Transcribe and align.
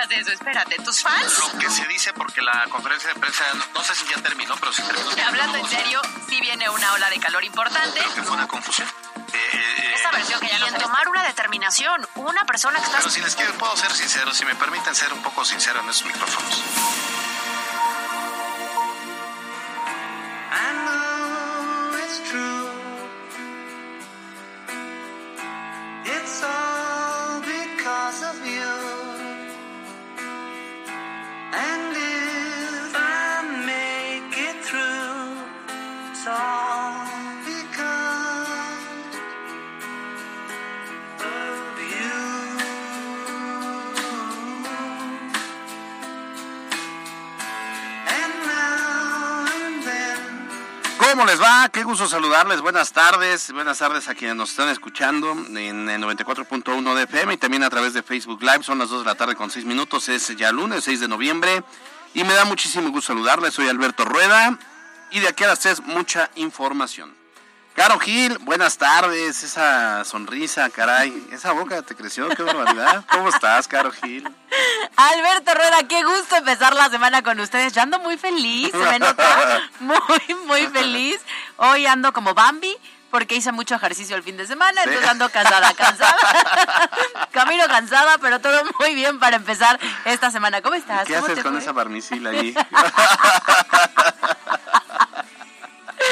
Hagas 0.00 0.18
eso, 0.18 0.32
espérate, 0.32 0.76
tus 0.76 1.02
fans... 1.02 1.38
Lo 1.38 1.58
que 1.58 1.68
se 1.68 1.86
dice 1.86 2.12
porque 2.14 2.40
la 2.40 2.64
conferencia 2.70 3.12
de 3.12 3.20
prensa, 3.20 3.44
no, 3.74 3.84
sé 3.84 3.94
si 3.94 4.06
ya 4.06 4.22
terminó, 4.22 4.56
pero 4.56 4.72
sí 4.72 4.82
terminó. 4.82 5.10
Hablando 5.26 5.58
en 5.58 5.68
serio, 5.68 6.00
sí 6.28 6.40
viene 6.40 6.68
una 6.70 6.92
ola 6.94 7.10
de 7.10 7.18
calor 7.18 7.44
importante. 7.44 8.00
Creo 8.00 8.14
que 8.14 8.22
fue 8.22 8.32
una 8.32 8.48
confusión. 8.48 8.88
Eh, 9.32 9.38
eh, 9.52 9.92
Esta 9.94 10.10
versión 10.12 10.40
que 10.40 10.48
ya 10.48 10.58
y 10.58 10.62
en 10.62 10.78
tomar 10.78 11.06
una 11.08 11.24
determinación, 11.24 12.06
una 12.14 12.44
persona 12.44 12.78
que 12.78 12.86
está... 12.86 12.98
Pero 12.98 13.10
si 13.10 13.20
les 13.20 13.34
quiero, 13.36 13.52
puedo 13.54 13.76
ser 13.76 13.92
sincero, 13.92 14.32
si 14.32 14.44
me 14.46 14.54
permiten 14.54 14.94
ser 14.94 15.12
un 15.12 15.22
poco 15.22 15.44
sincero 15.44 15.80
en 15.80 15.90
esos 15.90 16.06
micrófonos. 16.06 16.62
¿Cómo 51.10 51.26
les 51.26 51.42
va? 51.42 51.68
Qué 51.70 51.82
gusto 51.82 52.06
saludarles. 52.06 52.60
Buenas 52.60 52.92
tardes. 52.92 53.50
Buenas 53.50 53.78
tardes 53.78 54.06
a 54.06 54.14
quienes 54.14 54.36
nos 54.36 54.50
están 54.50 54.68
escuchando 54.68 55.32
en 55.32 55.88
el 55.88 56.00
94.1 56.00 56.94
de 56.94 57.02
FM 57.02 57.34
y 57.34 57.36
también 57.36 57.64
a 57.64 57.68
través 57.68 57.94
de 57.94 58.04
Facebook 58.04 58.40
Live. 58.40 58.62
Son 58.62 58.78
las 58.78 58.90
2 58.90 59.00
de 59.00 59.06
la 59.06 59.16
tarde 59.16 59.34
con 59.34 59.50
6 59.50 59.64
minutos. 59.64 60.08
Es 60.08 60.28
ya 60.36 60.52
lunes 60.52 60.84
6 60.84 61.00
de 61.00 61.08
noviembre. 61.08 61.64
Y 62.14 62.22
me 62.22 62.32
da 62.32 62.44
muchísimo 62.44 62.90
gusto 62.90 63.08
saludarles. 63.08 63.54
Soy 63.54 63.68
Alberto 63.68 64.04
Rueda. 64.04 64.56
Y 65.10 65.18
de 65.18 65.26
aquí 65.26 65.42
a 65.42 65.48
las 65.48 65.58
3, 65.58 65.80
mucha 65.86 66.30
información. 66.36 67.19
Caro 67.74 67.98
Gil, 67.98 68.36
buenas 68.38 68.76
tardes. 68.76 69.42
Esa 69.42 70.04
sonrisa, 70.04 70.68
caray. 70.70 71.28
Esa 71.32 71.52
boca 71.52 71.80
te 71.82 71.94
creció, 71.94 72.28
qué 72.28 72.42
barbaridad. 72.42 73.04
¿Cómo 73.10 73.28
estás, 73.28 73.68
Caro 73.68 73.90
Gil? 73.90 74.28
Alberto 74.96 75.54
Rueda, 75.54 75.88
qué 75.88 76.02
gusto 76.02 76.36
empezar 76.36 76.74
la 76.74 76.90
semana 76.90 77.22
con 77.22 77.38
ustedes. 77.40 77.72
Yo 77.72 77.80
ando 77.80 77.98
muy 78.00 78.18
feliz, 78.18 78.70
se 78.72 78.76
me 78.76 78.98
nota 78.98 79.60
muy, 79.80 80.34
muy 80.46 80.66
feliz. 80.66 81.20
Hoy 81.56 81.86
ando 81.86 82.12
como 82.12 82.34
Bambi 82.34 82.76
porque 83.10 83.34
hice 83.34 83.50
mucho 83.50 83.74
ejercicio 83.74 84.14
el 84.14 84.22
fin 84.22 84.36
de 84.36 84.46
semana, 84.46 84.84
entonces 84.84 85.08
ando 85.08 85.28
cansada, 85.30 85.72
cansada. 85.74 86.16
Camino 87.32 87.66
cansada, 87.66 88.18
pero 88.18 88.40
todo 88.40 88.62
muy 88.78 88.94
bien 88.94 89.18
para 89.18 89.36
empezar 89.36 89.80
esta 90.04 90.30
semana. 90.30 90.60
¿Cómo 90.62 90.76
estás? 90.76 91.06
¿Qué 91.06 91.14
¿Cómo 91.14 91.26
haces 91.26 91.42
con 91.42 91.52
fue? 91.52 91.60
esa 91.62 91.72
barnicila 91.72 92.30
allí? 92.30 92.54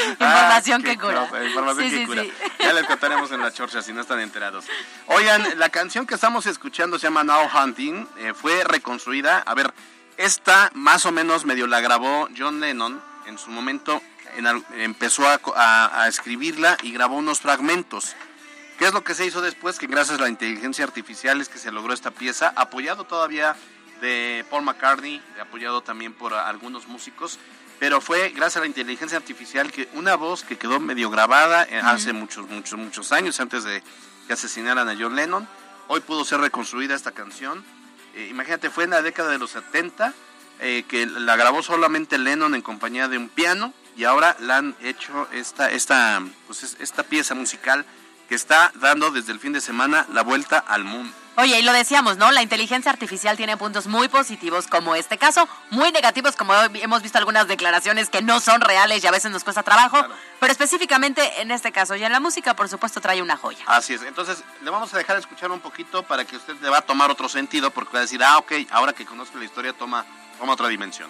Información 0.21 0.83
Ah, 0.83 0.89
que 0.89 0.97
cura. 0.99 1.27
cosa, 1.29 1.45
información 1.45 1.85
Sí, 1.91 1.95
que 1.95 2.01
sí, 2.01 2.07
cura. 2.07 2.23
sí. 2.23 2.33
Ya 2.61 2.73
les 2.73 2.87
contaremos 2.87 3.31
en 3.33 3.41
la 3.41 3.53
chorcha 3.53 3.83
si 3.83 3.93
no 3.93 4.01
están 4.01 4.21
enterados. 4.21 4.65
Oigan, 5.07 5.59
la 5.59 5.69
canción 5.71 6.07
que 6.07 6.15
estamos 6.15 6.47
escuchando 6.47 6.99
se 6.99 7.07
llama 7.07 7.25
Now 7.25 7.49
Hunting. 7.55 8.07
eh, 8.19 8.33
fue 8.35 8.65
reconstruida. 8.65 9.39
A 9.47 9.55
ver, 9.55 9.73
esta 10.17 10.71
más 10.75 11.07
o 11.07 11.13
menos 11.13 11.45
medio 11.45 11.67
la 11.67 11.81
grabó 11.81 12.29
John 12.37 12.61
Lennon 12.61 13.01
en 13.27 13.39
su 13.39 13.51
momento. 13.51 14.03
en 14.37 14.47
empezó 14.75 15.27
a, 15.29 15.41
a- 15.57 16.03
a 16.03 16.09
escribirla 16.09 16.77
y 16.83 16.93
grabó 16.93 17.17
unos 17.17 17.41
fragmentos. 17.41 18.15
¿Qué 18.79 18.87
es 18.87 18.93
lo 18.93 19.03
que 19.03 19.15
se 19.15 19.25
hizo 19.27 19.41
después? 19.41 19.79
Que 19.79 19.87
gracias 19.89 20.19
a 20.19 20.23
la 20.23 20.29
inteligencia 20.29 20.85
artificial 20.85 21.41
es 21.41 21.49
que 21.49 21.59
se 21.59 21.73
logró 21.73 21.93
esta 21.95 22.11
pieza, 22.13 22.53
apoyado 22.55 23.05
todavía 23.05 23.57
de 24.01 24.45
Paul 24.51 24.63
McCartney, 24.65 25.21
apoyado 25.41 25.81
también 25.81 26.13
por 26.13 26.35
algunos 26.35 26.87
músicos, 26.87 27.39
pero 27.79 28.01
fue 28.01 28.31
gracias 28.31 28.57
a 28.57 28.61
la 28.61 28.67
inteligencia 28.67 29.17
artificial 29.19 29.71
que 29.71 29.89
una 29.95 30.17
voz 30.17 30.43
que 30.45 30.57
quedó 30.59 30.81
medio 30.81 31.11
grabada 31.11 31.65
eh, 31.65 31.81
hace 31.83 32.13
muchos, 32.13 32.49
muchos, 32.49 32.79
muchos 32.79 33.13
años 33.13 33.39
antes 33.41 33.65
de 33.65 33.83
que 34.27 34.33
asesinaran 34.33 34.89
a 34.89 34.97
John 34.99 35.15
Lennon, 35.17 35.49
hoy 35.89 36.01
pudo 36.01 36.25
ser 36.25 36.41
reconstruida 36.41 36.95
esta 36.95 37.13
canción. 37.13 37.65
Eh, 38.15 38.27
imagínate, 38.31 38.69
fue 38.71 38.85
en 38.85 38.91
la 38.91 39.03
década 39.03 39.31
de 39.31 39.39
los 39.39 39.51
70 39.53 40.13
eh, 40.61 40.85
que 40.89 41.07
la 41.07 41.37
grabó 41.37 41.63
solamente 41.63 42.19
Lennon 42.19 42.55
en 42.55 42.63
compañía 42.63 43.07
de 43.09 43.17
un 43.17 43.29
piano 43.29 43.73
y 43.97 44.05
ahora 44.05 44.37
la 44.41 44.57
han 44.59 44.75
hecho 44.83 45.29
esta, 45.33 45.71
esta, 45.71 46.21
pues 46.47 46.63
es- 46.65 46.77
esta 46.81 47.05
pieza 47.05 47.35
musical 47.35 47.85
que 48.29 48.35
está 48.35 48.71
dando 48.77 49.11
desde 49.11 49.33
el 49.33 49.41
fin 49.41 49.53
de 49.53 49.61
semana 49.61 50.07
la 50.13 50.23
vuelta 50.23 50.59
al 50.59 50.85
mundo. 50.85 51.13
Oye, 51.37 51.61
y 51.61 51.63
lo 51.63 51.73
decíamos, 51.73 52.17
¿no? 52.17 52.33
La 52.33 52.43
inteligencia 52.43 52.91
artificial 52.91 53.37
tiene 53.37 53.57
puntos 53.57 53.87
muy 53.87 54.09
positivos 54.09 54.67
como 54.67 54.97
este 54.97 55.19
caso, 55.19 55.49
muy 55.71 55.93
negativos 55.93 56.35
como 56.35 56.53
hemos 56.53 57.01
visto 57.01 57.17
algunas 57.17 57.47
declaraciones 57.47 58.11
que 58.11 58.23
no 58.23 58.41
son 58.41 58.61
reales 58.61 59.05
y 59.05 59.07
a 59.07 59.13
veces 59.13 59.31
nos 59.31 59.45
cuesta 59.45 59.63
trabajo, 59.63 59.99
Claro. 59.99 60.15
pero 60.41 60.51
específicamente 60.51 61.41
en 61.41 61.53
este 61.53 61.71
caso 61.71 61.95
y 61.95 62.03
en 62.03 62.11
la 62.11 62.19
música, 62.19 62.55
por 62.57 62.69
supuesto, 62.69 63.01
trae 63.01 63.23
una 63.23 63.37
joya. 63.37 63.65
Así 63.69 63.95
es, 63.95 64.03
entonces 64.03 64.43
le 64.63 64.71
vamos 64.71 64.93
a 64.93 64.99
dejar 64.99 65.17
escuchar 65.17 65.53
un 65.53 65.61
poquito 65.61 66.03
para 66.03 66.25
que 66.25 66.37
usted 66.37 66.57
le 66.61 66.69
va 66.71 66.79
a 66.79 66.83
tomar 66.83 67.09
otro 67.09 67.29
sentido 67.29 67.71
porque 67.71 67.93
va 67.93 67.99
a 68.01 68.03
decir, 68.03 68.21
ah, 68.25 68.39
ok, 68.39 68.53
ahora 68.73 68.93
que 68.93 69.07
conozco 69.07 69.39
la 69.39 69.45
historia 69.45 69.73
toma, 69.73 70.05
toma 70.41 70.55
otra 70.55 70.67
dimensión. 70.67 71.09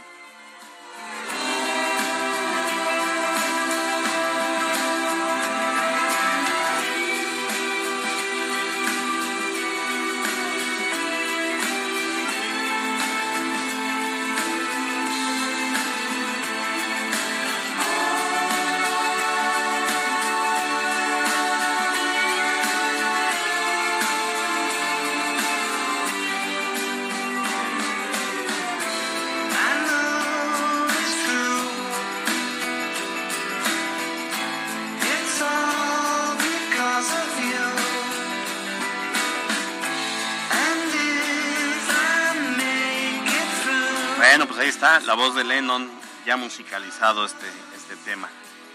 Bueno, 44.38 44.54
pues 44.54 44.60
ahí 44.60 44.68
está 44.68 45.00
la 45.00 45.14
voz 45.14 45.34
de 45.34 45.42
Lennon, 45.42 45.90
ya 46.24 46.36
musicalizado 46.36 47.24
este, 47.24 47.44
este 47.76 47.96
tema. 48.04 48.28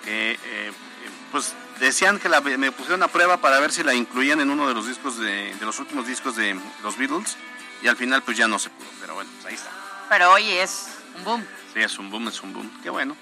Que, 0.04 0.38
eh, 0.44 0.74
pues 1.32 1.54
decían 1.80 2.20
que 2.20 2.28
la, 2.28 2.42
me 2.42 2.74
pusieron 2.74 3.02
a 3.02 3.08
prueba 3.08 3.38
para 3.38 3.62
ver 3.62 3.72
si 3.72 3.82
la 3.82 3.94
incluían 3.94 4.42
en 4.42 4.50
uno 4.50 4.68
de 4.68 4.74
los 4.74 4.86
discos 4.88 5.18
de, 5.18 5.56
de 5.56 5.66
los 5.66 5.80
últimos 5.80 6.06
discos 6.06 6.36
de 6.36 6.60
los 6.84 6.98
Beatles 6.98 7.38
y 7.82 7.88
al 7.88 7.96
final 7.96 8.22
pues 8.24 8.36
ya 8.36 8.46
no 8.46 8.60
se 8.60 8.72
pudo, 8.72 8.90
pero 9.00 9.14
bueno, 9.14 9.32
pues 9.36 9.46
ahí 9.46 9.54
está. 9.54 9.72
Pero 10.10 10.34
oye, 10.34 10.62
es 10.62 10.90
un 11.16 11.24
boom. 11.24 11.48
Sí, 11.74 11.80
es 11.80 11.98
un 11.98 12.10
boom, 12.10 12.28
es 12.28 12.42
un 12.42 12.52
boom, 12.52 12.82
qué 12.84 12.90
bueno. 12.90 13.16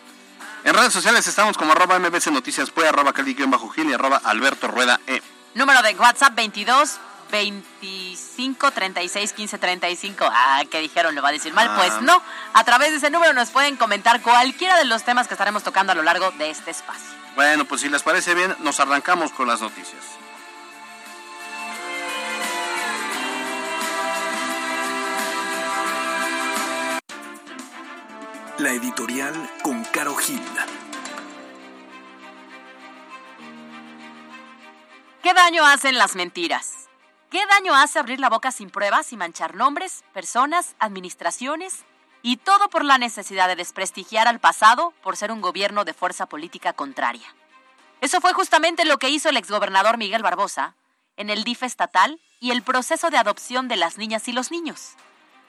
En 0.64 0.74
redes 0.74 0.94
sociales 0.94 1.28
estamos 1.28 1.60
como 1.60 1.74
arroba 1.74 2.00
mbc 2.00 2.26
noticias, 2.32 2.72
pues 2.72 2.88
arroba 2.88 3.14
cali 3.14 3.36
bajo 3.36 3.70
gil 3.70 3.88
y 3.88 3.94
arroba 3.94 4.20
alberto 4.24 4.68
rueda 4.68 5.00
e. 5.06 5.22
Número 5.54 5.84
de 5.84 5.94
WhatsApp 5.94 6.34
22 6.34 7.00
25 7.32 8.72
36 8.72 9.34
15 9.34 9.58
35. 9.58 10.30
Ah, 10.32 10.62
¿qué 10.70 10.80
dijeron? 10.80 11.16
¿Lo 11.16 11.22
va 11.22 11.30
a 11.30 11.32
decir 11.32 11.54
mal? 11.54 11.68
Ah. 11.70 11.76
Pues 11.78 12.02
no. 12.02 12.22
A 12.54 12.64
través 12.64 12.92
de 12.92 12.98
ese 12.98 13.10
número 13.10 13.34
nos 13.34 13.50
pueden 13.50 13.78
comentar 13.78 14.22
cualquiera 14.22 14.78
de 14.78 14.86
los 14.86 15.04
temas 15.04 15.28
que 15.28 15.34
estaremos 15.34 15.64
tocando 15.64 15.94
a 15.94 15.96
lo 15.96 16.04
largo 16.04 16.32
de 16.32 16.50
este 16.50 16.72
espacio. 16.72 17.10
Bueno, 17.36 17.66
pues 17.66 17.82
si 17.82 17.90
les 17.90 18.04
parece 18.04 18.36
bien, 18.36 18.56
nos 18.60 18.80
arrancamos 18.80 19.32
con 19.32 19.48
las 19.48 19.62
noticias. 19.62 20.04
La 28.58 28.72
editorial 28.72 29.34
con 29.64 29.84
Caro 29.86 30.16
Gil. 30.16 30.42
¿Qué 35.24 35.34
daño 35.34 35.66
hacen 35.66 35.98
las 35.98 36.16
mentiras? 36.16 36.81
¿Qué 37.32 37.46
daño 37.46 37.74
hace 37.74 37.98
abrir 37.98 38.20
la 38.20 38.30
boca 38.30 38.52
sin 38.52 38.70
pruebas 38.70 39.14
y 39.14 39.16
manchar 39.16 39.56
nombres, 39.56 40.04
personas, 40.14 40.76
administraciones? 40.80 41.86
Y 42.22 42.36
todo 42.36 42.70
por 42.70 42.84
la 42.84 42.98
necesidad 42.98 43.48
de 43.48 43.56
desprestigiar 43.56 44.28
al 44.28 44.42
pasado 44.42 44.94
por 45.02 45.16
ser 45.16 45.32
un 45.32 45.40
gobierno 45.40 45.86
de 45.86 45.94
fuerza 45.94 46.26
política 46.26 46.74
contraria. 46.74 47.34
Eso 48.02 48.20
fue 48.20 48.34
justamente 48.34 48.84
lo 48.84 48.98
que 48.98 49.08
hizo 49.08 49.30
el 49.30 49.38
exgobernador 49.38 49.98
Miguel 49.98 50.24
Barbosa 50.24 50.76
en 51.16 51.30
el 51.30 51.46
DIF 51.46 51.64
estatal 51.64 52.20
y 52.42 52.52
el 52.52 52.64
proceso 52.64 53.10
de 53.10 53.18
adopción 53.18 53.70
de 53.70 53.78
las 53.78 53.98
niñas 53.98 54.28
y 54.28 54.34
los 54.34 54.52
niños. 54.52 54.96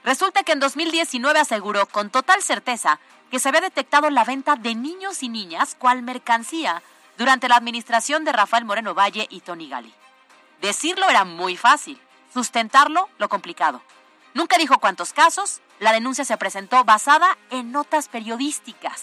Resulta 0.04 0.44
que 0.44 0.52
en 0.52 0.60
2019 0.60 1.40
aseguró 1.40 1.86
con 1.86 2.10
total 2.10 2.42
certeza 2.42 3.00
que 3.28 3.40
se 3.40 3.48
había 3.48 3.60
detectado 3.60 4.08
la 4.08 4.22
venta 4.22 4.54
de 4.54 4.76
niños 4.76 5.24
y 5.24 5.28
niñas 5.28 5.74
cual 5.74 6.02
mercancía 6.02 6.80
durante 7.18 7.48
la 7.48 7.56
administración 7.56 8.24
de 8.24 8.30
Rafael 8.30 8.64
Moreno 8.64 8.94
Valle 8.94 9.26
y 9.28 9.40
Tony 9.40 9.68
Gali. 9.68 9.92
Decirlo 10.62 11.10
era 11.10 11.24
muy 11.24 11.56
fácil, 11.56 12.00
sustentarlo 12.32 13.08
lo 13.18 13.28
complicado. 13.28 13.82
Nunca 14.32 14.58
dijo 14.58 14.78
cuántos 14.78 15.12
casos, 15.12 15.60
la 15.80 15.92
denuncia 15.92 16.24
se 16.24 16.36
presentó 16.36 16.84
basada 16.84 17.36
en 17.50 17.72
notas 17.72 18.06
periodísticas. 18.06 19.02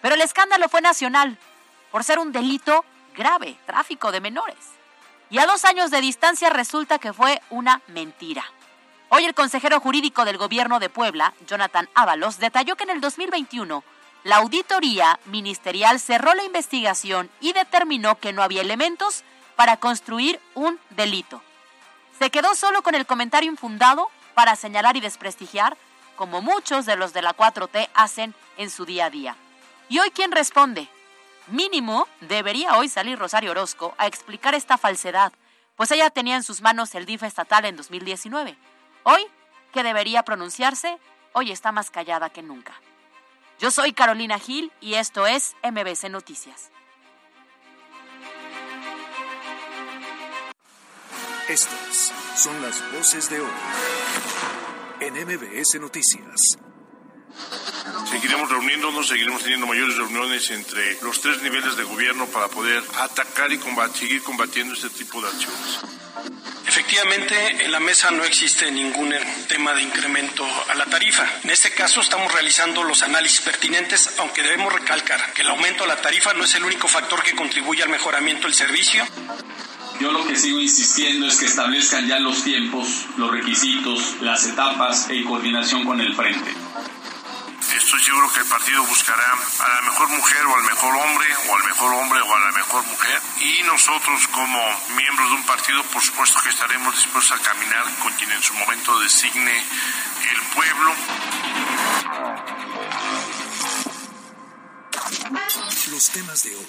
Pero 0.00 0.14
el 0.14 0.20
escándalo 0.20 0.68
fue 0.68 0.80
nacional, 0.80 1.36
por 1.90 2.04
ser 2.04 2.20
un 2.20 2.30
delito 2.30 2.84
grave, 3.16 3.58
tráfico 3.66 4.12
de 4.12 4.20
menores. 4.20 4.56
Y 5.30 5.38
a 5.38 5.46
dos 5.46 5.64
años 5.64 5.90
de 5.90 6.00
distancia 6.00 6.48
resulta 6.48 7.00
que 7.00 7.12
fue 7.12 7.42
una 7.50 7.82
mentira. 7.88 8.44
Hoy 9.08 9.24
el 9.24 9.34
consejero 9.34 9.80
jurídico 9.80 10.24
del 10.24 10.38
gobierno 10.38 10.78
de 10.78 10.90
Puebla, 10.90 11.34
Jonathan 11.48 11.88
Ábalos, 11.96 12.38
detalló 12.38 12.76
que 12.76 12.84
en 12.84 12.90
el 12.90 13.00
2021 13.00 13.82
la 14.22 14.36
auditoría 14.36 15.18
ministerial 15.24 15.98
cerró 15.98 16.34
la 16.34 16.44
investigación 16.44 17.30
y 17.40 17.52
determinó 17.52 18.20
que 18.20 18.32
no 18.32 18.44
había 18.44 18.60
elementos 18.60 19.24
para 19.56 19.76
construir 19.76 20.40
un 20.54 20.78
delito. 20.90 21.42
Se 22.18 22.30
quedó 22.30 22.54
solo 22.54 22.82
con 22.82 22.94
el 22.94 23.06
comentario 23.06 23.50
infundado 23.50 24.10
para 24.34 24.56
señalar 24.56 24.96
y 24.96 25.00
desprestigiar, 25.00 25.76
como 26.16 26.42
muchos 26.42 26.86
de 26.86 26.96
los 26.96 27.12
de 27.12 27.22
la 27.22 27.36
4T 27.36 27.88
hacen 27.94 28.34
en 28.56 28.70
su 28.70 28.84
día 28.84 29.06
a 29.06 29.10
día. 29.10 29.36
¿Y 29.88 29.98
hoy 29.98 30.10
quién 30.10 30.32
responde? 30.32 30.88
Mínimo 31.48 32.08
debería 32.20 32.78
hoy 32.78 32.88
salir 32.88 33.18
Rosario 33.18 33.50
Orozco 33.50 33.94
a 33.98 34.06
explicar 34.06 34.54
esta 34.54 34.78
falsedad, 34.78 35.32
pues 35.76 35.90
ella 35.90 36.10
tenía 36.10 36.36
en 36.36 36.42
sus 36.42 36.62
manos 36.62 36.94
el 36.94 37.04
DIF 37.04 37.24
estatal 37.24 37.64
en 37.64 37.76
2019. 37.76 38.56
Hoy, 39.02 39.26
que 39.72 39.82
debería 39.82 40.22
pronunciarse, 40.22 40.98
hoy 41.32 41.50
está 41.50 41.72
más 41.72 41.90
callada 41.90 42.30
que 42.30 42.42
nunca. 42.42 42.72
Yo 43.58 43.70
soy 43.70 43.92
Carolina 43.92 44.38
Gil 44.38 44.72
y 44.80 44.94
esto 44.94 45.26
es 45.26 45.54
MBC 45.62 46.10
Noticias. 46.10 46.70
Estas 51.48 52.12
son 52.36 52.60
las 52.62 52.80
voces 52.92 53.28
de 53.28 53.40
hoy 53.40 53.50
en 55.00 55.14
MBS 55.14 55.78
Noticias. 55.80 56.58
Seguiremos 58.10 58.48
reuniéndonos, 58.48 59.08
seguiremos 59.08 59.42
teniendo 59.42 59.66
mayores 59.66 59.96
reuniones 59.96 60.50
entre 60.50 60.98
los 61.02 61.20
tres 61.20 61.42
niveles 61.42 61.76
de 61.76 61.84
gobierno 61.84 62.26
para 62.26 62.48
poder 62.48 62.82
atacar 62.98 63.52
y 63.52 63.58
combat- 63.58 63.92
seguir 63.94 64.22
combatiendo 64.22 64.74
este 64.74 64.88
tipo 64.90 65.20
de 65.20 65.28
acciones. 65.28 65.80
Efectivamente, 66.66 67.64
en 67.64 67.70
la 67.72 67.78
mesa 67.80 68.10
no 68.10 68.24
existe 68.24 68.70
ningún 68.70 69.12
eh, 69.12 69.20
tema 69.48 69.74
de 69.74 69.82
incremento 69.82 70.46
a 70.68 70.74
la 70.74 70.86
tarifa. 70.86 71.24
En 71.44 71.50
este 71.50 71.72
caso 71.72 72.00
estamos 72.00 72.32
realizando 72.32 72.82
los 72.84 73.02
análisis 73.02 73.42
pertinentes, 73.42 74.14
aunque 74.18 74.42
debemos 74.42 74.72
recalcar 74.72 75.32
que 75.34 75.42
el 75.42 75.48
aumento 75.48 75.84
a 75.84 75.86
la 75.86 76.00
tarifa 76.00 76.32
no 76.32 76.44
es 76.44 76.54
el 76.54 76.64
único 76.64 76.88
factor 76.88 77.22
que 77.22 77.34
contribuye 77.36 77.82
al 77.82 77.90
mejoramiento 77.90 78.44
del 78.46 78.54
servicio. 78.54 79.04
Yo 80.00 80.10
lo 80.10 80.26
que 80.26 80.36
sigo 80.36 80.60
insistiendo 80.60 81.26
es 81.26 81.38
que 81.38 81.46
establezcan 81.46 82.06
ya 82.06 82.18
los 82.18 82.42
tiempos, 82.42 83.06
los 83.16 83.30
requisitos, 83.30 84.16
las 84.20 84.44
etapas 84.44 85.08
en 85.08 85.24
coordinación 85.24 85.84
con 85.84 86.00
el 86.00 86.14
frente. 86.14 86.52
Estoy 87.76 88.02
seguro 88.02 88.32
que 88.32 88.40
el 88.40 88.46
partido 88.46 88.84
buscará 88.84 89.32
a 89.32 89.68
la 89.68 89.82
mejor 89.82 90.08
mujer 90.08 90.44
o 90.46 90.56
al 90.56 90.64
mejor 90.64 90.96
hombre, 90.96 91.26
o 91.48 91.56
al 91.56 91.64
mejor 91.64 91.94
hombre 91.94 92.20
o 92.20 92.34
a 92.34 92.40
la 92.40 92.52
mejor 92.52 92.84
mujer. 92.86 93.20
Y 93.40 93.62
nosotros 93.62 94.26
como 94.28 94.60
miembros 94.96 95.28
de 95.30 95.36
un 95.36 95.42
partido, 95.44 95.82
por 95.84 96.02
supuesto 96.02 96.40
que 96.42 96.50
estaremos 96.50 96.94
dispuestos 96.94 97.38
a 97.38 97.42
caminar 97.42 97.84
con 98.02 98.12
quien 98.14 98.32
en 98.32 98.42
su 98.42 98.54
momento 98.54 98.98
designe 99.00 99.58
el 99.58 100.40
pueblo. 100.54 100.94
Los 105.94 106.10
temas 106.10 106.42
de 106.42 106.54
hoy 106.56 106.66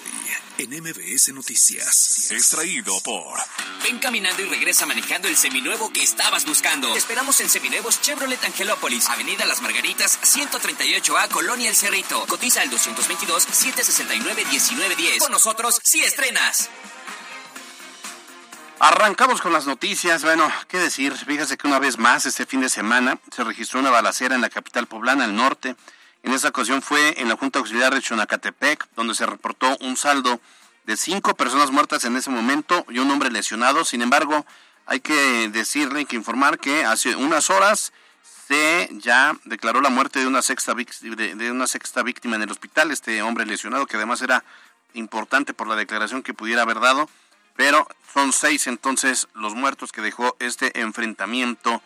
en 0.58 0.70
MBS 0.70 1.34
Noticias. 1.34 2.30
Extraído 2.30 3.00
por 3.00 3.36
Ven 3.82 3.98
caminando 3.98 4.40
y 4.40 4.44
regresa 4.44 4.86
manejando 4.86 5.26
el 5.26 5.36
seminuevo 5.36 5.92
que 5.92 6.04
estabas 6.04 6.46
buscando. 6.46 6.92
Te 6.92 6.98
esperamos 6.98 7.40
en 7.40 7.48
Seminuevos 7.48 8.00
Chevrolet 8.00 8.44
Angelópolis, 8.44 9.08
Avenida 9.08 9.44
Las 9.44 9.62
Margaritas, 9.62 10.20
138A, 10.22 11.28
Colonia 11.30 11.68
El 11.68 11.74
Cerrito. 11.74 12.24
Cotiza 12.28 12.60
al 12.60 12.70
222-769-1910. 12.70 15.18
Con 15.18 15.32
nosotros, 15.32 15.80
sí 15.82 16.04
estrenas. 16.04 16.70
Arrancamos 18.78 19.40
con 19.40 19.52
las 19.52 19.66
noticias. 19.66 20.22
Bueno, 20.22 20.48
qué 20.68 20.78
decir. 20.78 21.16
Fíjese 21.16 21.56
que 21.56 21.66
una 21.66 21.80
vez 21.80 21.98
más 21.98 22.26
este 22.26 22.46
fin 22.46 22.60
de 22.60 22.68
semana 22.68 23.18
se 23.34 23.42
registró 23.42 23.80
una 23.80 23.90
balacera 23.90 24.36
en 24.36 24.42
la 24.42 24.50
capital 24.50 24.86
poblana, 24.86 25.24
al 25.24 25.34
norte. 25.34 25.74
En 26.26 26.32
esta 26.32 26.48
ocasión 26.48 26.82
fue 26.82 27.20
en 27.20 27.28
la 27.28 27.36
Junta 27.36 27.60
Auxiliar 27.60 27.94
de 27.94 28.02
Chonacatepec, 28.02 28.88
donde 28.96 29.14
se 29.14 29.26
reportó 29.26 29.76
un 29.80 29.96
saldo 29.96 30.40
de 30.84 30.96
cinco 30.96 31.36
personas 31.36 31.70
muertas 31.70 32.04
en 32.04 32.16
ese 32.16 32.30
momento 32.30 32.84
y 32.88 32.98
un 32.98 33.08
hombre 33.12 33.30
lesionado. 33.30 33.84
Sin 33.84 34.02
embargo, 34.02 34.44
hay 34.86 34.98
que 34.98 35.48
decirle, 35.50 36.00
hay 36.00 36.04
que 36.04 36.16
informar 36.16 36.58
que 36.58 36.84
hace 36.84 37.14
unas 37.14 37.48
horas 37.48 37.92
se 38.48 38.88
ya 38.94 39.36
declaró 39.44 39.80
la 39.80 39.88
muerte 39.88 40.18
de 40.18 40.26
una 40.26 40.42
sexta 40.42 40.74
de 40.74 41.50
una 41.52 41.68
sexta 41.68 42.02
víctima 42.02 42.34
en 42.34 42.42
el 42.42 42.50
hospital, 42.50 42.90
este 42.90 43.22
hombre 43.22 43.46
lesionado, 43.46 43.86
que 43.86 43.96
además 43.96 44.20
era 44.20 44.42
importante 44.94 45.54
por 45.54 45.68
la 45.68 45.76
declaración 45.76 46.24
que 46.24 46.34
pudiera 46.34 46.62
haber 46.62 46.80
dado, 46.80 47.08
pero 47.54 47.86
son 48.12 48.32
seis 48.32 48.66
entonces 48.66 49.28
los 49.34 49.54
muertos 49.54 49.92
que 49.92 50.02
dejó 50.02 50.36
este 50.40 50.80
enfrentamiento 50.80 51.82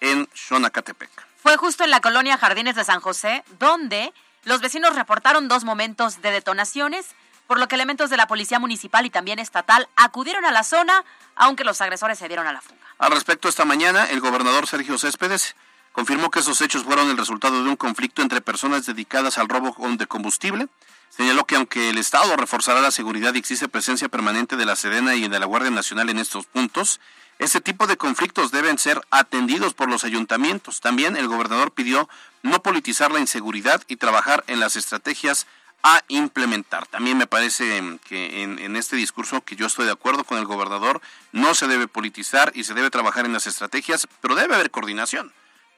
en 0.00 0.28
Xonacatepec. 0.34 1.33
Fue 1.44 1.58
justo 1.58 1.84
en 1.84 1.90
la 1.90 2.00
colonia 2.00 2.38
Jardines 2.38 2.74
de 2.74 2.84
San 2.84 3.00
José, 3.00 3.44
donde 3.58 4.14
los 4.44 4.62
vecinos 4.62 4.96
reportaron 4.96 5.46
dos 5.46 5.62
momentos 5.62 6.22
de 6.22 6.30
detonaciones, 6.30 7.08
por 7.46 7.58
lo 7.58 7.68
que 7.68 7.74
elementos 7.74 8.08
de 8.08 8.16
la 8.16 8.26
policía 8.26 8.58
municipal 8.58 9.04
y 9.04 9.10
también 9.10 9.38
estatal 9.38 9.86
acudieron 9.94 10.46
a 10.46 10.52
la 10.52 10.64
zona, 10.64 11.04
aunque 11.36 11.62
los 11.62 11.82
agresores 11.82 12.18
se 12.18 12.28
dieron 12.28 12.46
a 12.46 12.54
la 12.54 12.62
fuga. 12.62 12.80
Al 12.96 13.10
respecto, 13.10 13.50
esta 13.50 13.66
mañana 13.66 14.06
el 14.06 14.20
gobernador 14.20 14.66
Sergio 14.66 14.96
Céspedes 14.96 15.54
confirmó 15.92 16.30
que 16.30 16.38
esos 16.38 16.62
hechos 16.62 16.84
fueron 16.84 17.10
el 17.10 17.18
resultado 17.18 17.62
de 17.62 17.68
un 17.68 17.76
conflicto 17.76 18.22
entre 18.22 18.40
personas 18.40 18.86
dedicadas 18.86 19.36
al 19.36 19.50
robo 19.50 19.76
de 19.98 20.06
combustible. 20.06 20.68
Señaló 21.10 21.44
que 21.44 21.56
aunque 21.56 21.90
el 21.90 21.98
Estado 21.98 22.34
reforzará 22.38 22.80
la 22.80 22.90
seguridad 22.90 23.34
y 23.34 23.38
existe 23.38 23.68
presencia 23.68 24.08
permanente 24.08 24.56
de 24.56 24.64
la 24.64 24.76
Sedena 24.76 25.14
y 25.14 25.28
de 25.28 25.38
la 25.38 25.44
Guardia 25.44 25.70
Nacional 25.70 26.08
en 26.08 26.20
estos 26.20 26.46
puntos, 26.46 27.00
ese 27.38 27.60
tipo 27.60 27.86
de 27.86 27.96
conflictos 27.96 28.50
deben 28.50 28.78
ser 28.78 29.00
atendidos 29.10 29.74
por 29.74 29.88
los 29.88 30.04
ayuntamientos. 30.04 30.80
También 30.80 31.16
el 31.16 31.28
gobernador 31.28 31.72
pidió 31.72 32.08
no 32.42 32.62
politizar 32.62 33.10
la 33.10 33.20
inseguridad 33.20 33.82
y 33.88 33.96
trabajar 33.96 34.44
en 34.46 34.60
las 34.60 34.76
estrategias 34.76 35.46
a 35.82 36.02
implementar. 36.08 36.86
También 36.86 37.18
me 37.18 37.26
parece 37.26 37.80
mm, 37.82 37.98
que 37.98 38.42
en, 38.42 38.58
en 38.58 38.76
este 38.76 38.96
discurso 38.96 39.42
que 39.42 39.54
yo 39.54 39.66
estoy 39.66 39.84
de 39.84 39.92
acuerdo 39.92 40.24
con 40.24 40.38
el 40.38 40.46
gobernador, 40.46 41.02
no 41.32 41.54
se 41.54 41.68
debe 41.68 41.88
politizar 41.88 42.52
y 42.54 42.64
se 42.64 42.72
debe 42.72 42.90
trabajar 42.90 43.26
en 43.26 43.34
las 43.34 43.46
estrategias, 43.46 44.08
pero 44.22 44.34
debe 44.34 44.54
haber 44.54 44.70
coordinación, 44.70 45.32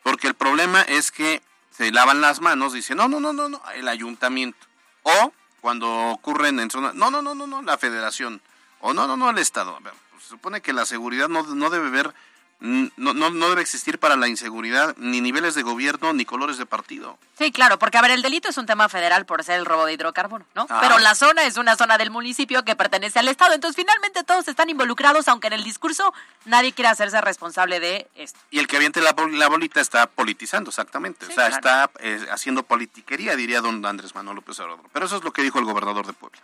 porque 0.05 0.29
el 0.29 0.35
problema 0.35 0.83
es 0.83 1.11
que 1.11 1.43
se 1.77 1.91
lavan 1.91 2.21
las 2.21 2.41
manos, 2.41 2.73
dicen, 2.73 2.97
no, 2.97 3.09
no, 3.09 3.19
no, 3.19 3.33
no, 3.33 3.49
no, 3.49 3.61
el 3.75 3.89
ayuntamiento. 3.89 4.65
O 5.03 5.33
cuando 5.61 5.93
ocurren 6.11 6.61
en 6.61 6.71
zonas, 6.71 6.95
no, 6.95 7.11
no, 7.11 7.21
no, 7.21 7.35
no, 7.35 7.47
no, 7.47 7.63
la 7.63 7.77
federación. 7.77 8.41
O 8.81 8.95
no, 8.95 9.09
no, 9.09 9.17
no, 9.17 9.29
el 9.29 9.39
Estado. 9.39 9.77
A 9.77 9.81
ver, 9.81 9.93
pues, 10.17 10.25
se 10.25 10.31
supone 10.31 10.61
que 10.61 10.73
la 10.73 10.85
seguridad 10.87 11.29
no, 11.29 11.43
no 11.43 11.71
debe 11.71 11.91
ver, 11.91 12.13
mm, 12.61 12.87
no, 12.97 13.13
no, 13.15 13.31
no 13.31 13.49
debe 13.51 13.61
existir 13.63 13.99
para 13.99 14.17
la 14.17 14.29
inseguridad 14.29 14.95
ni 14.99 15.21
niveles 15.21 15.55
de 15.55 15.63
gobierno 15.63 16.13
ni 16.15 16.25
colores 16.25 16.57
de 16.59 16.65
partido. 16.67 17.19
Sí, 17.39 17.53
claro, 17.53 17.79
porque 17.79 17.99
a 17.99 18.03
ver, 18.03 18.11
el 18.13 18.23
delito 18.23 18.49
es 18.49 18.57
un 18.57 18.65
tema 18.65 18.89
federal 18.89 19.27
por 19.27 19.45
ser 19.45 19.59
el 19.59 19.67
robo 19.67 19.85
de 19.85 19.93
hidrocarbono, 19.93 20.47
¿no? 20.55 20.67
Ah. 20.71 20.79
Pero 20.81 20.99
la 20.99 21.15
zona 21.15 21.45
es 21.45 21.59
una 21.59 21.77
zona 21.77 21.99
del 21.99 22.11
municipio 22.11 22.65
que 22.65 22.75
pertenece 22.75 23.19
al 23.19 23.29
Estado, 23.29 23.53
entonces 23.53 23.77
finalmente 23.77 24.25
todos 24.25 24.49
están 24.49 24.71
involucrados, 24.71 25.29
aunque 25.29 25.49
en 25.49 25.53
el 25.53 25.65
discurso 25.65 26.15
nadie 26.47 26.73
quiere 26.73 26.89
hacerse 26.89 27.21
responsable 27.21 27.79
de 27.79 28.09
esto. 28.15 28.39
Y 28.51 28.59
el 28.59 28.67
que 28.67 28.77
aviente 28.77 29.03
la, 29.03 29.13
bol- 29.15 29.39
la 29.39 29.49
bolita 29.49 29.81
está 29.83 30.07
politizando, 30.07 30.71
exactamente. 30.71 31.27
Sí, 31.27 31.33
o 31.33 31.35
sea, 31.35 31.49
claro. 31.51 31.57
está 31.57 31.91
eh, 32.01 32.27
haciendo 32.33 32.63
politiquería, 32.63 33.37
diría 33.37 33.61
don 33.61 33.85
Andrés 33.85 34.15
Manuel 34.15 34.37
López 34.37 34.59
Obrador. 34.61 34.87
Pero 34.95 35.05
eso 35.05 35.17
es 35.19 35.25
lo 35.25 35.33
que 35.33 35.43
dijo 35.43 35.59
el 35.59 35.67
gobernador 35.67 36.07
de 36.07 36.15
Puebla. 36.15 36.39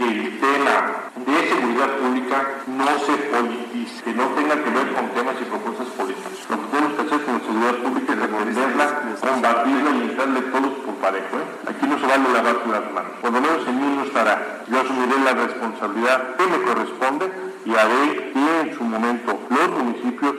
Que 0.00 0.08
el 0.08 0.40
tema 0.40 1.12
de 1.14 1.48
seguridad 1.48 1.90
pública 2.00 2.38
no 2.66 2.88
se 3.04 3.12
politice, 3.28 4.02
que 4.02 4.14
no 4.14 4.24
tenga 4.28 4.56
que 4.56 4.70
ver 4.70 4.92
con 4.94 5.08
temas 5.10 5.36
y 5.38 5.44
propuestas 5.44 5.88
políticas. 5.88 6.32
Lo 6.48 6.56
que 6.56 6.66
tenemos 6.72 6.92
que 6.94 7.02
hacer 7.02 7.20
con 7.20 7.34
la 7.34 7.40
seguridad 7.44 7.76
pública 7.84 8.12
es 8.14 8.20
defenderla, 8.20 8.86
combatirla 9.20 9.90
y 9.90 10.00
entrarle 10.08 10.40
todos 10.40 10.72
por 10.84 10.94
parejo. 11.04 11.36
¿eh? 11.36 11.68
Aquí 11.68 11.86
no 11.86 11.98
se 12.00 12.06
vale 12.06 12.32
lavarse 12.32 12.68
las 12.72 12.92
manos. 12.92 13.12
Por 13.20 13.30
lo 13.30 13.40
menos 13.42 13.68
en 13.68 13.76
mí 13.76 13.96
no 13.96 14.04
estará. 14.04 14.64
Yo 14.72 14.80
asumiré 14.80 15.16
la 15.20 15.34
responsabilidad 15.34 16.36
que 16.36 16.46
me 16.46 16.62
corresponde 16.62 17.26
y 17.66 17.74
haré 17.74 18.32
que 18.32 18.60
en 18.62 18.74
su 18.74 18.84
momento 18.84 19.38
los 19.50 19.68
municipios 19.68 20.36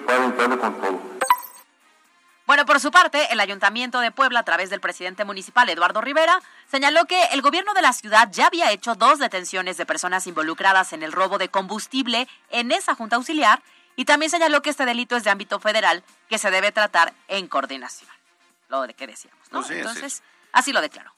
Bueno, 2.51 2.65
por 2.65 2.81
su 2.81 2.91
parte, 2.91 3.31
el 3.31 3.39
Ayuntamiento 3.39 4.01
de 4.01 4.12
Puebla, 4.12 4.41
a 4.41 4.43
través 4.43 4.70
del 4.70 4.81
presidente 4.81 5.24
municipal 5.24 5.70
Eduardo 5.70 6.01
Rivera, 6.01 6.41
señaló 6.70 7.05
que 7.05 7.24
el 7.27 7.41
gobierno 7.41 7.74
de 7.74 7.81
la 7.81 7.93
ciudad 7.93 8.27
ya 8.29 8.48
había 8.48 8.74
hecho 8.74 8.93
dos 8.93 9.20
detenciones 9.20 9.77
de 9.77 9.86
personas 9.86 10.27
involucradas 10.27 10.91
en 10.91 11.01
el 11.01 11.13
robo 11.13 11.38
de 11.38 11.48
combustible 11.48 12.27
en 12.50 12.74
esa 12.74 12.93
junta 12.93 13.15
auxiliar 13.15 13.63
y 13.96 14.03
también 14.03 14.29
señaló 14.29 14.62
que 14.62 14.70
este 14.70 14.84
delito 14.84 15.15
es 15.15 15.24
de 15.24 15.29
ámbito 15.29 15.62
federal 15.62 16.03
que 16.27 16.38
se 16.38 16.51
debe 16.51 16.74
tratar 16.74 17.13
en 17.29 17.48
coordinación. 17.48 18.12
Lo 18.67 18.81
de 18.81 18.96
que 18.96 19.08
decíamos, 19.08 19.50
¿no? 19.50 19.60
Pues 19.60 19.67
sí. 19.67 19.75
Entonces, 19.75 20.22
así 20.51 20.74
lo 20.74 20.81
declaró. 20.81 21.13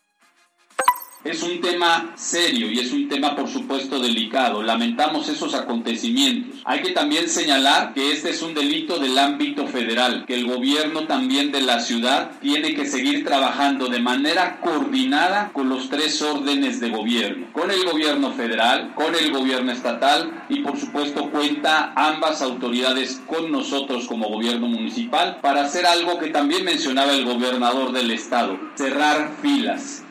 Es 1.24 1.42
un 1.42 1.62
tema 1.62 2.12
serio 2.18 2.70
y 2.70 2.80
es 2.80 2.92
un 2.92 3.08
tema 3.08 3.34
por 3.34 3.48
supuesto 3.48 3.98
delicado. 3.98 4.62
Lamentamos 4.62 5.30
esos 5.30 5.53
acontecimientos. 5.53 6.60
Hay 6.65 6.82
que 6.82 6.92
también 6.92 7.30
señalar 7.30 7.94
que 7.94 8.12
este 8.12 8.32
es 8.32 8.42
un 8.42 8.53
delito 8.53 9.00
del 9.00 9.18
ámbito 9.18 9.65
federal, 9.68 10.25
que 10.27 10.36
el 10.36 10.46
gobierno 10.46 11.08
también 11.08 11.53
de 11.53 11.62
la 11.62 11.80
ciudad 11.80 12.32
tiene 12.42 12.75
que 12.75 12.86
seguir 12.86 13.24
trabajando 13.24 13.88
de 13.88 14.01
manera 14.01 14.60
coordinada 14.60 15.51
con 15.53 15.70
los 15.70 15.89
tres 15.89 16.22
órdenes 16.22 16.82
de 16.82 16.89
gobierno, 16.89 17.48
con 17.53 17.72
el 17.72 17.86
gobierno 17.86 18.34
federal, 18.34 18.94
con 18.94 19.15
el 19.15 19.32
gobierno 19.32 19.72
estatal 19.72 20.44
y 20.50 20.60
por 20.60 20.77
supuesto 20.77 21.32
cuenta 21.32 21.94
ambas 21.96 22.42
autoridades 22.42 23.22
con 23.27 23.50
nosotros 23.50 24.08
como 24.08 24.27
gobierno 24.27 24.68
municipal 24.68 25.39
para 25.42 25.63
hacer 25.63 25.86
algo 25.86 26.20
que 26.20 26.27
también 26.27 26.65
mencionaba 26.65 27.13
el 27.13 27.24
gobernador 27.24 27.94
del 27.94 28.12
estado, 28.12 28.60
cerrar 28.75 29.32
filas. 29.42 30.03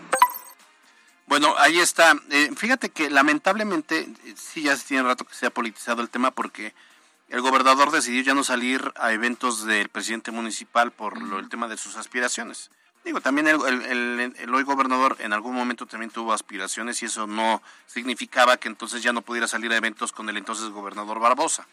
Bueno, 1.32 1.54
ahí 1.56 1.80
está. 1.80 2.14
Eh, 2.28 2.50
fíjate 2.54 2.90
que 2.90 3.08
lamentablemente, 3.08 4.06
sí, 4.36 4.64
ya 4.64 4.76
tiene 4.76 5.02
rato 5.04 5.24
que 5.24 5.34
se 5.34 5.46
ha 5.46 5.50
politizado 5.50 6.02
el 6.02 6.10
tema 6.10 6.30
porque 6.30 6.74
el 7.30 7.40
gobernador 7.40 7.90
decidió 7.90 8.20
ya 8.22 8.34
no 8.34 8.44
salir 8.44 8.92
a 8.96 9.12
eventos 9.12 9.64
del 9.64 9.88
presidente 9.88 10.30
municipal 10.30 10.90
por 10.92 11.22
lo, 11.22 11.38
el 11.38 11.48
tema 11.48 11.68
de 11.68 11.78
sus 11.78 11.96
aspiraciones. 11.96 12.70
Digo, 13.02 13.22
también 13.22 13.48
el, 13.48 13.58
el- 13.66 13.82
el- 14.20 14.36
el 14.38 14.54
hoy 14.54 14.62
gobernador 14.64 15.16
en 15.20 15.32
algún 15.32 15.54
momento 15.54 15.86
también 15.86 16.10
tuvo 16.10 16.34
aspiraciones 16.34 17.00
y 17.02 17.06
eso 17.06 17.26
no 17.26 17.62
significaba 17.86 18.58
que 18.58 18.68
entonces 18.68 19.02
ya 19.02 19.14
no 19.14 19.22
pudiera 19.22 19.48
salir 19.48 19.72
a 19.72 19.76
eventos 19.78 20.12
con 20.12 20.28
el 20.28 20.36
entonces 20.36 20.68
gobernador 20.68 21.18
Barbosa. 21.18 21.66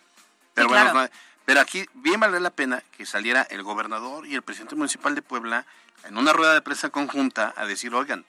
Pero 0.53 0.69
Sí, 0.69 0.73
bueno, 0.73 0.91
claro. 0.93 1.11
pero 1.43 1.59
aquí 1.59 1.85
bien 1.95 2.21
vale 2.21 2.39
la 2.39 2.51
pena 2.51 2.81
que 2.95 3.05
saliera 3.05 3.41
el 3.41 3.63
gobernador 3.63 4.25
y 4.25 4.35
el 4.35 4.41
presidente 4.41 4.75
municipal 4.77 5.15
de 5.15 5.21
Puebla 5.21 5.65
en 6.05 6.17
una 6.17 6.31
rueda 6.31 6.53
de 6.53 6.61
prensa 6.61 6.91
conjunta 6.91 7.53
a 7.57 7.65
decir, 7.65 7.93
oigan, 7.93 8.23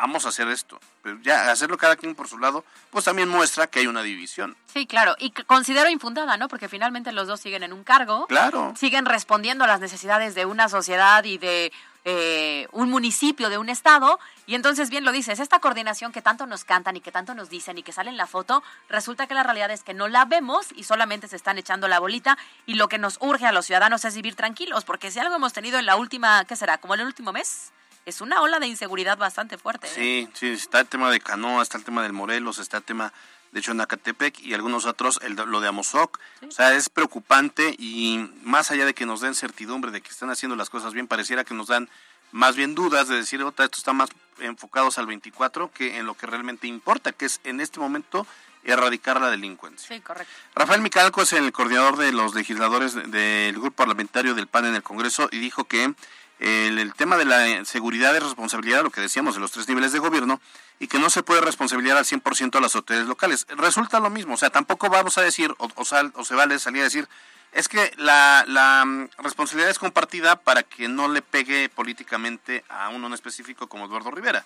vamos 0.00 0.26
a 0.26 0.30
hacer 0.30 0.48
esto. 0.48 0.78
Pero 1.02 1.18
ya 1.22 1.50
hacerlo 1.50 1.76
cada 1.76 1.96
quien 1.96 2.14
por 2.14 2.28
su 2.28 2.38
lado, 2.38 2.64
pues 2.90 3.04
también 3.04 3.28
muestra 3.28 3.66
que 3.66 3.80
hay 3.80 3.86
una 3.86 4.02
división. 4.02 4.56
Sí, 4.72 4.86
claro, 4.86 5.14
y 5.18 5.30
considero 5.30 5.90
infundada, 5.90 6.36
¿no? 6.36 6.48
Porque 6.48 6.68
finalmente 6.68 7.12
los 7.12 7.26
dos 7.26 7.40
siguen 7.40 7.62
en 7.62 7.72
un 7.72 7.84
cargo. 7.84 8.26
Claro. 8.26 8.74
siguen 8.76 9.06
respondiendo 9.06 9.64
a 9.64 9.66
las 9.66 9.80
necesidades 9.80 10.34
de 10.34 10.46
una 10.46 10.68
sociedad 10.68 11.24
y 11.24 11.38
de 11.38 11.72
eh, 12.08 12.68
un 12.70 12.88
municipio, 12.88 13.50
de 13.50 13.58
un 13.58 13.68
estado. 13.68 14.20
Y 14.46 14.54
entonces, 14.54 14.90
bien 14.90 15.04
lo 15.04 15.10
dices, 15.10 15.40
esta 15.40 15.58
coordinación 15.58 16.12
que 16.12 16.22
tanto 16.22 16.46
nos 16.46 16.62
cantan 16.62 16.96
y 16.96 17.00
que 17.00 17.10
tanto 17.10 17.34
nos 17.34 17.50
dicen 17.50 17.78
y 17.78 17.82
que 17.82 17.90
sale 17.90 18.10
en 18.10 18.16
la 18.16 18.28
foto, 18.28 18.62
resulta 18.88 19.26
que 19.26 19.34
la 19.34 19.42
realidad 19.42 19.72
es 19.72 19.82
que 19.82 19.92
no 19.92 20.06
la 20.06 20.24
vemos 20.24 20.68
y 20.76 20.84
solamente 20.84 21.26
se 21.26 21.34
están 21.34 21.58
echando 21.58 21.88
la 21.88 21.98
bolita. 21.98 22.38
Y 22.64 22.74
lo 22.74 22.88
que 22.88 22.98
nos 22.98 23.18
urge 23.20 23.46
a 23.46 23.52
los 23.52 23.66
ciudadanos 23.66 24.04
es 24.04 24.14
vivir 24.14 24.36
tranquilos, 24.36 24.84
porque 24.84 25.10
si 25.10 25.18
algo 25.18 25.34
hemos 25.34 25.52
tenido 25.52 25.80
en 25.80 25.86
la 25.86 25.96
última, 25.96 26.44
¿qué 26.44 26.54
será? 26.54 26.78
Como 26.78 26.94
en 26.94 27.00
el 27.00 27.06
último 27.06 27.32
mes, 27.32 27.72
es 28.06 28.20
una 28.20 28.40
ola 28.40 28.58
de 28.58 28.66
inseguridad 28.66 29.18
bastante 29.18 29.58
fuerte. 29.58 29.86
¿eh? 29.88 29.92
Sí, 29.94 30.28
sí, 30.34 30.48
está 30.50 30.80
el 30.80 30.86
tema 30.86 31.10
de 31.10 31.20
Canoa, 31.20 31.62
está 31.62 31.76
el 31.76 31.84
tema 31.84 32.02
del 32.02 32.12
Morelos, 32.12 32.58
está 32.58 32.78
el 32.78 32.82
tema 32.84 33.12
de 33.52 33.60
hecho 33.60 33.72
en 33.72 33.80
Acatepec 33.80 34.40
y 34.40 34.54
algunos 34.54 34.86
otros, 34.86 35.18
el, 35.22 35.34
lo 35.34 35.60
de 35.60 35.68
Amozoc. 35.68 36.18
O 36.46 36.50
sea, 36.50 36.74
es 36.74 36.88
preocupante 36.88 37.74
y 37.78 38.30
más 38.42 38.70
allá 38.70 38.84
de 38.84 38.94
que 38.94 39.06
nos 39.06 39.20
den 39.20 39.34
certidumbre 39.34 39.90
de 39.90 40.00
que 40.00 40.10
están 40.10 40.30
haciendo 40.30 40.56
las 40.56 40.70
cosas 40.70 40.92
bien, 40.94 41.06
pareciera 41.06 41.44
que 41.44 41.54
nos 41.54 41.68
dan 41.68 41.88
más 42.32 42.56
bien 42.56 42.74
dudas 42.74 43.08
de 43.08 43.16
decir, 43.16 43.42
otra, 43.42 43.64
esto 43.64 43.78
está 43.78 43.92
más 43.92 44.10
enfocados 44.40 44.98
al 44.98 45.06
24 45.06 45.70
que 45.72 45.96
en 45.98 46.06
lo 46.06 46.14
que 46.14 46.26
realmente 46.26 46.66
importa, 46.66 47.12
que 47.12 47.24
es 47.26 47.40
en 47.44 47.60
este 47.60 47.80
momento 47.80 48.26
erradicar 48.64 49.20
la 49.20 49.30
delincuencia. 49.30 49.88
Sí, 49.96 50.00
correcto. 50.02 50.32
Rafael 50.54 50.80
Micalco 50.82 51.22
es 51.22 51.32
el 51.32 51.50
coordinador 51.52 51.96
de 51.96 52.12
los 52.12 52.34
legisladores 52.34 52.94
de- 52.94 53.04
del 53.04 53.54
grupo 53.54 53.76
parlamentario 53.76 54.34
del 54.34 54.48
PAN 54.48 54.66
en 54.66 54.74
el 54.74 54.82
Congreso 54.82 55.28
y 55.30 55.38
dijo 55.38 55.64
que 55.64 55.94
el, 56.38 56.78
el 56.78 56.92
tema 56.94 57.16
de 57.16 57.24
la 57.24 57.64
seguridad 57.64 58.14
es 58.16 58.22
responsabilidad, 58.22 58.82
lo 58.82 58.90
que 58.90 59.00
decíamos, 59.00 59.34
de 59.34 59.40
los 59.40 59.52
tres 59.52 59.68
niveles 59.68 59.92
de 59.92 59.98
gobierno 59.98 60.40
y 60.78 60.88
que 60.88 60.98
no 60.98 61.08
se 61.10 61.22
puede 61.22 61.40
responsabilizar 61.40 61.96
al 61.98 62.04
100% 62.04 62.56
a 62.56 62.60
las 62.60 62.74
autoridades 62.76 63.08
locales. 63.08 63.46
Resulta 63.50 64.00
lo 64.00 64.10
mismo, 64.10 64.34
o 64.34 64.36
sea, 64.36 64.50
tampoco 64.50 64.88
vamos 64.90 65.16
a 65.18 65.22
decir, 65.22 65.54
o, 65.58 65.68
o 65.74 65.84
sal- 65.84 66.12
o 66.14 66.24
se 66.24 66.34
vale 66.34 66.58
salir 66.58 66.82
a 66.82 66.84
decir, 66.84 67.08
es 67.52 67.68
que 67.68 67.90
la, 67.96 68.44
la 68.46 68.84
mm, 68.84 69.08
responsabilidad 69.18 69.70
es 69.70 69.78
compartida 69.78 70.36
para 70.36 70.62
que 70.62 70.88
no 70.88 71.08
le 71.08 71.22
pegue 71.22 71.70
políticamente 71.70 72.64
a 72.68 72.90
uno 72.90 73.06
en 73.06 73.14
específico 73.14 73.66
como 73.68 73.86
Eduardo 73.86 74.10
Rivera. 74.10 74.44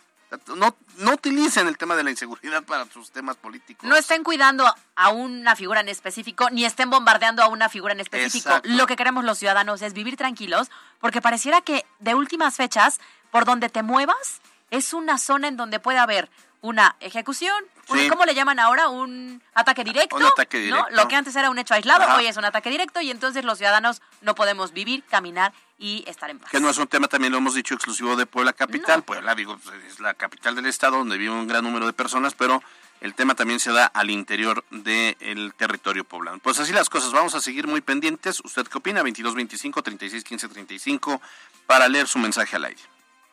No, 0.55 0.77
no 0.99 1.15
utilicen 1.15 1.67
el 1.67 1.77
tema 1.77 1.97
de 1.97 2.05
la 2.05 2.11
inseguridad 2.11 2.63
para 2.63 2.85
sus 2.87 3.11
temas 3.11 3.35
políticos. 3.37 3.89
No 3.89 3.97
estén 3.97 4.23
cuidando 4.23 4.65
a 4.95 5.09
una 5.09 5.57
figura 5.57 5.81
en 5.81 5.89
específico, 5.89 6.49
ni 6.51 6.65
estén 6.65 6.89
bombardeando 6.89 7.43
a 7.43 7.49
una 7.49 7.69
figura 7.69 7.95
en 7.95 7.99
específico. 8.01 8.49
Exacto. 8.49 8.69
Lo 8.69 8.87
que 8.87 8.95
queremos 8.95 9.25
los 9.25 9.39
ciudadanos 9.39 9.83
es 9.83 9.93
vivir 9.93 10.17
tranquilos, 10.17 10.71
porque 11.01 11.21
pareciera 11.21 11.61
que 11.61 11.85
de 11.99 12.15
últimas 12.15 12.57
fechas, 12.57 13.01
por 13.31 13.45
donde 13.45 13.69
te 13.69 13.83
muevas, 13.83 14.41
es 14.71 14.93
una 14.93 15.19
zona 15.19 15.49
en 15.49 15.57
donde 15.57 15.81
puede 15.81 15.99
haber 15.99 16.29
una 16.63 16.97
ejecución, 17.01 17.55
Sí. 17.91 18.09
¿cómo 18.09 18.25
le 18.25 18.35
llaman 18.35 18.61
ahora? 18.61 18.89
Un 18.89 19.43
ataque 19.55 19.83
directo. 19.83 20.15
Un 20.15 20.23
ataque 20.25 20.59
¿no? 20.59 20.65
directo. 20.77 20.91
Lo 20.95 21.09
que 21.09 21.17
antes 21.17 21.35
era 21.35 21.51
un 21.51 21.59
hecho 21.59 21.75
aislado, 21.75 22.05
Ajá. 22.05 22.17
hoy 22.17 22.27
es 22.27 22.37
un 22.37 22.45
ataque 22.45 22.71
directo 22.71 23.01
y 23.01 23.11
entonces 23.11 23.45
los 23.45 23.59
ciudadanos 23.59 24.01
no 24.21 24.35
podemos 24.37 24.73
vivir, 24.73 25.03
caminar 25.05 25.53
y 25.79 26.05
estar 26.07 26.31
en 26.31 26.39
paz. 26.39 26.51
que 26.51 26.61
no 26.61 26.69
es 26.71 26.77
un 26.79 26.87
tema, 26.87 27.09
también 27.09 27.33
lo 27.33 27.39
hemos 27.39 27.55
dicho, 27.55 27.75
exclusivo 27.75 28.15
de 28.15 28.27
Puebla 28.27 28.53
Capital. 28.53 28.99
No. 28.99 29.05
Puebla, 29.07 29.35
digo, 29.35 29.59
es 29.89 29.99
la 29.99 30.15
capital 30.15 30.55
del 30.55 30.67
estado 30.67 30.99
donde 30.99 31.17
vive 31.19 31.33
un 31.33 31.49
gran 31.49 31.65
número 31.65 31.87
de 31.87 31.93
personas, 31.95 32.35
pero 32.35 32.63
el 33.01 33.15
tema 33.15 33.35
también 33.35 33.61
se 33.61 33.73
da 33.73 33.87
al 33.87 34.11
interior 34.11 34.65
del 34.71 35.55
territorio 35.55 36.05
poblano. 36.05 36.39
Pues 36.39 36.59
así 36.61 36.73
las 36.73 36.91
cosas, 36.91 37.13
vamos 37.13 37.35
a 37.35 37.41
seguir 37.41 37.67
muy 37.67 37.81
pendientes. 37.81 38.41
¿Usted 38.45 38.67
qué 38.67 38.79
opina? 38.79 39.01
2225 39.01 39.83
36 39.83 40.25
15 40.25 40.49
35 40.49 41.21
para 41.67 41.89
leer 41.89 42.07
su 42.07 42.19
mensaje 42.19 42.57
al 42.57 42.67
aire. 42.67 42.81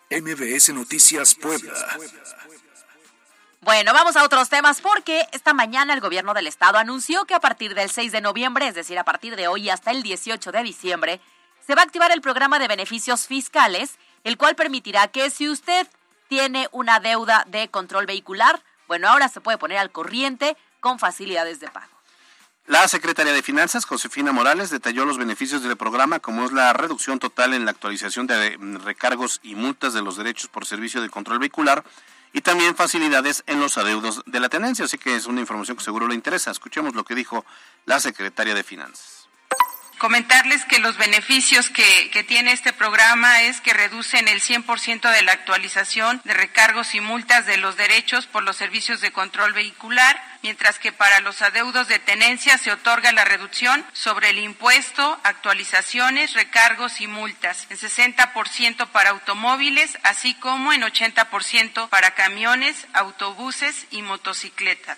MBS 0.09 0.69
Noticias 0.74 1.36
Puebla. 1.36 1.74
Bueno, 3.59 3.91
vamos 3.91 4.15
a 4.15 4.24
otros 4.24 4.47
temas 4.47 4.79
porque 4.79 5.27
esta 5.33 5.53
mañana 5.53 5.93
el 5.93 6.00
gobierno 6.00 6.33
del 6.33 6.47
estado 6.47 6.77
anunció 6.77 7.25
que 7.25 7.33
a 7.33 7.41
partir 7.41 7.75
del 7.75 7.89
6 7.89 8.13
de 8.13 8.21
noviembre, 8.21 8.67
es 8.69 8.75
decir, 8.75 8.97
a 8.97 9.03
partir 9.03 9.36
de 9.36 9.50
hoy 9.50 9.69
hasta 9.69 9.91
el 9.91 10.03
18 10.03 10.53
de 10.53 10.63
diciembre, 10.63 11.19
se 11.65 11.75
va 11.75 11.81
a 11.81 11.86
activar 11.86 12.12
el 12.12 12.21
programa 12.21 12.59
de 12.59 12.69
beneficios 12.69 13.27
fiscales, 13.27 13.97
el 14.24 14.38
cual 14.38 14.55
permitirá 14.55 15.09
que 15.09 15.29
si 15.29 15.50
usted 15.50 15.86
tiene 16.29 16.69
una 16.71 17.01
deuda 17.01 17.43
de 17.50 17.67
control 17.67 18.05
vehicular, 18.05 18.63
bueno, 18.88 19.10
ahora 19.10 19.29
se 19.29 19.41
puede 19.41 19.58
poner 19.58 19.77
al 19.77 19.91
corriente 19.91 20.58
con 20.79 21.00
facilidades 21.00 21.60
de 21.60 21.67
pago. 21.67 21.98
La 22.67 22.86
secretaria 22.89 23.32
de 23.32 23.41
Finanzas, 23.41 23.86
Josefina 23.86 24.34
Morales, 24.34 24.70
detalló 24.70 25.06
los 25.06 25.17
beneficios 25.17 25.63
del 25.63 25.77
programa, 25.77 26.20
como 26.20 26.44
es 26.44 26.51
la 26.51 26.74
reducción 26.74 27.17
total 27.17 27.53
en 27.53 27.63
la 27.63 27.72
actualización 27.72 28.27
de 28.27 28.48
eh, 28.48 28.58
recargos 28.84 29.39
y 29.41 29.56
multas 29.56 29.94
de 29.94 30.01
los 30.01 30.17
derechos 30.17 30.50
por 30.50 30.65
servicio 30.65 31.01
de 31.01 31.10
control 31.10 31.39
vehicular 31.39 31.86
y 32.34 32.41
también 32.41 32.75
facilidades 32.75 33.44
en 33.48 33.62
los 33.62 33.77
adeudos 33.77 34.22
de 34.25 34.41
la 34.41 34.50
tenencia. 34.50 34.84
Así 34.84 34.98
que 34.98 35.15
es 35.15 35.27
una 35.27 35.39
información 35.39 35.77
que 35.77 35.84
seguro 35.84 36.10
le 36.10 36.15
interesa. 36.15 36.51
Escuchemos 36.51 36.94
lo 36.94 37.06
que 37.06 37.15
dijo 37.15 37.46
la 37.86 38.01
secretaria 38.01 38.53
de 38.53 38.63
Finanzas. 38.63 39.16
Comentarles 39.97 40.63
que 40.65 40.77
los 40.77 40.95
beneficios 40.97 41.71
que, 41.71 42.23
tiene 42.27 42.51
este 42.51 42.71
programa 42.71 43.41
es 43.43 43.61
que 43.61 43.73
reducen 43.73 44.27
el 44.27 44.41
100% 44.41 45.11
de 45.11 45.21
la 45.23 45.31
actualización 45.31 46.21
de 46.23 46.33
recargos 46.35 46.93
y 46.93 46.99
multas 46.99 47.47
de 47.47 47.57
los 47.57 47.77
derechos 47.77 48.27
por 48.27 48.43
los 48.43 48.57
servicios 48.57 49.01
de 49.01 49.11
control 49.11 49.53
vehicular, 49.53 50.21
mientras 50.43 50.77
que 50.77 50.91
para 50.91 51.19
los 51.21 51.41
adeudos 51.41 51.87
de 51.87 51.97
tenencia 51.97 52.59
se 52.59 52.71
otorga 52.71 53.11
la 53.11 53.25
reducción 53.25 53.83
sobre 53.93 54.29
el 54.29 54.39
impuesto, 54.39 55.19
actualizaciones, 55.23 56.33
recargos 56.33 57.01
y 57.01 57.07
multas, 57.07 57.65
en 57.69 57.77
60% 57.77 58.89
para 58.89 59.11
automóviles, 59.11 59.97
así 60.03 60.35
como 60.35 60.73
en 60.73 60.83
80% 60.83 61.89
para 61.89 62.11
camiones, 62.13 62.85
autobuses 62.93 63.87
y 63.89 64.03
motocicletas. 64.03 64.97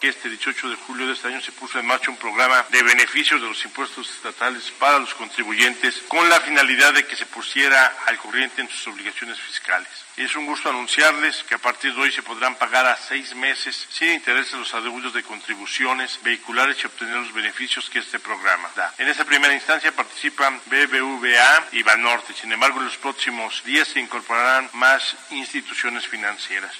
Que 0.00 0.08
este 0.08 0.28
18 0.28 0.70
de 0.70 0.76
julio 0.76 1.06
de 1.06 1.14
este 1.14 1.28
año 1.28 1.40
se 1.40 1.52
puso 1.52 1.78
en 1.78 1.86
marcha 1.86 2.10
un 2.10 2.16
programa 2.16 2.64
de 2.70 2.82
beneficios 2.82 3.40
de 3.40 3.48
los 3.48 3.64
impuestos 3.64 4.10
estatales 4.10 4.70
para 4.78 4.98
los 4.98 5.14
contribuyentes 5.14 6.02
con 6.08 6.28
la 6.28 6.40
finalidad 6.40 6.92
de 6.92 7.06
que 7.06 7.16
se 7.16 7.26
pusiera 7.26 7.96
al 8.06 8.18
corriente 8.18 8.60
en 8.60 8.68
sus 8.68 8.88
obligaciones 8.88 9.40
fiscales. 9.40 9.88
Y 10.16 10.22
es 10.22 10.34
un 10.34 10.46
gusto 10.46 10.70
anunciarles 10.70 11.42
que 11.44 11.54
a 11.54 11.58
partir 11.58 11.94
de 11.94 12.00
hoy 12.00 12.12
se 12.12 12.22
podrán 12.22 12.56
pagar 12.56 12.86
a 12.86 12.96
seis 12.96 13.34
meses 13.34 13.86
sin 13.90 14.12
intereses 14.12 14.54
los 14.54 14.72
adeudos 14.74 15.12
de 15.12 15.22
contribuciones 15.22 16.18
vehiculares 16.22 16.78
y 16.82 16.86
obtener 16.86 17.16
los 17.16 17.32
beneficios 17.32 17.90
que 17.90 17.98
este 17.98 18.18
programa 18.18 18.70
da. 18.74 18.94
En 18.98 19.08
esta 19.08 19.24
primera 19.24 19.52
instancia 19.52 19.92
participan 19.92 20.60
BBVA 20.66 21.68
y 21.72 21.82
Banorte. 21.82 22.34
Sin 22.34 22.52
embargo, 22.52 22.78
en 22.78 22.86
los 22.86 22.96
próximos 22.96 23.62
días 23.64 23.88
se 23.88 24.00
incorporarán 24.00 24.70
más 24.72 25.16
instituciones 25.30 26.06
financieras. 26.06 26.72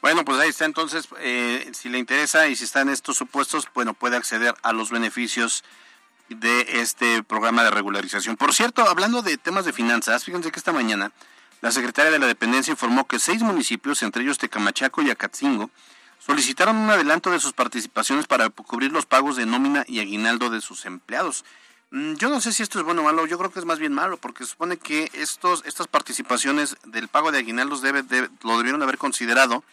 Bueno, 0.00 0.24
pues 0.24 0.38
ahí 0.38 0.48
está 0.50 0.64
entonces, 0.64 1.08
eh, 1.18 1.70
si 1.74 1.88
le 1.88 1.98
interesa 1.98 2.46
y 2.48 2.54
si 2.56 2.64
está 2.64 2.82
en 2.82 2.88
estos 2.88 3.16
supuestos, 3.16 3.68
bueno, 3.74 3.94
puede 3.94 4.16
acceder 4.16 4.54
a 4.62 4.72
los 4.72 4.90
beneficios 4.90 5.64
de 6.28 6.80
este 6.80 7.22
programa 7.24 7.64
de 7.64 7.70
regularización. 7.70 8.36
Por 8.36 8.54
cierto, 8.54 8.82
hablando 8.88 9.22
de 9.22 9.36
temas 9.38 9.64
de 9.64 9.72
finanzas, 9.72 10.24
fíjense 10.24 10.52
que 10.52 10.58
esta 10.58 10.72
mañana 10.72 11.10
la 11.62 11.72
secretaria 11.72 12.12
de 12.12 12.18
la 12.20 12.26
Dependencia 12.26 12.70
informó 12.70 13.06
que 13.08 13.18
seis 13.18 13.42
municipios, 13.42 14.02
entre 14.02 14.22
ellos 14.22 14.38
Tecamachaco 14.38 15.02
y 15.02 15.10
Acatzingo, 15.10 15.70
solicitaron 16.24 16.76
un 16.76 16.90
adelanto 16.90 17.30
de 17.30 17.40
sus 17.40 17.52
participaciones 17.52 18.26
para 18.28 18.50
cubrir 18.50 18.92
los 18.92 19.06
pagos 19.06 19.34
de 19.36 19.46
nómina 19.46 19.84
y 19.88 19.98
aguinaldo 19.98 20.50
de 20.50 20.60
sus 20.60 20.84
empleados. 20.86 21.44
Mm, 21.90 22.14
Yo 22.14 22.28
no 22.28 22.40
sé 22.40 22.52
si 22.52 22.62
esto 22.62 22.78
es 22.78 22.84
bueno 22.84 23.00
o 23.00 23.04
malo, 23.04 23.26
yo 23.26 23.38
creo 23.38 23.50
que 23.50 23.58
es 23.58 23.64
más 23.64 23.78
bien 23.80 23.94
malo, 23.94 24.16
porque 24.18 24.44
supone 24.44 24.76
que 24.76 25.10
estos, 25.14 25.64
estas 25.64 25.88
participaciones 25.88 26.76
del 26.84 27.08
pago 27.08 27.32
de 27.32 27.38
aguinaldos 27.38 27.80
debe, 27.82 28.04
debe- 28.04 28.28
lo 28.44 28.58
debieron 28.58 28.82
haber 28.82 28.98
considerado 28.98 29.64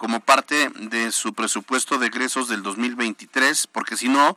como 0.00 0.20
parte 0.20 0.70
de 0.76 1.12
su 1.12 1.34
presupuesto 1.34 1.98
de 1.98 2.06
egresos 2.06 2.48
del 2.48 2.62
2023, 2.62 3.66
porque 3.66 3.98
si 3.98 4.08
no, 4.08 4.34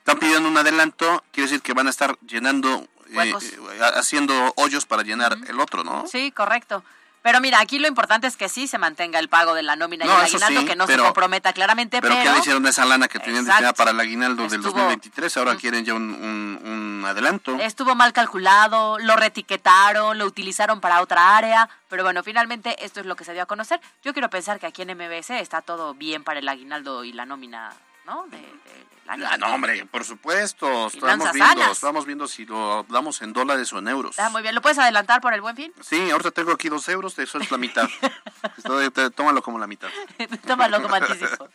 están 0.00 0.18
pidiendo 0.18 0.46
un 0.46 0.58
adelanto, 0.58 1.24
quiere 1.32 1.48
decir 1.48 1.62
que 1.62 1.72
van 1.72 1.86
a 1.86 1.90
estar 1.90 2.18
llenando, 2.20 2.86
eh, 3.08 3.32
eh, 3.32 3.80
haciendo 3.94 4.52
hoyos 4.56 4.84
para 4.84 5.04
llenar 5.04 5.38
el 5.48 5.58
otro, 5.58 5.84
¿no? 5.84 6.06
Sí, 6.06 6.32
correcto. 6.32 6.84
Pero 7.26 7.40
mira, 7.40 7.58
aquí 7.58 7.80
lo 7.80 7.88
importante 7.88 8.28
es 8.28 8.36
que 8.36 8.48
sí 8.48 8.68
se 8.68 8.78
mantenga 8.78 9.18
el 9.18 9.28
pago 9.28 9.52
de 9.54 9.64
la 9.64 9.74
nómina 9.74 10.04
No, 10.04 10.12
y 10.12 10.14
el 10.14 10.22
aguinaldo, 10.26 10.60
sí, 10.60 10.64
que 10.66 10.76
no 10.76 10.86
pero- 10.86 11.00
se 11.02 11.04
comprometa 11.06 11.52
claramente, 11.52 12.00
Pero, 12.00 12.14
pero, 12.14 12.24
¿qué 12.24 12.32
le 12.32 12.38
hicieron 12.38 12.62
de 12.62 12.70
esa 12.70 12.84
lana 12.84 13.08
que 13.08 13.18
tenían 13.18 13.44
destinada 13.44 13.72
para 13.72 13.90
el 13.90 13.98
aguinaldo 13.98 14.44
del 14.44 14.60
Estuvo- 14.60 14.70
2023? 14.78 15.36
Ahora 15.36 15.56
quieren 15.56 15.84
ya 15.84 15.94
un, 15.94 16.02
un- 16.14 16.60
un 17.00 17.04
adelanto. 17.04 17.56
estuvo 17.58 17.96
mal 17.96 18.12
calculado, 18.12 19.00
lo 19.00 19.16
retiquetaron, 19.16 20.18
lo 20.18 20.24
utilizaron 20.24 20.80
para 20.80 21.00
otra 21.00 21.36
área, 21.36 21.68
pero 21.88 22.04
bueno, 22.04 22.22
finalmente 22.22 22.76
esto 22.84 23.00
es 23.00 23.06
lo 23.06 23.16
que 23.16 23.24
se 23.24 23.32
dio 23.32 23.42
a 23.42 23.46
conocer. 23.46 23.80
Yo 24.04 24.12
quiero 24.12 24.30
pensar 24.30 24.60
que 24.60 24.66
aquí 24.66 24.82
en 24.82 24.90
MBS 24.96 25.30
está 25.40 25.62
todo 25.62 25.94
bien 25.94 26.22
para 26.22 26.38
el 26.38 26.48
aguinaldo 26.48 27.02
y 27.02 27.12
la 27.12 27.26
nómina, 27.26 27.72
¿no? 28.04 28.26
De, 28.28 28.36
de- 28.38 28.95
Ah, 29.08 29.36
no, 29.38 29.54
hombre, 29.54 29.86
por 29.86 30.04
supuesto. 30.04 30.88
Estamos 30.88 31.32
viendo, 31.32 31.70
estamos 31.72 32.06
viendo 32.06 32.26
si 32.28 32.44
lo 32.46 32.84
damos 32.88 33.22
en 33.22 33.32
dólares 33.32 33.72
o 33.72 33.78
en 33.78 33.88
euros. 33.88 34.10
Está 34.12 34.30
muy 34.30 34.42
bien. 34.42 34.54
¿Lo 34.54 34.60
puedes 34.62 34.78
adelantar 34.78 35.20
por 35.20 35.32
el 35.34 35.40
buen 35.40 35.54
fin? 35.56 35.72
Sí, 35.80 36.10
ahorita 36.10 36.30
tengo 36.32 36.52
aquí 36.52 36.68
dos 36.68 36.88
euros, 36.88 37.18
eso 37.18 37.38
es 37.38 37.50
la 37.50 37.58
mitad. 37.58 37.88
Te- 38.94 39.10
tómalo 39.10 39.42
como 39.42 39.58
la 39.58 39.66
mitad. 39.66 39.88
Tómalo 40.46 40.82
como 40.82 40.94
anticipo. 40.94 41.48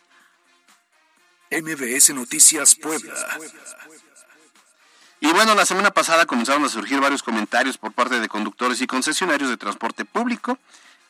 MBS 1.50 2.14
Noticias 2.14 2.74
Puebla. 2.74 3.14
Y 5.20 5.30
bueno, 5.32 5.54
la 5.54 5.66
semana 5.66 5.90
pasada 5.90 6.26
comenzaron 6.26 6.64
a 6.64 6.68
surgir 6.68 7.00
varios 7.00 7.22
comentarios 7.22 7.78
por 7.78 7.92
parte 7.92 8.18
de 8.18 8.28
conductores 8.28 8.80
y 8.80 8.86
concesionarios 8.86 9.50
de 9.50 9.56
transporte 9.56 10.04
público, 10.04 10.58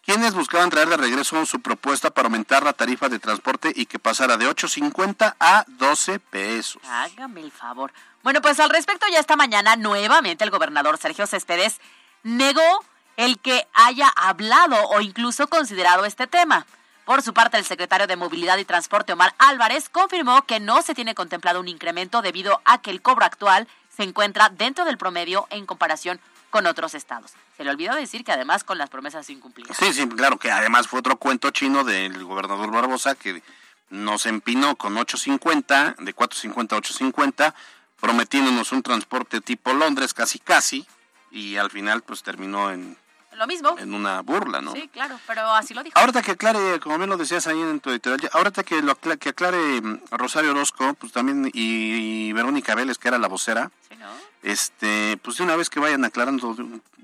quienes 0.04 0.34
buscaban 0.34 0.70
traer 0.70 0.88
de 0.88 0.96
regreso 0.96 1.46
su 1.46 1.60
propuesta 1.60 2.10
para 2.10 2.26
aumentar 2.26 2.62
la 2.62 2.72
tarifa 2.72 3.08
de 3.08 3.18
transporte 3.18 3.72
y 3.74 3.86
que 3.86 3.98
pasara 3.98 4.36
de 4.36 4.48
8.50 4.48 5.36
a 5.38 5.64
12 5.66 6.18
pesos. 6.18 6.82
Hágame 6.88 7.40
el 7.40 7.52
favor. 7.52 7.92
Bueno, 8.22 8.40
pues 8.40 8.60
al 8.60 8.70
respecto 8.70 9.06
ya 9.10 9.20
esta 9.20 9.36
mañana 9.36 9.76
nuevamente 9.76 10.44
el 10.44 10.50
gobernador 10.50 10.98
Sergio 10.98 11.26
Céspedes 11.26 11.80
negó 12.22 12.84
el 13.16 13.38
que 13.38 13.66
haya 13.74 14.08
hablado 14.08 14.76
o 14.88 15.00
incluso 15.00 15.46
considerado 15.48 16.04
este 16.04 16.26
tema. 16.26 16.66
Por 17.04 17.22
su 17.22 17.34
parte, 17.34 17.58
el 17.58 17.64
secretario 17.64 18.06
de 18.06 18.16
Movilidad 18.16 18.58
y 18.58 18.64
Transporte, 18.64 19.12
Omar 19.12 19.34
Álvarez, 19.38 19.88
confirmó 19.88 20.42
que 20.42 20.60
no 20.60 20.82
se 20.82 20.94
tiene 20.94 21.16
contemplado 21.16 21.58
un 21.58 21.66
incremento 21.66 22.22
debido 22.22 22.60
a 22.64 22.80
que 22.80 22.90
el 22.90 23.02
cobro 23.02 23.24
actual 23.24 23.66
se 23.94 24.04
encuentra 24.04 24.50
dentro 24.50 24.84
del 24.84 24.98
promedio 24.98 25.46
en 25.50 25.66
comparación 25.66 26.20
con 26.50 26.66
otros 26.66 26.94
estados. 26.94 27.32
Se 27.62 27.66
le 27.66 27.70
olvidó 27.70 27.94
decir 27.94 28.24
que 28.24 28.32
además 28.32 28.64
con 28.64 28.76
las 28.76 28.90
promesas 28.90 29.30
incumplidas. 29.30 29.76
Sí, 29.76 29.92
sí, 29.92 30.08
claro 30.08 30.36
que 30.36 30.50
además 30.50 30.88
fue 30.88 30.98
otro 30.98 31.14
cuento 31.16 31.48
chino 31.50 31.84
del 31.84 32.24
gobernador 32.24 32.72
Barbosa 32.72 33.14
que 33.14 33.40
nos 33.88 34.26
empinó 34.26 34.74
con 34.74 34.96
8.50, 34.96 35.94
de 35.98 36.12
4.50 36.12 36.72
a 36.72 36.80
8.50, 36.80 37.54
prometiéndonos 38.00 38.72
un 38.72 38.82
transporte 38.82 39.40
tipo 39.40 39.72
Londres 39.74 40.12
casi 40.12 40.40
casi, 40.40 40.84
y 41.30 41.56
al 41.56 41.70
final 41.70 42.02
pues 42.02 42.24
terminó 42.24 42.72
en, 42.72 42.96
Lo 43.36 43.46
mismo. 43.46 43.76
en 43.78 43.94
una 43.94 44.22
burla, 44.22 44.60
¿no? 44.60 44.72
Sí, 44.72 44.88
claro, 44.92 45.20
pero 45.28 45.48
así 45.54 45.72
lo 45.72 45.84
dijo. 45.84 45.96
Ahorita 45.96 46.20
que 46.20 46.32
aclare, 46.32 46.80
como 46.80 46.98
bien 46.98 47.10
lo 47.10 47.16
decías 47.16 47.46
ahí 47.46 47.60
en 47.60 47.78
tu 47.78 47.90
editorial, 47.90 48.28
ahorita 48.32 48.64
que 48.64 48.82
lo 48.82 48.90
acla- 49.00 49.18
que 49.18 49.28
aclare 49.28 49.80
mm, 49.80 50.00
Rosario 50.10 50.50
Orozco, 50.50 50.94
pues 50.94 51.12
también, 51.12 51.46
y, 51.54 52.28
y 52.28 52.32
Verónica 52.32 52.74
Vélez, 52.74 52.98
que 52.98 53.06
era 53.06 53.18
la 53.18 53.28
vocera, 53.28 53.70
Sí, 53.88 53.94
¿no? 53.96 54.31
Este, 54.42 55.18
pues 55.22 55.36
de 55.36 55.44
una 55.44 55.56
vez 55.56 55.70
que 55.70 55.80
vayan 55.80 56.04
aclarando 56.04 56.56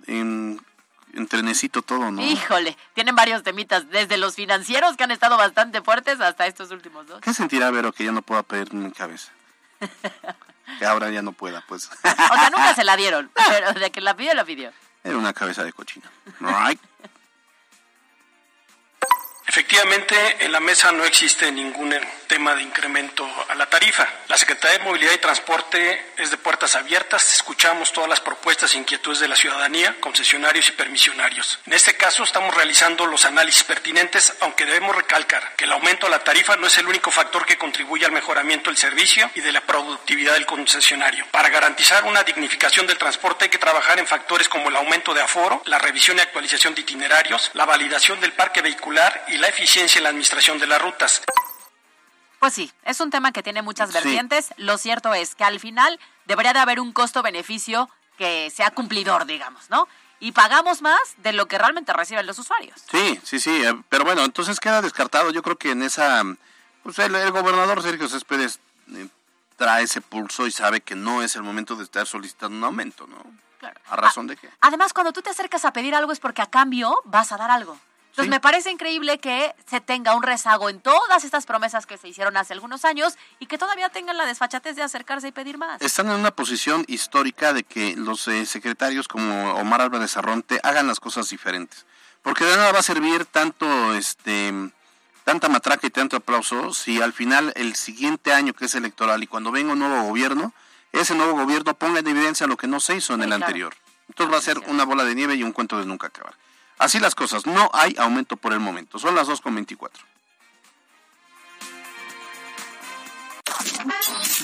en, 0.06 0.60
en 1.14 1.26
trenecito 1.28 1.82
todo, 1.82 2.10
¿no? 2.10 2.22
Híjole, 2.22 2.76
tienen 2.94 3.14
varios 3.14 3.42
temitas, 3.42 3.88
desde 3.90 4.16
los 4.16 4.34
financieros 4.34 4.96
que 4.96 5.04
han 5.04 5.10
estado 5.10 5.36
bastante 5.36 5.82
fuertes 5.82 6.20
hasta 6.20 6.46
estos 6.46 6.70
últimos 6.70 7.06
dos. 7.06 7.20
¿Qué 7.20 7.34
sentirá 7.34 7.70
Vero 7.70 7.92
que 7.92 8.04
ya 8.04 8.12
no 8.12 8.22
pueda 8.22 8.42
pedir 8.42 8.72
mi 8.74 8.90
cabeza? 8.92 9.32
que 10.78 10.86
ahora 10.86 11.10
ya 11.10 11.22
no 11.22 11.32
pueda, 11.32 11.64
pues. 11.66 11.88
O 11.88 11.98
sea, 12.02 12.50
nunca 12.50 12.74
se 12.74 12.84
la 12.84 12.96
dieron, 12.96 13.30
pero 13.48 13.72
de 13.72 13.90
que 13.90 14.00
la 14.00 14.16
pidió, 14.16 14.34
la 14.34 14.44
pidió. 14.44 14.72
Era 15.04 15.16
una 15.16 15.32
cabeza 15.32 15.64
de 15.64 15.72
cochina. 15.72 16.10
Right. 16.40 16.80
Efectivamente, 19.48 20.44
en 20.44 20.52
la 20.52 20.60
mesa 20.60 20.92
no 20.92 21.04
existe 21.04 21.50
ningún 21.50 21.98
tema 22.26 22.54
de 22.54 22.62
incremento 22.62 23.26
a 23.48 23.54
la 23.54 23.64
tarifa. 23.64 24.06
La 24.28 24.36
Secretaría 24.36 24.76
de 24.76 24.84
Movilidad 24.84 25.14
y 25.14 25.18
Transporte 25.18 26.12
es 26.18 26.30
de 26.30 26.36
puertas 26.36 26.74
abiertas. 26.74 27.32
Escuchamos 27.32 27.90
todas 27.94 28.10
las 28.10 28.20
propuestas 28.20 28.74
e 28.74 28.78
inquietudes 28.78 29.20
de 29.20 29.28
la 29.28 29.36
ciudadanía, 29.36 29.96
concesionarios 30.00 30.68
y 30.68 30.72
permisionarios. 30.72 31.58
En 31.64 31.72
este 31.72 31.96
caso, 31.96 32.24
estamos 32.24 32.54
realizando 32.54 33.06
los 33.06 33.24
análisis 33.24 33.64
pertinentes, 33.64 34.34
aunque 34.40 34.66
debemos 34.66 34.94
recalcar 34.94 35.54
que 35.56 35.64
el 35.64 35.72
aumento 35.72 36.06
a 36.06 36.10
la 36.10 36.22
tarifa 36.22 36.56
no 36.56 36.66
es 36.66 36.76
el 36.76 36.86
único 36.86 37.10
factor 37.10 37.46
que 37.46 37.56
contribuye 37.56 38.04
al 38.04 38.12
mejoramiento 38.12 38.68
del 38.68 38.76
servicio 38.76 39.30
y 39.34 39.40
de 39.40 39.52
la 39.52 39.62
productividad 39.62 40.34
del 40.34 40.44
concesionario. 40.44 41.24
Para 41.30 41.48
garantizar 41.48 42.04
una 42.04 42.22
dignificación 42.22 42.86
del 42.86 42.98
transporte 42.98 43.46
hay 43.46 43.50
que 43.50 43.56
trabajar 43.56 43.98
en 43.98 44.06
factores 44.06 44.50
como 44.50 44.68
el 44.68 44.76
aumento 44.76 45.14
de 45.14 45.22
aforo, 45.22 45.62
la 45.64 45.78
revisión 45.78 46.18
y 46.18 46.20
actualización 46.20 46.74
de 46.74 46.82
itinerarios, 46.82 47.50
la 47.54 47.64
validación 47.64 48.20
del 48.20 48.34
parque 48.34 48.60
vehicular 48.60 49.24
y 49.28 49.37
la 49.38 49.48
eficiencia 49.48 49.98
en 49.98 50.04
la 50.04 50.10
administración 50.10 50.58
de 50.58 50.66
las 50.66 50.80
rutas. 50.80 51.22
Pues 52.38 52.54
sí, 52.54 52.72
es 52.84 53.00
un 53.00 53.10
tema 53.10 53.32
que 53.32 53.42
tiene 53.42 53.62
muchas 53.62 53.88
Sí. 53.90 53.94
vertientes. 53.94 54.50
Lo 54.56 54.78
cierto 54.78 55.12
es 55.14 55.34
que 55.34 55.44
al 55.44 55.58
final 55.58 55.98
debería 56.26 56.52
de 56.52 56.60
haber 56.60 56.78
un 56.80 56.92
costo-beneficio 56.92 57.88
que 58.16 58.50
sea 58.54 58.70
cumplidor, 58.70 59.26
digamos, 59.26 59.70
¿no? 59.70 59.88
Y 60.20 60.32
pagamos 60.32 60.82
más 60.82 60.98
de 61.18 61.32
lo 61.32 61.46
que 61.46 61.58
realmente 61.58 61.92
reciben 61.92 62.26
los 62.26 62.38
usuarios. 62.38 62.80
Sí, 62.90 63.20
sí, 63.24 63.38
sí, 63.40 63.64
eh, 63.64 63.74
pero 63.88 64.04
bueno, 64.04 64.24
entonces 64.24 64.58
queda 64.60 64.82
descartado. 64.82 65.30
Yo 65.30 65.42
creo 65.42 65.56
que 65.56 65.70
en 65.72 65.82
esa, 65.82 66.22
pues 66.82 66.98
el, 66.98 67.14
el 67.14 67.30
gobernador 67.30 67.82
Sergio 67.82 68.08
Céspedes 68.08 68.58
eh, 68.92 69.08
trae 69.56 69.84
ese 69.84 70.00
pulso 70.00 70.46
y 70.46 70.50
sabe 70.52 70.80
que 70.80 70.94
no 70.96 71.22
es 71.22 71.36
el 71.36 71.42
momento 71.42 71.76
de 71.76 71.84
estar 71.84 72.06
solicitando 72.06 72.56
un 72.56 72.64
aumento, 72.64 73.06
¿no? 73.06 73.24
Claro. 73.58 73.80
¿A 73.88 73.96
razón 73.96 74.26
de 74.28 74.36
qué? 74.36 74.48
Además, 74.60 74.92
cuando 74.92 75.12
tú 75.12 75.22
te 75.22 75.30
acercas 75.30 75.64
a 75.64 75.72
pedir 75.72 75.94
algo 75.94 76.12
es 76.12 76.20
porque 76.20 76.42
a 76.42 76.46
cambio 76.46 77.00
vas 77.04 77.30
a 77.32 77.36
dar 77.36 77.50
algo. 77.50 77.78
Entonces, 78.18 78.30
Sí. 78.30 78.30
me 78.36 78.40
parece 78.40 78.70
increíble 78.72 79.18
que 79.18 79.54
se 79.70 79.80
tenga 79.80 80.16
un 80.16 80.24
rezago 80.24 80.68
en 80.68 80.80
todas 80.80 81.22
estas 81.22 81.46
promesas 81.46 81.86
que 81.86 81.96
se 81.98 82.08
hicieron 82.08 82.36
hace 82.36 82.52
algunos 82.52 82.84
años 82.84 83.16
y 83.38 83.46
que 83.46 83.58
todavía 83.58 83.90
tengan 83.90 84.16
la 84.16 84.26
desfachatez 84.26 84.74
de 84.74 84.82
acercarse 84.82 85.28
y 85.28 85.32
pedir 85.32 85.56
más. 85.56 85.80
Están 85.80 86.08
en 86.08 86.14
una 86.16 86.32
posición 86.32 86.84
histórica 86.88 87.52
de 87.52 87.62
que 87.62 87.94
los 87.94 88.26
eh, 88.26 88.44
secretarios 88.44 89.06
como 89.06 89.52
Omar 89.54 89.82
Álvarez 89.82 90.16
Arronte 90.16 90.58
hagan 90.64 90.88
las 90.88 90.98
cosas 90.98 91.28
diferentes. 91.30 91.86
Porque 92.22 92.42
de 92.44 92.56
nada 92.56 92.72
va 92.72 92.80
a 92.80 92.82
servir 92.82 93.24
tanto, 93.24 93.94
este, 93.94 94.52
tanta 95.22 95.48
matraca 95.48 95.86
y 95.86 95.90
tanto 95.90 96.16
aplauso 96.16 96.74
si 96.74 97.00
al 97.00 97.12
final 97.12 97.52
el 97.54 97.76
siguiente 97.76 98.32
año 98.32 98.52
que 98.52 98.64
es 98.64 98.74
electoral 98.74 99.22
y 99.22 99.28
cuando 99.28 99.52
venga 99.52 99.74
un 99.74 99.78
nuevo 99.78 100.02
gobierno, 100.02 100.52
ese 100.90 101.14
nuevo 101.14 101.34
gobierno 101.34 101.74
ponga 101.74 102.00
en 102.00 102.08
evidencia 102.08 102.48
lo 102.48 102.56
que 102.56 102.66
no 102.66 102.80
se 102.80 102.96
hizo 102.96 103.14
en 103.14 103.20
Sí, 103.20 103.22
el 103.22 103.28
claro. 103.28 103.44
anterior. 103.44 103.74
Entonces 104.08 104.34
va 104.34 104.38
a 104.38 104.42
ser 104.42 104.58
una 104.66 104.84
bola 104.84 105.04
de 105.04 105.14
nieve 105.14 105.36
y 105.36 105.44
un 105.44 105.52
cuento 105.52 105.78
de 105.78 105.86
nunca 105.86 106.08
acabar. 106.08 106.34
Así 106.78 107.00
las 107.00 107.14
cosas, 107.14 107.46
no 107.46 107.70
hay 107.72 107.94
aumento 107.98 108.36
por 108.36 108.52
el 108.52 108.60
momento. 108.60 108.98
Son 108.98 109.14
las 109.14 109.28
2.24. 109.28 109.90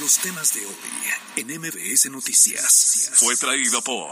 Los 0.00 0.18
temas 0.18 0.52
de 0.54 0.66
hoy 0.66 0.74
en 1.36 1.60
MBS 1.60 2.10
Noticias. 2.10 3.12
Fue 3.14 3.36
traído 3.36 3.80
por. 3.82 4.10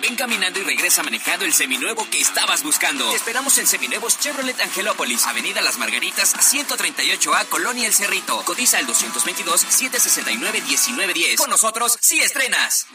Ven 0.00 0.14
caminando 0.14 0.60
y 0.60 0.62
regresa 0.62 1.02
manejando 1.02 1.44
el 1.44 1.52
seminuevo 1.52 2.08
que 2.10 2.20
estabas 2.20 2.62
buscando. 2.62 3.10
Te 3.10 3.16
esperamos 3.16 3.58
en 3.58 3.66
Seminuevos 3.66 4.20
Chevrolet 4.20 4.60
Angelópolis, 4.60 5.26
Avenida 5.26 5.60
Las 5.62 5.78
Margaritas, 5.78 6.36
138A, 6.36 7.48
Colonia 7.48 7.86
El 7.86 7.94
Cerrito. 7.94 8.40
Cotiza 8.44 8.78
el 8.78 8.86
222-769-1910. 8.86 11.36
Con 11.36 11.50
nosotros, 11.50 11.98
sí 12.00 12.20
estrenas. 12.20 12.86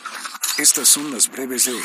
Estas 0.57 0.87
son 0.87 1.11
las 1.11 1.29
breves 1.29 1.65
de 1.65 1.73
hoy. 1.73 1.83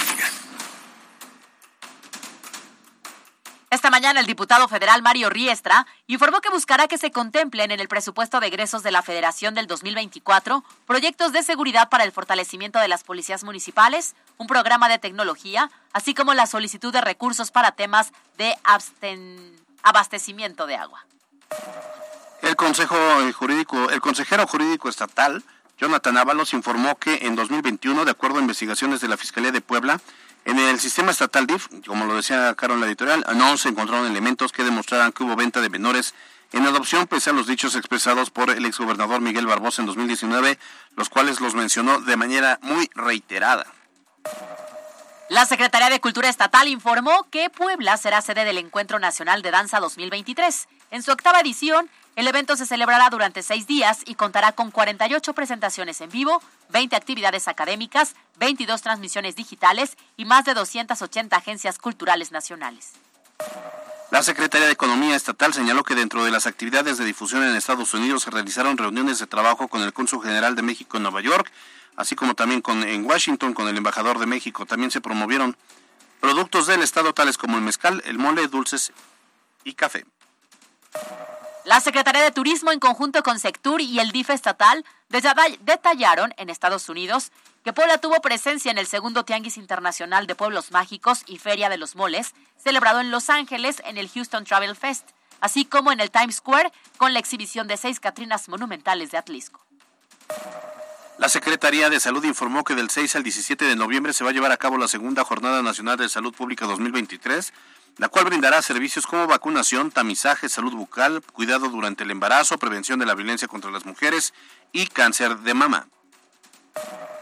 Mañana 3.97 4.21
el 4.21 4.27
diputado 4.27 4.69
federal 4.69 5.01
Mario 5.01 5.31
Riestra 5.31 5.87
informó 6.07 6.43
que 6.43 6.51
buscará 6.51 6.87
que 6.87 6.99
se 6.99 7.11
contemplen 7.11 7.71
en 7.71 7.81
el 7.81 7.89
presupuesto 7.89 8.41
de 8.41 8.49
egresos 8.49 8.83
de 8.83 8.91
la 8.91 9.01
Federación 9.01 9.55
del 9.55 9.67
2024 9.67 10.63
proyectos 10.87 11.33
de 11.33 11.43
seguridad 11.43 11.89
para 11.89 12.05
el 12.05 12.13
fortalecimiento 12.13 12.79
de 12.79 12.89
las 12.89 13.05
policías 13.05 13.43
municipales, 13.43 14.15
un 14.37 14.49
programa 14.49 14.91
de 14.91 14.99
tecnología, 14.99 15.71
así 15.95 16.13
como 16.13 16.35
la 16.35 16.47
solicitud 16.47 16.93
de 16.93 17.01
recursos 17.01 17.51
para 17.51 17.73
temas 17.73 18.13
de 18.37 18.55
abastecimiento 19.83 20.67
de 20.67 20.77
agua. 20.77 21.07
El 22.43 22.55
Consejo 22.55 22.97
Jurídico, 23.33 23.89
el 23.89 24.03
consejero 24.03 24.47
jurídico 24.47 24.91
estatal, 24.91 25.43
Jonathan 25.79 26.19
Ábalos, 26.19 26.53
informó 26.53 26.99
que 26.99 27.21
en 27.23 27.35
2021, 27.35 28.05
de 28.05 28.11
acuerdo 28.11 28.37
a 28.37 28.43
investigaciones 28.43 29.01
de 29.01 29.09
la 29.09 29.17
Fiscalía 29.17 29.53
de 29.53 29.63
Puebla, 29.63 30.03
en 30.47 30.59
el 30.61 30.79
sistema 30.79 31.11
estatal 31.11 31.47
DIF, 31.47 31.67
como 31.87 32.05
lo 32.07 32.15
decía 32.15 32.55
Caro 32.55 32.75
en 32.75 32.81
la 32.81 32.87
editorial, 32.87 33.27
no 33.35 33.57
se 33.57 33.69
encontraron 33.69 34.07
elementos 34.07 34.53
que 34.53 34.63
demostraran 34.63 35.13
que 35.13 35.25
hubo 35.25 35.35
venta 35.35 35.61
de 35.61 35.69
menores 35.69 36.15
en 36.53 36.65
adopción, 36.65 37.09
pese 37.09 37.31
a 37.31 37.33
los 37.33 37.49
dichos 37.49 37.75
expresados 37.75 38.31
por 38.31 38.51
el 38.51 38.65
exgobernador 38.65 39.21
Miguel 39.21 39.47
Barbosa 39.47 39.83
en 39.83 39.87
2019, 39.87 40.57
los 40.95 41.09
cuales 41.09 41.41
los 41.41 41.57
mencionó 41.57 42.01
de 42.01 42.17
manera 42.17 42.61
muy 42.63 42.89
reiterada. 42.95 43.67
La 45.29 45.45
Secretaría 45.47 45.91
de 45.91 46.01
Cultura 46.01 46.29
Estatal 46.29 46.69
informó 46.69 47.27
que 47.31 47.51
Puebla 47.51 47.97
será 47.97 48.23
sede 48.23 48.45
del 48.45 48.59
Encuentro 48.59 49.01
Nacional 49.01 49.43
de 49.43 49.51
Danza 49.51 49.81
2023. 49.81 50.69
En 50.93 51.03
su 51.03 51.11
octava 51.11 51.41
edición, 51.41 51.91
el 52.17 52.27
evento 52.27 52.57
se 52.57 52.65
celebrará 52.65 53.11
durante 53.11 53.43
seis 53.43 53.67
días 53.67 54.01
y 54.07 54.15
contará 54.15 54.53
con 54.53 54.71
48 54.71 55.35
presentaciones 55.35 56.01
en 56.01 56.11
vivo, 56.11 56.43
20 56.71 56.97
actividades 56.97 57.47
académicas, 57.47 58.15
22 58.39 58.81
transmisiones 58.81 59.37
digitales 59.37 59.99
y 60.17 60.25
más 60.25 60.47
de 60.47 60.55
280 60.55 61.37
agencias 61.37 61.79
culturales 61.79 62.33
nacionales. 62.33 62.93
La 64.11 64.23
Secretaría 64.23 64.67
de 64.67 64.73
Economía 64.73 65.15
Estatal 65.15 65.53
señaló 65.53 65.85
que 65.85 65.95
dentro 65.95 66.25
de 66.25 66.31
las 66.31 66.47
actividades 66.47 66.97
de 66.97 67.05
difusión 67.05 67.43
en 67.43 67.55
Estados 67.55 67.93
Unidos 67.93 68.23
se 68.23 68.31
realizaron 68.31 68.79
reuniones 68.79 69.19
de 69.19 69.27
trabajo 69.27 69.69
con 69.69 69.83
el 69.83 69.93
Cónsul 69.93 70.23
General 70.23 70.57
de 70.57 70.63
México 70.63 70.97
en 70.97 71.03
Nueva 71.03 71.21
York, 71.21 71.53
así 71.97 72.17
como 72.17 72.35
también 72.35 72.63
en 72.87 73.05
Washington 73.05 73.53
con 73.53 73.69
el 73.69 73.77
Embajador 73.77 74.19
de 74.19 74.27
México. 74.27 74.65
También 74.65 74.91
se 74.91 75.03
promovieron 75.03 75.55
productos 76.21 76.67
del 76.67 76.83
Estado 76.83 77.13
tales 77.13 77.37
como 77.37 77.59
el 77.59 77.63
mezcal, 77.63 78.03
el 78.07 78.17
mole, 78.17 78.47
dulces 78.47 78.93
y 79.65 79.75
café. 79.75 80.07
La 81.67 81.81
Secretaría 81.81 82.23
de 82.23 82.31
Turismo, 82.31 82.71
en 82.71 82.79
conjunto 82.79 83.25
con 83.25 83.41
Sectur 83.41 83.81
y 83.81 83.99
el 83.99 84.13
DIF 84.13 84.31
estatal, 84.31 84.85
detall- 85.11 85.59
detallaron 85.63 86.33
en 86.37 86.49
Estados 86.49 86.89
Unidos 86.89 87.33
que 87.65 87.73
Puebla 87.73 87.99
tuvo 87.99 88.21
presencia 88.21 88.71
en 88.71 88.79
el 88.79 88.87
segundo 88.87 89.25
Tianguis 89.25 89.57
Internacional 89.57 90.29
de 90.29 90.37
Pueblos 90.37 90.71
Mágicos 90.71 91.25
y 91.27 91.39
Feria 91.39 91.69
de 91.69 91.77
los 91.77 91.97
Moles, 91.97 92.35
celebrado 92.57 93.01
en 93.01 93.11
Los 93.11 93.31
Ángeles 93.31 93.83
en 93.85 93.99
el 93.99 94.09
Houston 94.09 94.45
Travel 94.45 94.77
Fest, 94.77 95.09
así 95.41 95.65
como 95.65 95.91
en 95.91 95.99
el 95.99 96.13
Times 96.13 96.37
Square 96.37 96.71
con 96.99 97.13
la 97.13 97.19
exhibición 97.19 97.67
de 97.67 97.77
seis 97.77 97.99
Catrinas 97.99 98.49
monumentales 98.49 99.11
de 99.11 99.19
Atlisco. 99.19 99.61
La 101.19 101.29
Secretaría 101.29 101.91
de 101.91 101.99
Salud 101.99 102.23
informó 102.25 102.63
que 102.63 102.75
del 102.75 102.91
6 102.91 103.17
al 103.17 103.23
17 103.25 103.65
de 103.65 103.75
noviembre 103.75 104.13
se 104.13 104.23
va 104.23 104.31
a 104.31 104.33
llevar 104.35 104.53
a 104.53 104.57
cabo 104.59 104.77
la 104.77 104.87
segunda 104.87 105.25
Jornada 105.25 105.63
Nacional 105.63 105.97
de 105.97 106.09
Salud 106.11 106.33
Pública 106.35 106.67
2023, 106.67 107.53
la 107.99 108.09
cual 108.09 108.27
brindará 108.27 108.61
servicios 108.63 109.07
como 109.07 109.27
vacunación, 109.27 109.91
tamizaje, 109.91 110.49
salud 110.49 110.75
bucal, 110.75 111.23
cuidado 111.33 111.69
durante 111.69 112.05
el 112.05 112.11
embarazo, 112.11 112.59
prevención 112.59 112.99
de 112.99 113.07
la 113.07 113.15
violencia 113.15 113.49
contra 113.49 113.71
las 113.71 113.87
mujeres 113.87 114.35
y 114.73 114.87
cáncer 114.87 115.39
de 115.39 115.55
mama. 115.55 115.89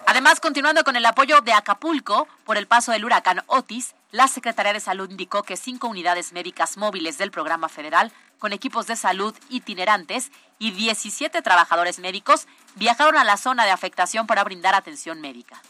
Además, 0.06 0.40
continuando 0.40 0.84
con 0.84 0.96
el 0.96 1.06
apoyo 1.06 1.40
de 1.40 1.52
Acapulco 1.52 2.28
por 2.44 2.56
el 2.58 2.66
paso 2.66 2.92
del 2.92 3.04
huracán 3.04 3.42
Otis, 3.46 3.94
la 4.10 4.28
Secretaría 4.28 4.72
de 4.72 4.80
Salud 4.80 5.10
indicó 5.10 5.42
que 5.42 5.56
cinco 5.56 5.88
unidades 5.88 6.32
médicas 6.32 6.76
móviles 6.76 7.18
del 7.18 7.30
programa 7.30 7.68
federal, 7.68 8.12
con 8.38 8.52
equipos 8.52 8.86
de 8.86 8.96
salud 8.96 9.34
itinerantes 9.48 10.30
y 10.58 10.72
17 10.72 11.40
trabajadores 11.40 11.98
médicos, 11.98 12.46
viajaron 12.74 13.16
a 13.16 13.24
la 13.24 13.36
zona 13.36 13.64
de 13.64 13.70
afectación 13.70 14.26
para 14.26 14.44
brindar 14.44 14.74
atención 14.74 15.20
médica. 15.20 15.60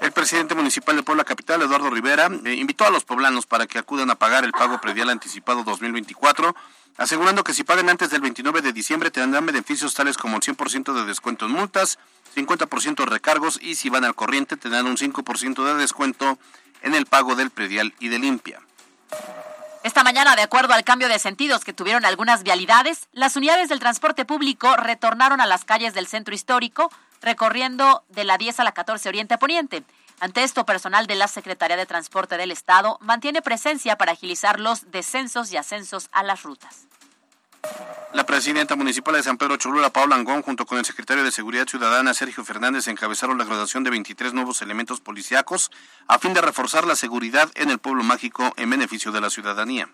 El 0.00 0.12
presidente 0.12 0.54
municipal 0.54 0.94
de 0.94 1.02
Puebla 1.02 1.24
Capital, 1.24 1.60
Eduardo 1.62 1.90
Rivera, 1.90 2.30
eh, 2.44 2.54
invitó 2.54 2.86
a 2.86 2.90
los 2.90 3.04
poblanos 3.04 3.46
para 3.46 3.66
que 3.66 3.78
acudan 3.78 4.10
a 4.10 4.14
pagar 4.14 4.44
el 4.44 4.52
pago 4.52 4.80
predial 4.80 5.10
anticipado 5.10 5.64
2024, 5.64 6.54
asegurando 6.98 7.42
que 7.42 7.52
si 7.52 7.64
pagan 7.64 7.88
antes 7.88 8.10
del 8.10 8.20
29 8.20 8.62
de 8.62 8.72
diciembre 8.72 9.10
tendrán 9.10 9.46
beneficios 9.46 9.94
tales 9.94 10.16
como 10.16 10.36
el 10.36 10.42
100% 10.42 10.92
de 10.92 11.04
descuento 11.04 11.46
en 11.46 11.52
multas, 11.52 11.98
50% 12.36 12.96
de 12.96 13.06
recargos 13.06 13.58
y 13.60 13.74
si 13.74 13.88
van 13.88 14.04
al 14.04 14.14
corriente 14.14 14.56
tendrán 14.56 14.86
un 14.86 14.96
5% 14.96 15.64
de 15.64 15.74
descuento 15.74 16.38
en 16.82 16.94
el 16.94 17.06
pago 17.06 17.34
del 17.34 17.50
predial 17.50 17.94
y 17.98 18.08
de 18.08 18.18
limpia. 18.20 18.60
Esta 19.82 20.04
mañana, 20.04 20.36
de 20.36 20.42
acuerdo 20.42 20.74
al 20.74 20.84
cambio 20.84 21.08
de 21.08 21.18
sentidos 21.18 21.64
que 21.64 21.72
tuvieron 21.72 22.04
algunas 22.04 22.42
vialidades, 22.42 23.08
las 23.12 23.36
unidades 23.36 23.68
del 23.68 23.78
transporte 23.78 24.24
público 24.24 24.76
retornaron 24.76 25.40
a 25.40 25.46
las 25.46 25.64
calles 25.64 25.94
del 25.94 26.06
centro 26.06 26.34
histórico, 26.34 26.90
recorriendo 27.20 28.04
de 28.08 28.24
la 28.24 28.38
10 28.38 28.60
a 28.60 28.64
la 28.64 28.72
14 28.72 29.08
Oriente 29.08 29.38
Poniente. 29.38 29.84
Ante 30.20 30.42
esto, 30.42 30.66
personal 30.66 31.06
de 31.06 31.14
la 31.14 31.28
Secretaría 31.28 31.76
de 31.76 31.86
Transporte 31.86 32.36
del 32.36 32.50
Estado 32.50 32.98
mantiene 33.00 33.42
presencia 33.42 33.96
para 33.96 34.12
agilizar 34.12 34.58
los 34.58 34.90
descensos 34.90 35.52
y 35.52 35.56
ascensos 35.56 36.08
a 36.12 36.22
las 36.22 36.42
rutas. 36.42 36.88
La 38.12 38.24
presidenta 38.24 38.74
municipal 38.76 39.14
de 39.14 39.22
San 39.22 39.36
Pedro 39.36 39.56
Cholula, 39.56 39.90
Paula 39.90 40.16
Angón, 40.16 40.42
junto 40.42 40.64
con 40.64 40.78
el 40.78 40.84
secretario 40.84 41.24
de 41.24 41.30
Seguridad 41.30 41.66
Ciudadana, 41.66 42.14
Sergio 42.14 42.44
Fernández, 42.44 42.88
encabezaron 42.88 43.36
la 43.36 43.44
graduación 43.44 43.84
de 43.84 43.90
23 43.90 44.32
nuevos 44.32 44.62
elementos 44.62 45.00
policíacos 45.00 45.70
a 46.06 46.18
fin 46.18 46.32
de 46.32 46.40
reforzar 46.40 46.86
la 46.86 46.96
seguridad 46.96 47.50
en 47.54 47.70
el 47.70 47.78
pueblo 47.78 48.02
mágico 48.02 48.54
en 48.56 48.70
beneficio 48.70 49.12
de 49.12 49.20
la 49.20 49.30
ciudadanía. 49.30 49.88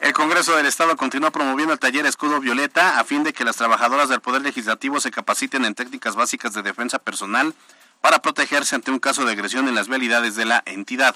El 0.00 0.14
Congreso 0.14 0.56
del 0.56 0.64
Estado 0.64 0.96
continúa 0.96 1.30
promoviendo 1.30 1.74
el 1.74 1.78
taller 1.78 2.06
Escudo 2.06 2.40
Violeta 2.40 2.98
a 2.98 3.04
fin 3.04 3.22
de 3.22 3.34
que 3.34 3.44
las 3.44 3.56
trabajadoras 3.56 4.08
del 4.08 4.22
Poder 4.22 4.40
Legislativo 4.40 4.98
se 4.98 5.10
capaciten 5.10 5.66
en 5.66 5.74
técnicas 5.74 6.16
básicas 6.16 6.54
de 6.54 6.62
defensa 6.62 6.98
personal 6.98 7.54
para 8.00 8.22
protegerse 8.22 8.74
ante 8.74 8.90
un 8.90 8.98
caso 8.98 9.26
de 9.26 9.32
agresión 9.32 9.68
en 9.68 9.74
las 9.74 9.88
vialidades 9.88 10.36
de 10.36 10.46
la 10.46 10.62
entidad. 10.64 11.14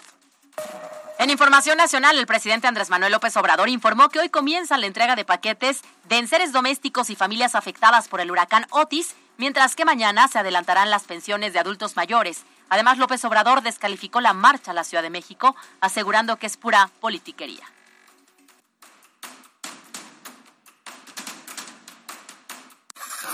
En 1.18 1.30
información 1.30 1.78
nacional, 1.78 2.18
el 2.18 2.26
presidente 2.26 2.66
Andrés 2.66 2.90
Manuel 2.90 3.12
López 3.12 3.34
Obrador 3.38 3.70
informó 3.70 4.10
que 4.10 4.18
hoy 4.18 4.28
comienza 4.28 4.76
la 4.76 4.86
entrega 4.86 5.16
de 5.16 5.24
paquetes 5.24 5.80
de 6.04 6.18
enseres 6.18 6.52
domésticos 6.52 7.08
y 7.08 7.16
familias 7.16 7.54
afectadas 7.54 8.08
por 8.08 8.20
el 8.20 8.30
huracán 8.30 8.66
Otis, 8.68 9.14
mientras 9.38 9.76
que 9.76 9.86
mañana 9.86 10.28
se 10.28 10.40
adelantarán 10.40 10.90
las 10.90 11.04
pensiones 11.04 11.54
de 11.54 11.58
adultos 11.58 11.96
mayores. 11.96 12.42
Además, 12.68 12.98
López 12.98 13.24
Obrador 13.24 13.62
descalificó 13.62 14.20
la 14.20 14.34
marcha 14.34 14.72
a 14.72 14.74
la 14.74 14.84
Ciudad 14.84 15.02
de 15.02 15.10
México, 15.10 15.56
asegurando 15.80 16.36
que 16.36 16.46
es 16.46 16.58
pura 16.58 16.90
politiquería. 17.00 17.64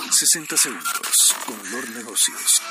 60 0.08 0.56
segundos 0.56 1.34
con 1.44 1.56
Lord 1.70 1.90
Negocios. 1.90 2.62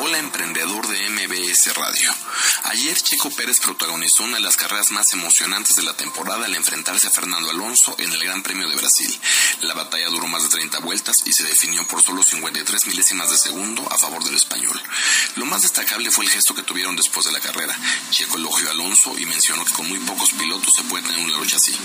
Hola 0.00 0.18
emprendedor 0.18 0.86
de 0.86 1.10
MBS 1.10 1.74
Radio. 1.74 2.14
Ayer 2.66 2.96
Checo 3.02 3.30
Pérez 3.30 3.58
protagonizó 3.58 4.22
una 4.22 4.36
de 4.36 4.42
las 4.42 4.56
carreras 4.56 4.92
más 4.92 5.12
emocionantes 5.12 5.74
de 5.74 5.82
la 5.82 5.96
temporada 5.96 6.44
al 6.44 6.54
enfrentarse 6.54 7.08
a 7.08 7.10
Fernando 7.10 7.50
Alonso 7.50 7.96
en 7.98 8.12
el 8.12 8.22
Gran 8.22 8.44
Premio 8.44 8.68
de 8.68 8.76
Brasil. 8.76 9.12
La 9.62 9.74
batalla 9.74 10.08
duró 10.10 10.28
más 10.28 10.44
de 10.44 10.50
30 10.50 10.78
vueltas 10.78 11.16
y 11.24 11.32
se 11.32 11.42
definió 11.42 11.84
por 11.88 12.00
solo 12.04 12.22
53 12.22 12.86
milésimas 12.86 13.30
de 13.30 13.38
segundo 13.38 13.92
a 13.92 13.98
favor 13.98 14.22
del 14.22 14.36
español. 14.36 14.80
Lo 15.34 15.46
más 15.46 15.62
destacable 15.62 16.12
fue 16.12 16.26
el 16.26 16.30
gesto 16.30 16.54
que 16.54 16.62
tuvieron 16.62 16.94
después 16.94 17.26
de 17.26 17.32
la 17.32 17.40
carrera. 17.40 17.76
Checo 18.12 18.36
elogió 18.36 18.68
a 18.68 18.70
Alonso 18.70 19.18
y 19.18 19.26
mencionó 19.26 19.64
que 19.64 19.72
con 19.72 19.88
muy 19.88 19.98
pocos 19.98 20.30
pilotos 20.30 20.74
se 20.76 20.84
puede 20.84 21.08
tener 21.08 21.24
una 21.24 21.38
lucha 21.38 21.56
así. 21.56 21.76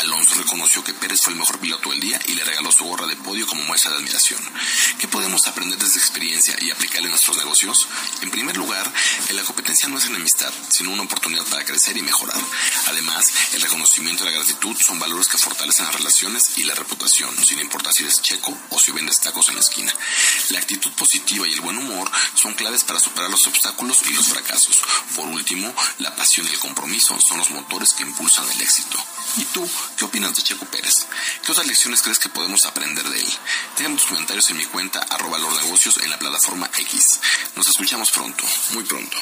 Alonso 0.00 0.34
reconoció 0.34 0.84
que 0.84 0.92
Pérez 0.92 1.22
fue 1.22 1.32
el 1.32 1.38
mejor 1.38 1.58
piloto 1.60 1.88
del 1.88 2.00
día 2.00 2.20
y 2.26 2.34
le 2.34 2.44
regaló 2.44 2.70
su 2.70 2.84
gorra 2.84 3.06
de 3.06 3.16
podio 3.16 3.46
como 3.46 3.64
muestra 3.64 3.92
de 3.92 3.96
admiración. 3.96 4.40
¿Qué 4.98 5.08
podemos 5.08 5.46
aprender 5.46 5.78
de 5.78 5.86
esta 5.86 5.98
experiencia 5.98 6.54
y 6.60 6.70
aplicarle 6.70 7.06
a 7.06 7.10
nuestros 7.10 7.38
negocios? 7.38 7.53
Negocios? 7.54 7.86
En 8.22 8.30
primer 8.30 8.56
lugar, 8.56 8.90
la 9.30 9.42
competencia 9.44 9.88
no 9.88 9.98
es 9.98 10.06
enemistad, 10.06 10.52
sino 10.70 10.90
una 10.90 11.04
oportunidad 11.04 11.44
para 11.44 11.64
crecer 11.64 11.96
y 11.96 12.02
mejorar. 12.02 12.40
Además, 12.88 13.26
el 13.52 13.62
reconocimiento 13.62 14.24
y 14.24 14.26
la 14.26 14.32
gratitud 14.32 14.76
son 14.76 14.98
valores 14.98 15.28
que 15.28 15.38
fortalecen 15.38 15.86
las 15.86 15.94
relaciones 15.94 16.58
y 16.58 16.64
la 16.64 16.74
reputación, 16.74 17.32
sin 17.44 17.60
importar 17.60 17.92
si 17.92 18.02
eres 18.02 18.22
checo 18.22 18.56
o 18.70 18.80
si 18.80 18.90
vendes 18.90 19.20
tacos 19.20 19.48
en 19.48 19.54
la 19.54 19.60
esquina. 19.60 19.94
La 20.50 20.58
actitud 20.58 20.90
positiva 20.92 21.46
y 21.46 21.52
el 21.52 21.60
buen 21.60 21.78
humor 21.78 22.10
son 22.34 22.54
claves 22.54 22.82
para 22.82 22.98
superar 22.98 23.30
los 23.30 23.46
obstáculos 23.46 24.00
y 24.08 24.14
los 24.14 24.26
fracasos. 24.26 24.82
Por 25.14 25.26
último, 25.28 25.72
la 25.98 26.14
pasión 26.16 26.46
y 26.46 26.50
el 26.50 26.58
compromiso 26.58 27.16
son 27.20 27.38
los 27.38 27.50
motores 27.50 27.94
que 27.94 28.02
impulsan 28.02 28.50
el 28.50 28.62
éxito. 28.62 28.98
¿Y 29.36 29.44
tú 29.46 29.68
qué 29.96 30.04
opinas 30.04 30.34
de 30.34 30.42
Checo 30.42 30.64
Pérez? 30.66 31.06
¿Qué 31.44 31.52
otras 31.52 31.66
lecciones 31.66 32.02
crees 32.02 32.18
que 32.18 32.28
podemos 32.28 32.66
aprender 32.66 33.08
de 33.08 33.20
él? 33.20 33.32
Déjame 33.76 33.96
tus 33.96 34.06
comentarios 34.06 34.48
en 34.50 34.58
mi 34.58 34.64
cuenta 34.66 35.00
arroba 35.10 35.38
negocios 35.38 35.98
en 35.98 36.10
la 36.10 36.18
plataforma 36.18 36.70
X. 36.78 37.20
Nos 37.56 37.68
escuchamos 37.68 38.10
pronto, 38.10 38.44
muy 38.74 38.84
pronto. 38.84 39.16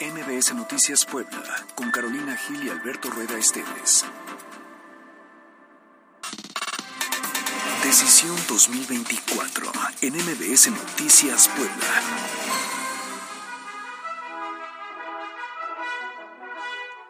MBS 0.00 0.54
Noticias 0.54 1.04
Puebla, 1.04 1.66
con 1.74 1.90
Carolina 1.90 2.36
Gil 2.36 2.64
y 2.64 2.68
Alberto 2.68 3.08
Rueda 3.10 3.38
Esteves. 3.38 4.04
Decisión 7.82 8.36
2024 8.48 9.72
en 10.02 10.14
MBS 10.14 10.70
Noticias 10.70 11.48
Puebla. 11.48 12.77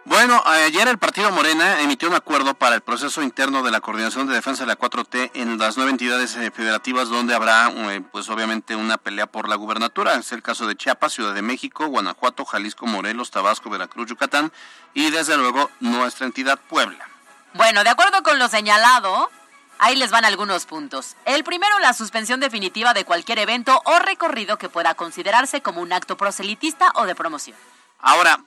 Bueno, 0.09 0.43
ayer 0.47 0.89
el 0.89 0.97
partido 0.97 1.31
Morena 1.31 1.83
emitió 1.83 2.09
un 2.09 2.15
acuerdo 2.15 2.55
para 2.55 2.75
el 2.75 2.81
proceso 2.81 3.21
interno 3.23 3.63
de 3.63 3.71
la 3.71 3.83
coordinación 3.83 4.27
de 4.27 4.33
defensa 4.33 4.63
de 4.63 4.69
la 4.69 4.79
4T 4.79 5.33
en 5.35 5.59
las 5.59 5.77
nueve 5.77 5.91
entidades 5.91 6.35
eh, 6.37 6.51
federativas 6.51 7.11
donde 7.11 7.35
habrá, 7.35 7.71
eh, 7.71 8.01
pues 8.11 8.31
obviamente, 8.31 8.75
una 8.75 8.97
pelea 8.97 9.27
por 9.27 9.51
la 9.51 9.57
gubernatura. 9.57 10.15
Es 10.15 10.33
el 10.33 10.43
caso 10.43 10.67
de 10.67 10.77
Chiapas, 10.77 11.13
Ciudad 11.13 11.35
de 11.35 11.43
México, 11.43 11.89
Guanajuato, 11.89 12.47
Jalisco, 12.47 12.87
Morelos, 12.87 13.31
Tabasco, 13.31 13.69
Veracruz, 13.69 14.09
Yucatán 14.09 14.51
y 14.95 15.11
desde 15.11 15.37
luego 15.37 15.71
nuestra 15.81 16.25
entidad 16.25 16.59
Puebla. 16.59 17.07
Bueno, 17.53 17.85
de 17.85 17.91
acuerdo 17.91 18.23
con 18.23 18.39
lo 18.39 18.49
señalado, 18.49 19.31
ahí 19.79 19.95
les 19.95 20.11
van 20.11 20.25
algunos 20.25 20.65
puntos. 20.65 21.17
El 21.27 21.45
primero, 21.45 21.79
la 21.81 21.93
suspensión 21.93 22.41
definitiva 22.41 22.95
de 22.95 23.05
cualquier 23.05 23.41
evento 23.41 23.83
o 23.85 23.99
recorrido 23.99 24.57
que 24.57 24.71
pueda 24.71 24.95
considerarse 24.95 25.61
como 25.61 25.83
un 25.83 25.93
acto 25.93 26.17
proselitista 26.17 26.93
o 26.95 27.05
de 27.05 27.15
promoción. 27.15 27.59
Ahora, 28.01 28.41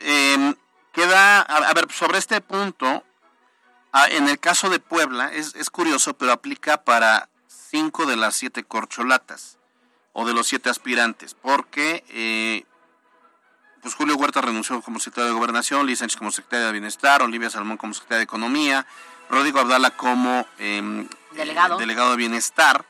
eh, 0.00 0.54
queda, 0.94 1.40
a, 1.40 1.56
a 1.56 1.74
ver, 1.74 1.90
sobre 1.92 2.18
este 2.18 2.40
punto, 2.40 3.04
ah, 3.92 4.06
en 4.10 4.28
el 4.28 4.38
caso 4.38 4.70
de 4.70 4.78
Puebla, 4.78 5.32
es, 5.32 5.54
es 5.54 5.68
curioso, 5.70 6.14
pero 6.14 6.32
aplica 6.32 6.82
para 6.84 7.28
cinco 7.48 8.06
de 8.06 8.16
las 8.16 8.34
siete 8.36 8.64
corcholatas 8.64 9.58
o 10.12 10.24
de 10.24 10.32
los 10.32 10.46
siete 10.46 10.70
aspirantes, 10.70 11.34
porque 11.34 12.04
eh, 12.08 12.64
pues 13.82 13.94
Julio 13.94 14.16
Huerta 14.16 14.40
renunció 14.40 14.80
como 14.80 15.00
secretario 15.00 15.28
de 15.30 15.34
Gobernación, 15.38 15.86
Liz 15.86 15.98
Sánchez 15.98 16.16
como 16.16 16.30
secretaria 16.30 16.66
de 16.66 16.72
Bienestar, 16.72 17.22
Olivia 17.22 17.50
Salmón 17.50 17.76
como 17.76 17.92
secretaria 17.92 18.18
de 18.18 18.24
Economía, 18.24 18.86
Rodrigo 19.28 19.58
Abdala 19.58 19.90
como 19.90 20.46
em, 20.58 21.08
Delegado. 21.32 21.76
eh, 21.76 21.80
delegado 21.80 22.10
de 22.12 22.16
Bienestar, 22.16 22.84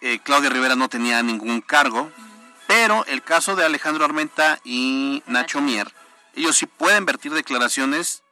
eh, 0.00 0.20
Claudia 0.22 0.50
Rivera 0.50 0.76
no 0.76 0.88
tenía 0.88 1.22
ningún 1.22 1.60
cargo, 1.62 2.10
pero 2.66 3.04
el 3.06 3.22
caso 3.22 3.56
de 3.56 3.64
Alejandro 3.64 4.04
Armenta 4.04 4.60
y 4.62 5.22
Nacho 5.26 5.60
Mier, 5.62 5.90
ellos 6.38 6.56
sí 6.56 6.66
pueden 6.66 7.04
vertir 7.06 7.32
declaraciones 7.32 8.22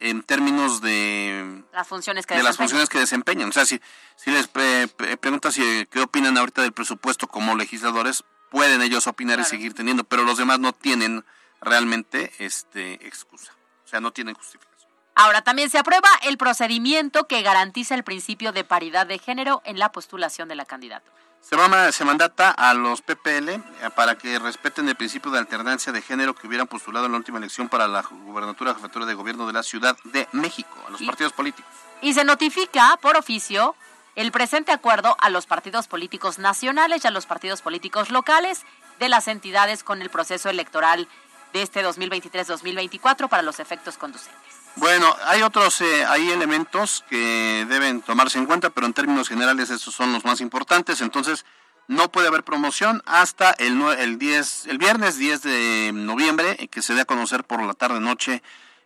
en 0.00 0.22
términos 0.22 0.80
de, 0.80 1.62
Las 1.72 1.86
funciones 1.88 2.26
que 2.26 2.34
de 2.34 2.42
las 2.42 2.52
desempeñan. 2.52 2.68
funciones 2.68 2.88
que 2.88 2.98
desempeñan. 2.98 3.48
O 3.48 3.52
sea, 3.52 3.64
si, 3.64 3.80
si 4.16 4.30
les 4.30 4.48
pre- 4.48 4.88
pre- 4.88 5.16
preguntas 5.16 5.54
si, 5.54 5.86
qué 5.90 6.00
opinan 6.00 6.36
ahorita 6.36 6.62
del 6.62 6.72
presupuesto 6.72 7.26
como 7.26 7.54
legisladores, 7.56 8.24
pueden 8.50 8.82
ellos 8.82 9.06
opinar 9.06 9.38
y 9.40 9.44
seguir 9.44 9.72
teniendo, 9.74 10.04
pero 10.04 10.24
los 10.24 10.36
demás 10.38 10.58
no 10.58 10.72
tienen 10.72 11.24
realmente 11.60 12.32
este 12.38 12.94
excusa. 13.06 13.52
O 13.84 13.88
sea, 13.88 14.00
no 14.00 14.12
tienen 14.12 14.34
justificación. 14.34 14.90
Ahora, 15.14 15.42
también 15.42 15.70
se 15.70 15.78
aprueba 15.78 16.08
el 16.22 16.36
procedimiento 16.36 17.26
que 17.28 17.42
garantiza 17.42 17.94
el 17.94 18.02
principio 18.04 18.52
de 18.52 18.64
paridad 18.64 19.06
de 19.06 19.18
género 19.18 19.62
en 19.64 19.78
la 19.78 19.92
postulación 19.92 20.48
de 20.48 20.56
la 20.56 20.64
candidata. 20.66 21.08
Se, 21.48 21.56
mama- 21.56 21.92
se 21.92 22.04
mandata 22.04 22.50
a 22.50 22.72
los 22.74 23.02
PPL 23.02 23.48
eh, 23.50 23.60
para 23.94 24.16
que 24.16 24.38
respeten 24.38 24.88
el 24.88 24.96
principio 24.96 25.30
de 25.30 25.38
alternancia 25.38 25.92
de 25.92 26.00
género 26.00 26.34
que 26.34 26.46
hubieran 26.46 26.66
postulado 26.66 27.06
en 27.06 27.12
la 27.12 27.18
última 27.18 27.38
elección 27.38 27.68
para 27.68 27.86
la 27.86 28.02
gubernatura 28.02 28.74
jefatura 28.74 29.04
de 29.04 29.14
gobierno 29.14 29.46
de 29.46 29.52
la 29.52 29.62
Ciudad 29.62 29.96
de 30.04 30.26
México, 30.32 30.74
a 30.86 30.90
los 30.90 31.00
Y- 31.02 31.06
partidos 31.06 31.32
políticos. 31.34 31.70
Y 32.00 32.14
se 32.14 32.24
notifica 32.24 32.98
por 33.00 33.16
oficio 33.16 33.74
el 34.16 34.32
presente 34.32 34.72
acuerdo 34.72 35.16
a 35.20 35.28
los 35.28 35.44
partidos 35.46 35.86
políticos 35.86 36.38
nacionales 36.38 37.04
y 37.04 37.08
a 37.08 37.10
los 37.10 37.26
partidos 37.26 37.60
políticos 37.62 38.10
locales 38.10 38.62
de 38.98 39.08
las 39.08 39.28
entidades 39.28 39.84
con 39.84 40.00
el 40.02 40.08
proceso 40.10 40.48
electoral 40.48 41.08
de 41.52 41.62
este 41.62 41.84
2023-2024 41.86 43.28
para 43.28 43.42
los 43.42 43.60
efectos 43.60 43.98
conducentes. 43.98 44.40
Bueno, 44.76 45.14
hay 45.26 45.42
otros, 45.42 45.80
eh, 45.80 46.04
hay 46.04 46.30
elementos 46.30 47.04
que 47.08 47.64
deben 47.68 48.02
tomarse 48.02 48.38
en 48.38 48.46
cuenta, 48.46 48.70
pero 48.70 48.86
en 48.86 48.92
términos 48.92 49.28
generales 49.28 49.70
estos 49.70 49.94
son 49.94 50.12
los 50.12 50.24
más 50.24 50.40
importantes. 50.40 51.00
Entonces, 51.00 51.44
no 51.86 52.10
puede 52.10 52.28
haber 52.28 52.42
promoción 52.42 53.02
hasta 53.06 53.52
el, 53.52 53.80
el 53.98 54.18
10, 54.18 54.66
el 54.66 54.78
viernes 54.78 55.16
10 55.16 55.42
de 55.42 55.90
noviembre, 55.94 56.56
eh, 56.58 56.68
que 56.68 56.82
se 56.82 56.94
dé 56.94 57.02
a 57.02 57.04
conocer 57.04 57.44
por 57.44 57.62
la 57.62 57.74
tarde-noche 57.74 58.42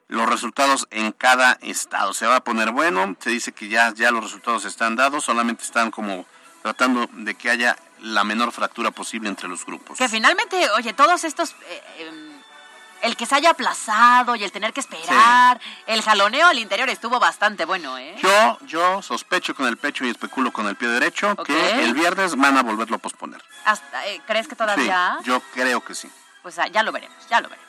los 0.09 0.29
resultados 0.29 0.89
en 0.91 1.13
cada 1.13 1.53
estado. 1.63 2.13
Se 2.13 2.27
va 2.27 2.37
a 2.37 2.45
poner 2.45 2.71
bueno, 2.73 3.17
se 3.19 3.31
dice 3.31 3.53
que 3.53 3.69
ya, 3.69 3.93
ya 3.95 4.11
los 4.11 4.25
resultados 4.25 4.65
están 4.65 4.97
dados, 4.97 5.25
solamente 5.25 5.65
están 5.65 5.91
como 5.91 6.27
tratando 6.63 7.09
de 7.13 7.35
que 7.35 7.51
haya 7.51 7.77
la 8.01 8.25
menor 8.25 8.53
fractura 8.53 8.91
posible 8.91 9.29
entre 9.29 9.49
los 9.49 9.65
grupos. 9.65 9.99
Que 9.99 10.09
finalmente, 10.09 10.71
oye, 10.71 10.93
todos 10.93 11.25
estos... 11.25 11.53
eh, 11.69 11.83
em, 12.01 12.28
el 13.03 13.17
que 13.17 13.27
se 13.27 13.35
haya 13.35 13.51
aplazado 13.51 14.35
y 14.37 14.45
el 14.45 14.53
tener 14.53 14.73
que 14.73 14.81
esperar, 14.81 15.61
el 15.87 16.03
jaloneo 16.03 16.47
al 16.47 16.59
interior 16.59 16.89
estuvo 16.89 17.19
bastante 17.21 17.65
bueno, 17.65 17.97
¿eh? 17.99 18.17
Yo, 18.23 18.59
yo 18.67 19.03
sospecho 19.03 19.55
con 19.55 19.67
el 19.67 19.77
pecho 19.77 20.05
y 20.05 20.11
especulo 20.11 20.53
con 20.53 20.67
el 20.67 20.77
pie 20.77 20.89
derecho 20.89 21.37
que 21.37 21.85
el 21.85 21.95
viernes 21.95 22.37
van 22.37 22.57
a 22.57 22.63
volverlo 22.63 22.97
a 22.97 22.99
posponer. 22.99 23.43
Hasta, 23.65 24.07
eh, 24.09 24.21
¿Crees 24.27 24.47
que 24.47 24.55
Sí, 24.55 24.59
todavía? 24.59 25.19
yo 25.23 25.41
creo 25.55 25.83
que 25.85 25.95
sí. 25.95 26.11
Pues 26.43 26.59
ah, 26.59 26.67
ya 26.69 26.83
lo 26.83 26.93
veremos, 26.93 27.17
ya 27.29 27.41
lo 27.41 27.49
veremos. 27.49 27.69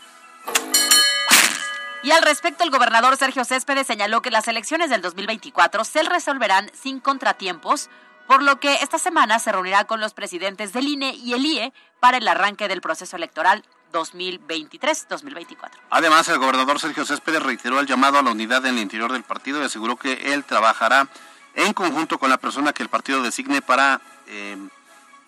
Y 2.01 2.11
al 2.11 2.21
respecto, 2.23 2.63
el 2.63 2.69
gobernador 2.71 3.17
Sergio 3.17 3.43
Céspedes 3.43 3.85
señaló 3.85 4.21
que 4.21 4.31
las 4.31 4.47
elecciones 4.47 4.89
del 4.89 5.01
2024 5.01 5.83
se 5.83 6.03
resolverán 6.03 6.71
sin 6.73 7.01
contratiempos, 7.01 7.89
por 8.25 8.41
lo 8.41 8.59
que 8.59 8.75
esta 8.75 8.99
semana 8.99 9.37
se 9.39 9.51
reunirá 9.51 9.83
con 9.85 9.99
los 9.99 10.13
presidentes 10.13 10.71
del 10.71 10.87
INE 10.87 11.13
y 11.15 11.33
el 11.33 11.45
IE 11.45 11.73
para 11.99 12.17
el 12.17 12.27
arranque 12.27 12.67
del 12.69 12.79
proceso 12.79 13.17
electoral 13.17 13.65
2023-2024. 13.91 15.71
Además, 15.89 16.27
el 16.29 16.39
gobernador 16.39 16.79
Sergio 16.79 17.05
Céspedes 17.05 17.43
reiteró 17.43 17.79
el 17.79 17.87
llamado 17.87 18.19
a 18.19 18.21
la 18.21 18.31
unidad 18.31 18.65
en 18.65 18.75
el 18.75 18.81
interior 18.81 19.11
del 19.11 19.23
partido 19.23 19.61
y 19.61 19.65
aseguró 19.65 19.95
que 19.95 20.33
él 20.33 20.43
trabajará 20.43 21.07
en 21.55 21.73
conjunto 21.73 22.17
con 22.19 22.29
la 22.29 22.37
persona 22.37 22.73
que 22.73 22.83
el 22.83 22.89
partido 22.89 23.21
designe 23.21 23.61
para, 23.61 24.01
eh, 24.27 24.57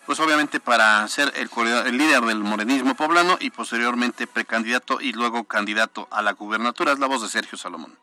pues 0.06 0.20
obviamente 0.20 0.60
para 0.60 1.06
ser 1.08 1.32
el 1.36 1.98
líder 1.98 2.22
del 2.22 2.38
morenismo 2.38 2.94
poblano 2.94 3.36
y 3.40 3.50
posteriormente 3.50 4.26
precandidato 4.26 5.00
y 5.00 5.12
luego 5.12 5.44
candidato 5.44 6.08
a 6.10 6.22
la 6.22 6.32
gubernatura. 6.32 6.92
Es 6.92 6.98
la 6.98 7.06
voz 7.06 7.22
de 7.22 7.28
Sergio 7.28 7.58
Salomón. 7.58 7.96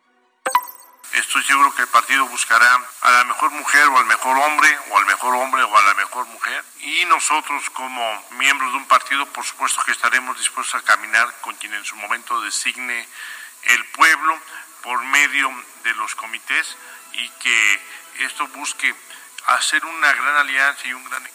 Estoy 1.20 1.44
seguro 1.44 1.76
que 1.76 1.82
el 1.82 1.88
partido 1.90 2.26
buscará 2.28 2.80
a 3.02 3.12
la 3.12 3.24
mejor 3.26 3.52
mujer 3.52 3.86
o 3.88 4.00
al 4.00 4.06
mejor 4.06 4.38
hombre 4.38 4.70
o 4.90 4.98
al 4.98 5.06
mejor 5.06 5.36
hombre 5.36 5.64
o 5.64 5.78
a 5.78 5.82
la 5.82 5.94
mejor 5.96 6.26
mujer. 6.28 6.64
Y 6.80 7.04
nosotros 7.06 7.70
como 7.72 8.26
miembros 8.38 8.72
de 8.72 8.78
un 8.78 8.86
partido, 8.86 9.26
por 9.26 9.44
supuesto 9.44 9.84
que 9.84 9.92
estaremos 9.92 10.38
dispuestos 10.38 10.82
a 10.82 10.86
caminar 10.86 11.28
con 11.42 11.56
quien 11.58 11.74
en 11.74 11.84
su 11.84 11.98
momento 11.98 12.40
designe 12.42 13.06
el 13.64 13.86
pueblo 13.88 14.40
por 14.82 15.04
medio 15.04 15.52
de 15.84 15.94
los 15.96 16.16
comités 16.16 16.78
y 17.12 17.30
que 17.32 17.82
esto 18.20 18.48
busque 18.48 18.96
hacer 19.48 19.84
una 19.84 20.14
gran 20.14 20.38
alianza 20.38 20.88
y 20.88 20.94
un 20.94 21.04
gran 21.04 21.28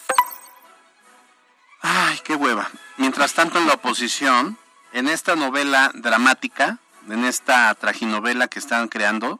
Ay, 1.81 2.19
qué 2.23 2.33
hueva. 2.33 2.71
Mientras 2.97 3.33
tanto, 3.33 3.59
en 3.59 3.67
la 3.67 3.75
oposición, 3.75 4.57
en 4.93 5.07
esta 5.07 5.35
novela 5.35 5.91
dramática, 5.93 6.79
en 7.07 7.23
esta 7.23 7.75
traginovela 7.75 8.47
que 8.47 8.57
están 8.57 8.87
creando, 8.87 9.39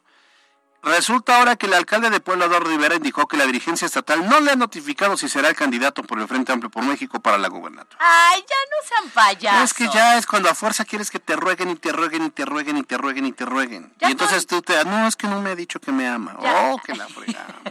resulta 0.85 1.37
ahora 1.37 1.55
que 1.55 1.65
el 1.65 1.73
alcalde 1.73 2.09
de 2.09 2.19
Puebla, 2.19 2.45
Eduardo 2.45 2.69
Rivera, 2.69 2.95
indicó 2.95 3.27
que 3.27 3.37
la 3.37 3.45
dirigencia 3.45 3.85
estatal 3.85 4.27
no 4.29 4.39
le 4.39 4.51
ha 4.51 4.55
notificado 4.55 5.17
si 5.17 5.27
será 5.27 5.49
el 5.49 5.55
candidato 5.55 6.03
por 6.03 6.19
el 6.19 6.27
Frente 6.27 6.51
Amplio 6.51 6.69
por 6.69 6.83
México 6.83 7.19
para 7.19 7.37
la 7.37 7.47
gubernatura. 7.47 7.97
Ay, 7.99 8.41
ya 8.41 8.55
no 8.71 8.87
sean 8.87 9.09
payasos. 9.09 9.63
Es 9.63 9.73
que 9.73 9.87
ya 9.93 10.17
es 10.17 10.25
cuando 10.25 10.49
a 10.49 10.55
fuerza 10.55 10.85
quieres 10.85 11.11
que 11.11 11.19
te 11.19 11.35
rueguen 11.35 11.71
y 11.71 11.75
te 11.75 11.91
rueguen 11.91 12.25
y 12.25 12.29
te 12.29 12.45
rueguen 12.45 12.77
y 12.77 12.83
te 12.83 12.97
rueguen 12.97 13.25
y 13.25 13.31
te 13.31 13.45
rueguen. 13.45 13.93
Ya 13.99 14.09
y 14.09 14.11
entonces 14.11 14.47
tú 14.47 14.61
te... 14.61 14.85
No, 14.85 15.07
es 15.07 15.15
que 15.15 15.27
no 15.27 15.41
me 15.41 15.51
ha 15.51 15.55
dicho 15.55 15.79
que 15.79 15.91
me 15.91 16.07
ama. 16.07 16.37
Ya. 16.41 16.71
Oh, 16.71 16.77
que 16.77 16.95
la 16.95 17.07
fregada. 17.07 17.55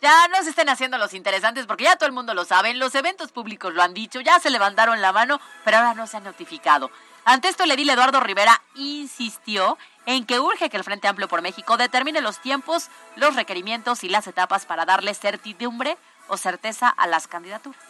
Ya 0.00 0.28
no 0.28 0.42
se 0.42 0.50
estén 0.50 0.70
haciendo 0.70 0.96
los 0.98 1.12
interesantes 1.12 1.66
porque 1.66 1.84
ya 1.84 1.96
todo 1.96 2.06
el 2.06 2.14
mundo 2.14 2.32
lo 2.34 2.44
sabe. 2.44 2.70
En 2.70 2.78
los 2.78 2.94
eventos 2.94 3.32
públicos 3.32 3.72
lo 3.72 3.82
han 3.82 3.92
dicho, 3.92 4.20
ya 4.20 4.40
se 4.40 4.50
levantaron 4.50 5.00
la 5.02 5.12
mano, 5.12 5.40
pero 5.64 5.76
ahora 5.76 5.94
no 5.94 6.06
se 6.06 6.16
han 6.16 6.24
notificado. 6.24 6.90
Ante 7.24 7.48
esto, 7.48 7.64
el 7.64 7.70
edil 7.70 7.88
Eduardo 7.88 8.18
Rivera 8.20 8.60
insistió 8.74 9.78
en 10.06 10.26
que 10.26 10.40
urge 10.40 10.70
que 10.70 10.76
el 10.76 10.84
Frente 10.84 11.08
Amplio 11.08 11.28
por 11.28 11.42
México 11.42 11.76
determine 11.76 12.20
los 12.20 12.38
tiempos, 12.38 12.88
los 13.16 13.36
requerimientos 13.36 14.04
y 14.04 14.08
las 14.08 14.26
etapas 14.26 14.66
para 14.66 14.84
darle 14.84 15.14
certidumbre 15.14 15.96
o 16.28 16.36
certeza 16.36 16.88
a 16.88 17.06
las 17.06 17.26
candidaturas. 17.26 17.80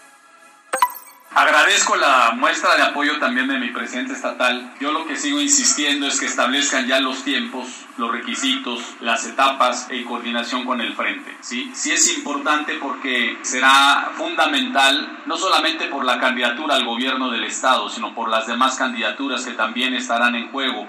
Agradezco 1.35 1.97
la 1.97 2.33
muestra 2.33 2.77
de 2.77 2.83
apoyo 2.83 3.19
también 3.19 3.49
de 3.49 3.59
mi 3.59 3.71
presidente 3.71 4.13
estatal. 4.13 4.75
Yo 4.81 4.93
lo 4.93 5.07
que 5.07 5.17
sigo 5.17 5.41
insistiendo 5.41 6.07
es 6.07 6.21
que 6.21 6.27
establezcan 6.27 6.87
ya 6.87 7.01
los 7.01 7.25
tiempos, 7.25 7.69
los 7.97 8.13
requisitos, 8.13 8.83
las 9.01 9.25
etapas 9.27 9.87
en 9.89 10.05
coordinación 10.05 10.67
con 10.67 10.83
el 10.83 10.95
frente. 10.95 11.35
¿sí? 11.41 11.71
sí 11.75 11.91
es 11.91 12.19
importante 12.19 12.75
porque 12.75 13.39
será 13.41 14.11
fundamental 14.15 15.23
no 15.25 15.39
solamente 15.39 15.87
por 15.87 16.05
la 16.05 16.21
candidatura 16.21 16.75
al 16.75 16.85
gobierno 16.85 17.31
del 17.31 17.45
estado, 17.45 17.89
sino 17.89 18.15
por 18.15 18.29
las 18.29 18.47
demás 18.47 18.77
candidaturas 18.77 19.47
que 19.47 19.53
también 19.53 19.95
estarán 19.95 20.35
en 20.35 20.51
juego. 20.51 20.87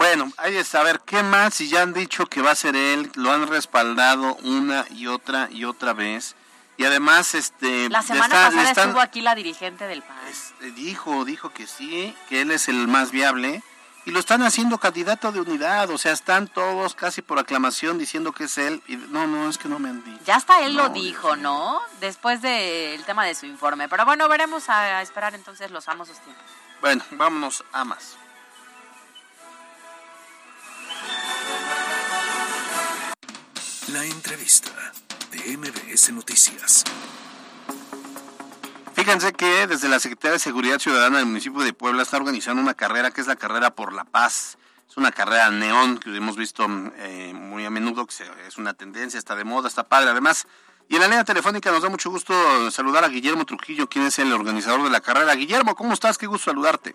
Bueno, 0.00 0.32
hay 0.38 0.54
que 0.54 0.64
saber 0.64 1.00
qué 1.04 1.22
más, 1.22 1.52
si 1.52 1.68
ya 1.68 1.82
han 1.82 1.92
dicho 1.92 2.24
que 2.24 2.40
va 2.40 2.52
a 2.52 2.54
ser 2.54 2.74
él, 2.74 3.12
lo 3.16 3.30
han 3.32 3.46
respaldado 3.48 4.34
una 4.36 4.86
y 4.88 5.06
otra 5.08 5.48
y 5.50 5.66
otra 5.66 5.92
vez. 5.92 6.36
Y 6.78 6.86
además, 6.86 7.34
este... 7.34 7.90
La 7.90 8.00
semana 8.00 8.24
está- 8.34 8.46
pasada 8.46 8.70
están- 8.70 8.88
estuvo 8.88 9.02
aquí 9.02 9.20
la 9.20 9.34
dirigente 9.34 9.86
del 9.86 10.00
PAN. 10.00 10.16
eh, 10.62 10.70
dijo, 10.74 11.26
dijo 11.26 11.50
que 11.52 11.66
sí, 11.66 12.16
que 12.30 12.40
él 12.40 12.50
es 12.50 12.68
el 12.70 12.88
más 12.88 13.10
viable. 13.10 13.62
Y 14.06 14.12
lo 14.12 14.20
están 14.20 14.42
haciendo 14.42 14.78
candidato 14.78 15.32
de 15.32 15.42
unidad, 15.42 15.90
o 15.90 15.98
sea, 15.98 16.12
están 16.12 16.48
todos 16.48 16.94
casi 16.94 17.20
por 17.20 17.38
aclamación 17.38 17.98
diciendo 17.98 18.32
que 18.32 18.44
es 18.44 18.56
él. 18.56 18.82
Y 18.88 18.96
no, 18.96 19.26
no, 19.26 19.50
es 19.50 19.58
que 19.58 19.68
no 19.68 19.78
me 19.78 19.90
han 19.90 20.02
dicho. 20.02 20.18
Ya 20.24 20.36
hasta 20.36 20.60
él 20.64 20.76
lo 20.76 20.84
No, 20.88 20.94
dijo, 20.94 21.36
¿no? 21.36 21.78
Después 22.00 22.40
del 22.40 23.04
tema 23.04 23.26
de 23.26 23.34
su 23.34 23.44
informe. 23.44 23.86
Pero 23.90 24.06
bueno, 24.06 24.26
veremos 24.30 24.70
a, 24.70 24.80
a 25.00 25.02
esperar 25.02 25.34
entonces 25.34 25.70
los 25.70 25.84
famosos 25.84 26.18
tiempos. 26.20 26.42
Bueno, 26.80 27.04
vámonos 27.10 27.62
a 27.72 27.84
más. 27.84 28.16
La 33.92 34.04
entrevista 34.04 34.70
de 35.32 35.56
MBS 35.56 36.12
Noticias. 36.12 36.84
Fíjense 38.94 39.32
que 39.32 39.66
desde 39.66 39.88
la 39.88 39.98
Secretaría 39.98 40.34
de 40.34 40.38
Seguridad 40.38 40.78
Ciudadana 40.78 41.18
del 41.18 41.26
municipio 41.26 41.62
de 41.62 41.72
Puebla 41.72 42.02
está 42.02 42.18
organizando 42.18 42.62
una 42.62 42.74
carrera 42.74 43.10
que 43.10 43.20
es 43.20 43.26
la 43.26 43.34
carrera 43.34 43.74
por 43.74 43.92
la 43.92 44.04
paz. 44.04 44.58
Es 44.88 44.96
una 44.96 45.10
carrera 45.10 45.50
neón 45.50 45.98
que 45.98 46.14
hemos 46.14 46.36
visto 46.36 46.68
mm, 46.68 46.92
eh, 46.98 47.32
muy 47.34 47.64
a 47.64 47.70
menudo, 47.70 48.06
que 48.06 48.14
es 48.46 48.58
una 48.58 48.74
tendencia, 48.74 49.18
está 49.18 49.34
de 49.34 49.42
moda, 49.42 49.66
está 49.66 49.82
padre 49.82 50.10
además. 50.10 50.46
Y 50.88 50.94
en 50.94 51.00
la 51.00 51.08
línea 51.08 51.24
telefónica 51.24 51.72
nos 51.72 51.82
da 51.82 51.88
mucho 51.88 52.10
gusto 52.10 52.70
saludar 52.70 53.02
a 53.02 53.08
Guillermo 53.08 53.44
Trujillo, 53.44 53.88
quien 53.88 54.04
es 54.04 54.20
el 54.20 54.32
organizador 54.32 54.84
de 54.84 54.90
la 54.90 55.00
carrera. 55.00 55.34
Guillermo, 55.34 55.74
¿cómo 55.74 55.94
estás? 55.94 56.16
Qué 56.16 56.28
gusto 56.28 56.50
saludarte. 56.50 56.94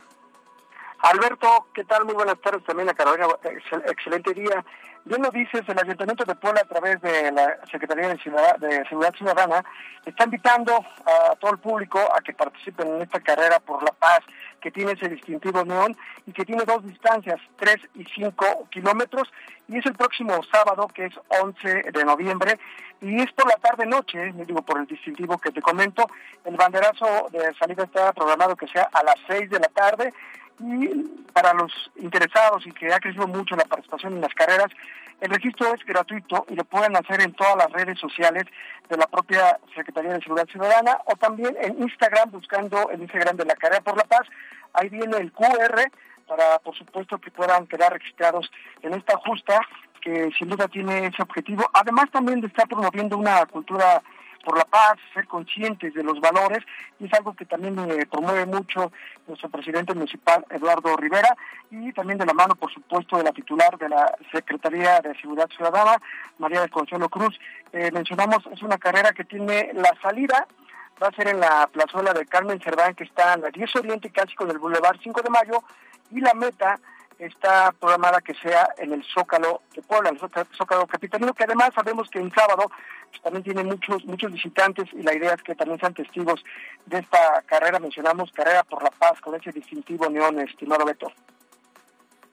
Alberto, 0.99 1.67
¿qué 1.73 1.83
tal? 1.83 2.05
Muy 2.05 2.13
buenas 2.15 2.39
tardes 2.41 2.63
también 2.65 2.89
a 2.89 2.93
Carolina. 2.93 3.27
Excel- 3.43 3.83
excelente 3.89 4.33
día. 4.33 4.63
Bien 5.03 5.21
lo 5.21 5.29
dices, 5.29 5.61
el 5.67 5.77
Ayuntamiento 5.77 6.23
de 6.25 6.33
Puebla, 6.33 6.61
a 6.61 6.67
través 6.67 6.99
de 7.01 7.31
la 7.31 7.57
Secretaría 7.71 8.07
de, 8.07 8.17
Ciudad- 8.17 8.57
de 8.57 8.83
Seguridad 8.89 9.13
Ciudadana, 9.13 9.63
está 10.03 10.23
invitando 10.23 10.73
a 11.05 11.35
todo 11.35 11.51
el 11.51 11.59
público 11.59 11.99
a 11.99 12.21
que 12.21 12.33
participen 12.33 12.87
en 12.95 13.01
esta 13.03 13.19
carrera 13.19 13.59
por 13.59 13.83
la 13.83 13.91
paz, 13.91 14.21
que 14.59 14.71
tiene 14.71 14.93
ese 14.93 15.07
distintivo 15.09 15.63
neón 15.63 15.95
y 16.25 16.31
que 16.33 16.43
tiene 16.43 16.63
dos 16.65 16.83
distancias, 16.83 17.39
3 17.57 17.75
y 17.93 18.03
5 18.05 18.67
kilómetros, 18.71 19.31
y 19.67 19.77
es 19.77 19.85
el 19.85 19.93
próximo 19.93 20.41
sábado, 20.51 20.87
que 20.87 21.05
es 21.05 21.13
11 21.39 21.83
de 21.91 22.03
noviembre, 22.05 22.57
y 23.01 23.21
es 23.21 23.31
por 23.33 23.45
la 23.47 23.57
tarde-noche, 23.57 24.31
digo, 24.33 24.63
por 24.63 24.79
el 24.79 24.87
distintivo 24.87 25.37
que 25.37 25.51
te 25.51 25.61
comento, 25.61 26.07
el 26.45 26.55
banderazo 26.55 27.27
de 27.31 27.53
salida 27.59 27.83
está 27.83 28.11
programado 28.13 28.55
que 28.55 28.67
sea 28.67 28.89
a 28.91 29.03
las 29.03 29.17
6 29.27 29.51
de 29.51 29.59
la 29.59 29.67
tarde, 29.67 30.11
y 30.59 30.87
para 31.33 31.53
los 31.53 31.71
interesados 31.97 32.65
y 32.65 32.71
que 32.71 32.93
ha 32.93 32.99
crecido 32.99 33.27
mucho 33.27 33.55
la 33.55 33.65
participación 33.65 34.13
en 34.13 34.21
las 34.21 34.33
carreras, 34.33 34.71
el 35.21 35.29
registro 35.29 35.73
es 35.73 35.83
gratuito 35.85 36.45
y 36.49 36.55
lo 36.55 36.65
pueden 36.65 36.95
hacer 36.95 37.21
en 37.21 37.33
todas 37.33 37.55
las 37.55 37.71
redes 37.71 37.97
sociales 37.99 38.45
de 38.89 38.97
la 38.97 39.07
propia 39.07 39.59
Secretaría 39.73 40.13
de 40.13 40.21
Seguridad 40.21 40.47
Ciudadana 40.47 40.97
o 41.05 41.15
también 41.15 41.55
en 41.61 41.81
Instagram 41.81 42.31
buscando 42.31 42.89
el 42.89 43.01
Instagram 43.01 43.37
de 43.37 43.45
la 43.45 43.55
Carrera 43.55 43.81
por 43.81 43.97
la 43.97 44.03
Paz. 44.03 44.27
Ahí 44.73 44.89
viene 44.89 45.17
el 45.17 45.31
QR 45.31 45.89
para, 46.27 46.59
por 46.59 46.75
supuesto, 46.75 47.17
que 47.17 47.31
puedan 47.31 47.67
quedar 47.67 47.93
registrados 47.93 48.51
en 48.81 48.93
esta 48.93 49.17
justa 49.17 49.59
que 50.01 50.29
sin 50.37 50.49
duda 50.49 50.67
tiene 50.67 51.07
ese 51.07 51.21
objetivo. 51.21 51.65
Además 51.73 52.11
también 52.11 52.43
estar 52.43 52.67
promoviendo 52.67 53.17
una 53.17 53.45
cultura 53.45 54.03
por 54.45 54.57
la 54.57 54.63
paz, 54.63 54.97
ser 55.13 55.27
conscientes 55.27 55.93
de 55.93 56.03
los 56.03 56.21
valores, 56.21 56.63
y 56.99 57.05
es 57.07 57.13
algo 57.13 57.33
que 57.33 57.45
también 57.45 57.77
eh, 57.79 58.05
promueve 58.05 58.45
mucho 58.45 58.91
nuestro 59.27 59.49
presidente 59.49 59.93
municipal, 59.93 60.45
Eduardo 60.51 60.95
Rivera, 60.95 61.35
y 61.71 61.91
también 61.91 62.19
de 62.19 62.25
la 62.27 62.33
mano, 62.33 62.55
por 62.55 62.71
supuesto, 62.71 63.17
de 63.17 63.23
la 63.23 63.31
titular 63.31 63.77
de 63.77 63.89
la 63.89 64.15
Secretaría 64.31 65.01
de 65.01 65.15
Seguridad 65.19 65.49
Ciudadana, 65.49 65.99
María 66.37 66.61
del 66.61 66.69
Consuelo 66.69 67.09
Cruz. 67.09 67.37
Eh, 67.73 67.89
mencionamos, 67.91 68.45
es 68.51 68.61
una 68.61 68.77
carrera 68.77 69.11
que 69.11 69.25
tiene 69.25 69.71
la 69.73 69.91
salida, 70.01 70.47
va 71.01 71.07
a 71.07 71.15
ser 71.15 71.27
en 71.27 71.39
la 71.39 71.67
plazuela 71.71 72.13
de 72.13 72.25
Carmen 72.27 72.61
Cerván, 72.61 72.93
que 72.93 73.03
está 73.03 73.33
en 73.33 73.41
la 73.41 73.49
10 73.49 73.75
Oriente, 73.77 74.11
casi 74.11 74.35
con 74.35 74.49
el 74.51 74.59
Boulevard 74.59 74.97
5 75.01 75.21
de 75.21 75.29
Mayo, 75.29 75.63
y 76.11 76.21
la 76.21 76.35
meta 76.35 76.79
está 77.19 77.71
programada 77.73 78.19
que 78.21 78.33
sea 78.35 78.69
en 78.77 78.91
el 78.93 79.03
Zócalo 79.13 79.61
de 79.73 79.81
Puebla, 79.81 80.09
el 80.09 80.19
Zócalo- 80.19 80.87
Capitalino, 80.87 81.33
que 81.33 81.43
además 81.45 81.69
sabemos 81.73 82.09
que 82.09 82.19
en 82.19 82.33
sábado 82.33 82.69
pues, 83.09 83.21
también 83.21 83.43
tiene 83.43 83.63
muchos 83.63 84.03
muchos 84.05 84.31
visitantes 84.31 84.85
y 84.93 85.01
la 85.01 85.13
idea 85.15 85.33
es 85.33 85.41
que 85.43 85.55
también 85.55 85.79
sean 85.79 85.93
testigos 85.93 86.43
de 86.85 86.99
esta 86.99 87.41
carrera, 87.45 87.79
mencionamos, 87.79 88.31
carrera 88.31 88.63
por 88.63 88.83
la 88.83 88.91
paz, 88.91 89.19
con 89.21 89.35
ese 89.35 89.51
distintivo 89.51 90.09
neón, 90.09 90.39
estimado 90.41 90.83
Beto. 90.85 91.11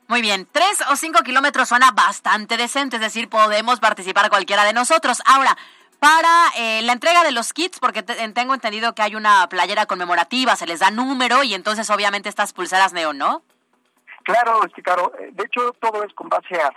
Muy 0.09 0.21
bien, 0.21 0.47
tres 0.51 0.83
o 0.90 0.97
cinco 0.97 1.23
kilómetros 1.23 1.68
suena 1.68 1.90
bastante 1.92 2.57
decente, 2.57 2.97
es 2.97 3.03
decir, 3.03 3.29
podemos 3.29 3.81
participar 3.81 4.29
cualquiera 4.29 4.64
de 4.64 4.73
nosotros. 4.75 5.23
Ahora, 5.25 5.57
para 6.01 6.49
eh, 6.57 6.83
la 6.83 6.92
entrega 6.92 7.23
de 7.23 7.31
los 7.31 7.53
kits, 7.53 7.79
porque 7.79 8.03
te- 8.03 8.29
tengo 8.33 8.53
entendido 8.53 8.95
que 8.95 9.03
hay 9.03 9.14
una 9.14 9.49
playera 9.49 9.87
conmemorativa, 9.87 10.57
se 10.57 10.66
les 10.66 10.81
da 10.81 10.90
número 10.90 11.45
y 11.45 11.55
entonces 11.55 11.88
obviamente 11.88 12.29
estas 12.29 12.53
pulseras 12.53 12.92
neón, 12.92 13.16
¿no? 13.18 13.42
Claro, 14.23 14.61
este, 14.65 14.83
Caro, 14.83 15.13
eh, 15.19 15.31
de 15.33 15.45
hecho 15.45 15.73
todo 15.81 16.05
es 16.05 16.13
con 16.15 16.29
base 16.29 16.55
a, 16.61 16.73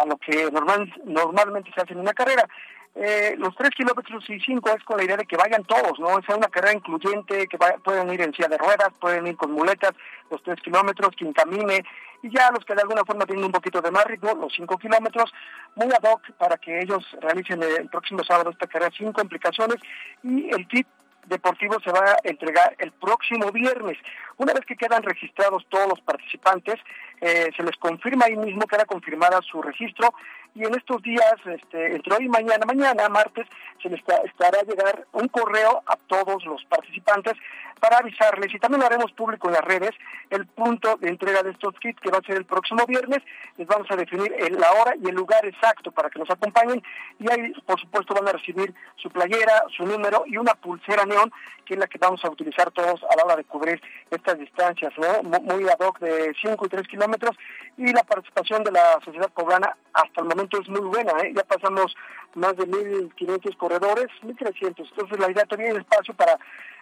a 0.00 0.04
lo 0.06 0.16
que 0.18 0.50
normal, 0.50 0.92
normalmente 1.04 1.70
se 1.74 1.80
hace 1.80 1.92
en 1.94 2.00
una 2.00 2.12
carrera. 2.12 2.46
Eh, 2.94 3.34
los 3.38 3.54
tres 3.56 3.70
kilómetros 3.70 4.22
y 4.28 4.38
cinco 4.40 4.68
es 4.68 4.84
con 4.84 4.98
la 4.98 5.04
idea 5.04 5.16
de 5.16 5.24
que 5.24 5.36
vayan 5.38 5.64
todos, 5.64 5.98
¿no? 5.98 6.20
Sea 6.26 6.36
una 6.36 6.48
carrera 6.48 6.74
incluyente, 6.74 7.46
que 7.48 7.56
vaya- 7.56 7.78
pueden 7.78 8.12
ir 8.12 8.20
en 8.20 8.34
silla 8.34 8.48
de 8.48 8.58
ruedas, 8.58 8.90
pueden 9.00 9.26
ir 9.26 9.36
con 9.36 9.50
muletas, 9.52 9.92
los 10.30 10.42
tres 10.42 10.60
kilómetros, 10.60 11.16
quien 11.16 11.32
camine, 11.32 11.82
y 12.22 12.28
ya 12.30 12.50
los 12.50 12.62
que 12.66 12.74
de 12.74 12.82
alguna 12.82 13.02
forma 13.06 13.24
tienen 13.24 13.46
un 13.46 13.50
poquito 13.52 13.80
de 13.80 13.90
más 13.90 14.04
ritmo, 14.04 14.34
los 14.34 14.52
cinco 14.54 14.76
kilómetros, 14.76 15.32
muy 15.74 15.86
ad 15.86 16.04
hoc 16.12 16.20
para 16.36 16.58
que 16.58 16.80
ellos 16.80 17.02
realicen 17.22 17.62
el 17.62 17.88
próximo 17.88 18.22
sábado 18.24 18.50
esta 18.50 18.66
carrera 18.66 18.92
sin 18.94 19.10
complicaciones, 19.12 19.76
y 20.22 20.50
el 20.50 20.68
kit 20.68 20.86
deportivo 21.32 21.78
se 21.80 21.90
va 21.90 22.00
a 22.12 22.16
entregar 22.24 22.74
el 22.78 22.92
próximo 22.92 23.50
viernes. 23.50 23.98
Una 24.36 24.52
vez 24.54 24.64
que 24.66 24.76
quedan 24.76 25.02
registrados 25.02 25.64
todos 25.68 25.88
los 25.88 26.00
participantes, 26.00 26.76
eh, 27.20 27.50
se 27.56 27.62
les 27.62 27.76
confirma 27.76 28.26
ahí 28.26 28.36
mismo, 28.36 28.66
queda 28.66 28.84
confirmada 28.84 29.40
su 29.42 29.60
registro 29.62 30.12
y 30.54 30.64
en 30.64 30.74
estos 30.74 31.00
días, 31.02 31.34
este, 31.46 31.94
entre 31.96 32.14
hoy 32.14 32.24
y 32.26 32.28
mañana, 32.28 32.64
mañana, 32.66 33.08
martes, 33.08 33.46
se 33.82 33.88
les 33.88 34.00
esta- 34.00 34.20
estará 34.24 34.58
a 34.60 34.64
llegar 34.64 35.06
un 35.12 35.28
correo 35.28 35.82
a 35.86 35.96
todos 35.96 36.44
los 36.44 36.64
participantes 36.66 37.34
para 37.80 37.98
avisarles 37.98 38.52
y 38.54 38.58
también 38.58 38.82
haremos 38.82 39.10
público 39.12 39.48
en 39.48 39.54
las 39.54 39.64
redes 39.64 39.90
el 40.30 40.46
punto 40.46 40.96
de 40.98 41.08
entrega 41.08 41.42
de 41.42 41.50
estos 41.50 41.74
kits 41.80 41.98
que 42.00 42.10
va 42.10 42.18
a 42.18 42.22
ser 42.26 42.36
el 42.36 42.44
próximo 42.44 42.84
viernes. 42.86 43.22
Les 43.56 43.66
vamos 43.66 43.90
a 43.90 43.96
definir 43.96 44.32
el- 44.38 44.58
la 44.60 44.70
hora 44.72 44.94
y 45.02 45.08
el 45.08 45.14
lugar 45.14 45.44
exacto 45.46 45.90
para 45.90 46.08
que 46.10 46.18
nos 46.18 46.30
acompañen 46.30 46.82
y 47.18 47.30
ahí, 47.32 47.52
por 47.66 47.80
supuesto, 47.80 48.14
van 48.14 48.28
a 48.28 48.32
recibir 48.32 48.72
su 48.96 49.10
playera, 49.10 49.64
su 49.76 49.84
número 49.84 50.24
y 50.26 50.36
una 50.36 50.54
pulsera 50.54 51.04
neón 51.06 51.21
que 51.64 51.74
es 51.74 51.80
la 51.80 51.86
que 51.86 51.98
vamos 51.98 52.24
a 52.24 52.30
utilizar 52.30 52.70
todos 52.70 53.02
a 53.04 53.16
la 53.16 53.24
hora 53.24 53.36
de 53.36 53.44
cubrir 53.44 53.80
estas 54.10 54.38
distancias, 54.38 54.92
¿no? 54.98 55.22
Mu- 55.22 55.42
Muy 55.42 55.68
ad 55.68 55.78
hoc 55.80 55.98
de 56.00 56.34
5 56.40 56.66
y 56.66 56.68
3 56.68 56.88
kilómetros 56.88 57.36
y 57.76 57.92
la 57.92 58.02
participación 58.02 58.64
de 58.64 58.72
la 58.72 58.98
sociedad 59.04 59.30
poblana 59.32 59.76
hasta 59.92 60.20
el 60.22 60.28
momento 60.28 60.60
es 60.60 60.68
muy 60.68 60.80
buena, 60.80 61.12
¿eh? 61.22 61.32
Ya 61.34 61.44
pasamos 61.44 61.94
más 62.34 62.56
de 62.56 62.66
1.500 62.66 63.56
corredores, 63.56 64.06
1.300, 64.22 64.88
entonces 64.90 65.18
la 65.18 65.30
idea 65.30 65.44
también 65.44 65.72
es 65.72 65.78
espacio 65.78 66.14
para 66.14 66.38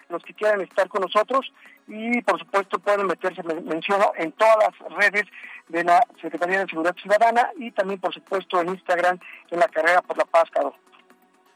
los 0.09 0.23
que 0.25 0.35
quieran 0.35 0.61
estar 0.61 0.89
con 0.89 1.03
nosotros 1.03 1.53
y 1.87 2.21
por 2.23 2.39
supuesto 2.39 2.79
pueden 2.81 3.07
meterse, 3.07 3.43
men- 3.45 3.65
menciono, 3.65 4.13
en 4.17 4.33
todas 4.33 4.57
las 4.59 4.93
redes 4.97 5.25
de 5.69 5.85
la 5.85 6.01
Secretaría 6.21 6.61
de 6.61 6.67
Seguridad 6.67 6.97
Ciudadana 6.97 7.51
y 7.57 7.71
también 7.71 8.01
por 8.01 8.13
supuesto 8.13 8.61
en 8.61 8.71
Instagram 8.71 9.19
en 9.51 9.61
la 9.61 9.69
carrera 9.69 10.03
por 10.03 10.17
la 10.19 10.25
paz, 10.25 10.51
Caro. 10.51 10.75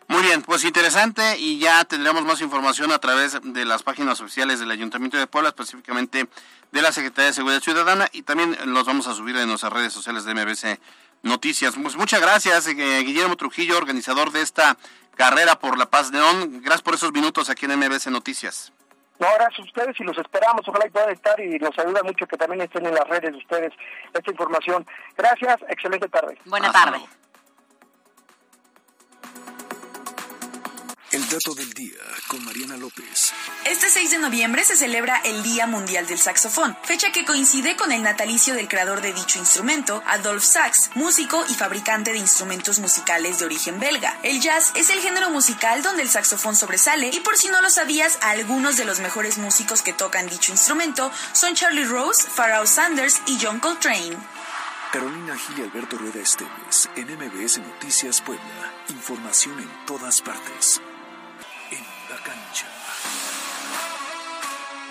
Muy 0.08 0.22
bien, 0.22 0.42
pues 0.42 0.64
interesante 0.64 1.38
y 1.38 1.58
ya 1.58 1.84
tendremos 1.84 2.24
más 2.24 2.40
información 2.42 2.92
a 2.92 2.98
través 2.98 3.38
de 3.42 3.64
las 3.64 3.82
páginas 3.82 4.20
oficiales 4.20 4.60
del 4.60 4.70
Ayuntamiento 4.70 5.16
de 5.16 5.26
Puebla, 5.26 5.48
específicamente 5.48 6.26
de 6.72 6.82
la 6.82 6.92
Secretaría 6.92 7.28
de 7.28 7.32
Seguridad 7.32 7.60
Ciudadana 7.60 8.08
y 8.12 8.22
también 8.22 8.56
los 8.66 8.84
vamos 8.84 9.06
a 9.06 9.14
subir 9.14 9.36
en 9.36 9.48
nuestras 9.48 9.72
redes 9.72 9.92
sociales 9.92 10.24
de 10.24 10.34
MBC 10.34 10.78
Noticias. 11.22 11.74
Pues 11.80 11.96
muchas 11.96 12.20
gracias, 12.20 12.66
eh, 12.66 12.74
Guillermo 13.02 13.36
Trujillo, 13.36 13.78
organizador 13.78 14.30
de 14.30 14.42
esta 14.42 14.76
carrera 15.16 15.58
por 15.58 15.78
la 15.78 15.86
paz 15.86 16.10
León. 16.10 16.60
Gracias 16.60 16.82
por 16.82 16.94
esos 16.94 17.12
minutos 17.12 17.48
aquí 17.48 17.64
en 17.64 17.78
MBC 17.78 18.08
Noticias. 18.08 18.72
No, 19.18 19.28
gracias 19.36 19.60
a 19.60 19.62
ustedes 19.62 20.00
y 20.00 20.04
los 20.04 20.18
esperamos. 20.18 20.68
Ojalá 20.68 20.86
y 20.86 20.90
puedan 20.90 21.10
estar 21.10 21.38
y 21.40 21.58
nos 21.58 21.78
ayuda 21.78 22.02
mucho 22.02 22.26
que 22.26 22.36
también 22.36 22.60
estén 22.62 22.84
en 22.84 22.94
las 22.94 23.08
redes 23.08 23.32
de 23.32 23.38
ustedes 23.38 23.72
esta 24.12 24.30
información. 24.30 24.84
Gracias, 25.16 25.56
excelente 25.68 26.08
tarde. 26.08 26.36
Buena 26.44 26.66
Hasta 26.66 26.78
tarde. 26.84 26.98
luego. 26.98 27.08
Dato 31.34 31.52
del 31.52 31.72
día 31.72 31.98
con 32.28 32.44
Mariana 32.44 32.76
López. 32.76 33.32
Este 33.64 33.90
6 33.90 34.12
de 34.12 34.18
noviembre 34.18 34.64
se 34.64 34.76
celebra 34.76 35.16
el 35.24 35.42
Día 35.42 35.66
Mundial 35.66 36.06
del 36.06 36.20
Saxofón, 36.20 36.78
fecha 36.84 37.10
que 37.10 37.24
coincide 37.24 37.74
con 37.74 37.90
el 37.90 38.04
natalicio 38.04 38.54
del 38.54 38.68
creador 38.68 39.00
de 39.00 39.12
dicho 39.12 39.40
instrumento, 39.40 40.00
Adolf 40.06 40.44
Sax, 40.44 40.92
músico 40.94 41.44
y 41.48 41.54
fabricante 41.54 42.12
de 42.12 42.18
instrumentos 42.18 42.78
musicales 42.78 43.40
de 43.40 43.46
origen 43.46 43.80
belga. 43.80 44.16
El 44.22 44.40
jazz 44.40 44.70
es 44.76 44.90
el 44.90 45.00
género 45.00 45.28
musical 45.30 45.82
donde 45.82 46.02
el 46.02 46.08
saxofón 46.08 46.54
sobresale 46.54 47.08
y 47.08 47.18
por 47.18 47.36
si 47.36 47.48
no 47.48 47.60
lo 47.60 47.68
sabías, 47.68 48.16
algunos 48.20 48.76
de 48.76 48.84
los 48.84 49.00
mejores 49.00 49.36
músicos 49.36 49.82
que 49.82 49.92
tocan 49.92 50.28
dicho 50.28 50.52
instrumento 50.52 51.10
son 51.32 51.56
Charlie 51.56 51.84
Rose, 51.84 52.28
Pharoah 52.28 52.64
Sanders 52.64 53.20
y 53.26 53.40
John 53.42 53.58
Coltrane. 53.58 54.16
Carolina 54.92 55.36
Gil 55.36 55.58
y 55.58 55.62
Alberto 55.62 55.98
Rueda 55.98 56.20
Esteves, 56.20 56.88
en 56.94 57.12
MBS 57.12 57.58
Noticias 57.58 58.20
Puebla. 58.20 58.72
Información 58.90 59.58
en 59.58 59.86
todas 59.86 60.22
partes. 60.22 60.80
En 61.70 61.84
la 62.10 62.22
cancha. 62.22 62.66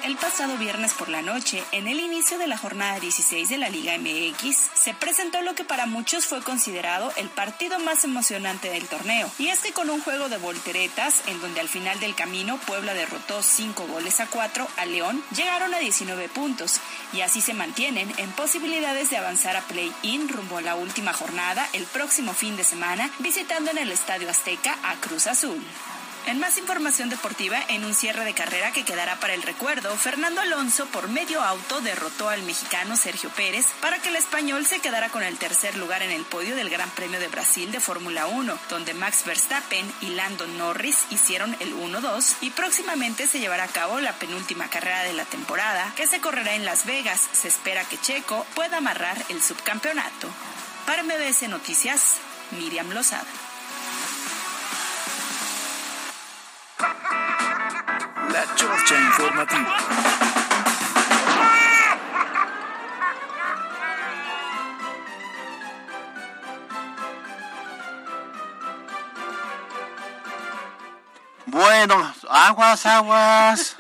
El 0.04 0.18
pasado 0.18 0.58
viernes 0.58 0.94
por 0.94 1.08
la 1.08 1.22
noche, 1.22 1.64
en 1.72 1.88
el 1.88 1.98
inicio 1.98 2.38
de 2.38 2.48
la 2.48 2.58
jornada 2.58 3.00
16 3.00 3.48
de 3.48 3.58
la 3.58 3.70
Liga 3.70 3.98
MX, 3.98 4.58
se 4.74 4.94
presentó 4.94 5.42
lo 5.42 5.56
que 5.56 5.64
para 5.64 5.86
muchos 5.86 6.26
fue 6.26 6.42
considerado 6.42 7.14
el 7.16 7.30
partido 7.30 7.80
más 7.80 8.04
emocionante 8.04 8.70
del 8.70 8.86
torneo. 8.90 9.32
Y 9.40 9.48
es 9.48 9.60
que 9.60 9.72
con 9.72 9.90
un 9.90 10.02
juego 10.02 10.28
de 10.28 10.38
volteretas, 10.40 11.22
en 11.28 11.40
donde 11.40 11.62
al 11.62 11.70
final 11.70 12.02
del 12.02 12.16
camino 12.16 12.58
Puebla 12.68 12.94
derrotó 12.94 13.42
5 13.42 13.88
goles 13.88 14.20
a 14.20 14.28
4 14.28 14.68
a 14.76 14.86
León, 14.86 15.24
llegaron 15.34 15.74
a 15.74 15.80
19 15.80 16.28
puntos. 16.28 16.82
Y 17.14 17.22
así 17.22 17.40
se 17.40 17.54
mantienen 17.54 18.12
en 18.18 18.30
posibilidades 18.34 19.10
de 19.10 19.18
avanzar 19.18 19.56
a 19.56 19.62
play-in 19.62 20.28
rumbo 20.28 20.58
a 20.58 20.62
la 20.62 20.76
última 20.76 21.14
jornada 21.14 21.66
el 21.72 21.86
próximo 21.86 22.34
fin 22.34 22.58
de 22.58 22.66
semana, 22.66 23.10
visitando 23.20 23.72
en 23.72 23.78
el 23.78 23.90
Estadio 23.90 24.30
Azteca 24.30 24.78
a 24.84 24.96
Cruz 24.96 25.28
Azul. 25.28 25.64
En 26.26 26.40
más 26.40 26.58
información 26.58 27.10
deportiva, 27.10 27.60
en 27.68 27.84
un 27.84 27.94
cierre 27.94 28.24
de 28.24 28.34
carrera 28.34 28.72
que 28.72 28.86
quedará 28.86 29.20
para 29.20 29.34
el 29.34 29.42
recuerdo, 29.42 29.94
Fernando 29.98 30.40
Alonso 30.40 30.86
por 30.86 31.10
medio 31.10 31.42
auto 31.42 31.82
derrotó 31.82 32.30
al 32.30 32.44
mexicano 32.44 32.96
Sergio 32.96 33.30
Pérez 33.32 33.66
para 33.82 34.00
que 34.00 34.08
el 34.08 34.16
español 34.16 34.66
se 34.66 34.80
quedara 34.80 35.10
con 35.10 35.22
el 35.22 35.38
tercer 35.38 35.76
lugar 35.76 36.02
en 36.02 36.12
el 36.12 36.24
podio 36.24 36.56
del 36.56 36.70
Gran 36.70 36.90
Premio 36.92 37.20
de 37.20 37.28
Brasil 37.28 37.74
de 37.74 37.82
Fórmula 37.82 38.26
1, 38.28 38.58
donde 38.70 38.94
Max 38.94 39.24
Verstappen 39.26 39.86
y 40.00 40.12
Lando 40.12 40.48
Norris 40.48 41.00
hicieron 41.10 41.58
el 41.60 41.76
1-2 41.76 42.36
y 42.40 42.52
próximamente 42.52 43.28
se 43.28 43.40
llevará 43.40 43.66
a 43.66 43.68
cabo 43.68 44.00
la 44.00 44.14
penúltima 44.14 44.70
carrera 44.70 45.04
de 45.04 45.14
la 45.14 45.26
temporada 45.26 45.92
que 45.98 46.08
se 46.08 46.22
correrá 46.22 46.56
en 46.56 46.64
Las 46.64 46.86
Vegas. 46.86 47.20
Se 47.34 47.50
espera 47.50 47.84
que 47.84 48.00
Checo 48.00 48.46
pueda 48.56 48.78
amarrar 48.78 49.18
el 49.28 49.44
subcampeonato. 49.44 50.30
Para 50.86 51.04
MBS 51.04 51.50
Noticias, 51.50 52.16
Miriam 52.52 52.90
Lozada. 52.92 53.53
La 58.34 58.56
Chorcha 58.56 59.00
Informativa. 59.00 59.78
Bueno, 71.46 72.14
aguas, 72.28 72.86
aguas. 72.88 73.78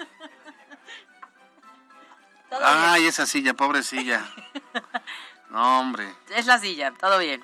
Ay, 2.61 3.07
esa 3.07 3.25
silla, 3.25 3.55
pobre 3.55 3.81
silla. 3.81 4.23
No, 5.49 5.79
hombre. 5.79 6.13
Es 6.29 6.45
la 6.45 6.59
silla, 6.59 6.93
todo 6.99 7.17
bien. 7.17 7.43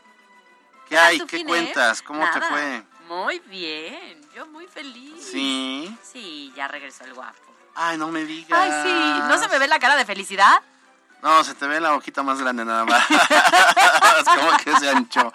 ¿Qué 0.87 0.97
hay? 0.97 1.17
¿tú 1.17 1.25
¿Qué 1.25 1.43
cuentas? 1.43 2.03
¿Cómo 2.03 2.23
te 2.31 2.39
fue? 2.41 2.83
Muy 3.07 3.39
bien, 3.39 4.18
yo 4.39 4.47
muy 4.47 4.67
feliz. 4.67 5.21
Sí. 5.31 5.97
Sí, 6.01 6.53
ya 6.55 6.69
regresó 6.69 7.03
el 7.03 7.13
guapo. 7.13 7.53
Ay, 7.75 7.97
no 7.97 8.07
me 8.07 8.23
digas. 8.23 8.57
Ay, 8.57 8.71
sí, 8.83 9.19
¿no 9.27 9.37
se 9.37 9.49
me 9.49 9.59
ve 9.59 9.67
la 9.67 9.79
cara 9.79 9.97
de 9.97 10.05
felicidad? 10.05 10.61
No, 11.21 11.43
se 11.43 11.53
te 11.55 11.67
ve 11.67 11.81
la 11.81 11.91
boquita 11.91 12.23
más 12.23 12.39
grande 12.39 12.63
nada 12.63 12.85
más. 12.85 13.03
es 13.11 14.25
como 14.37 14.57
que 14.63 14.73
se 14.77 14.89
anchó. 14.89 15.33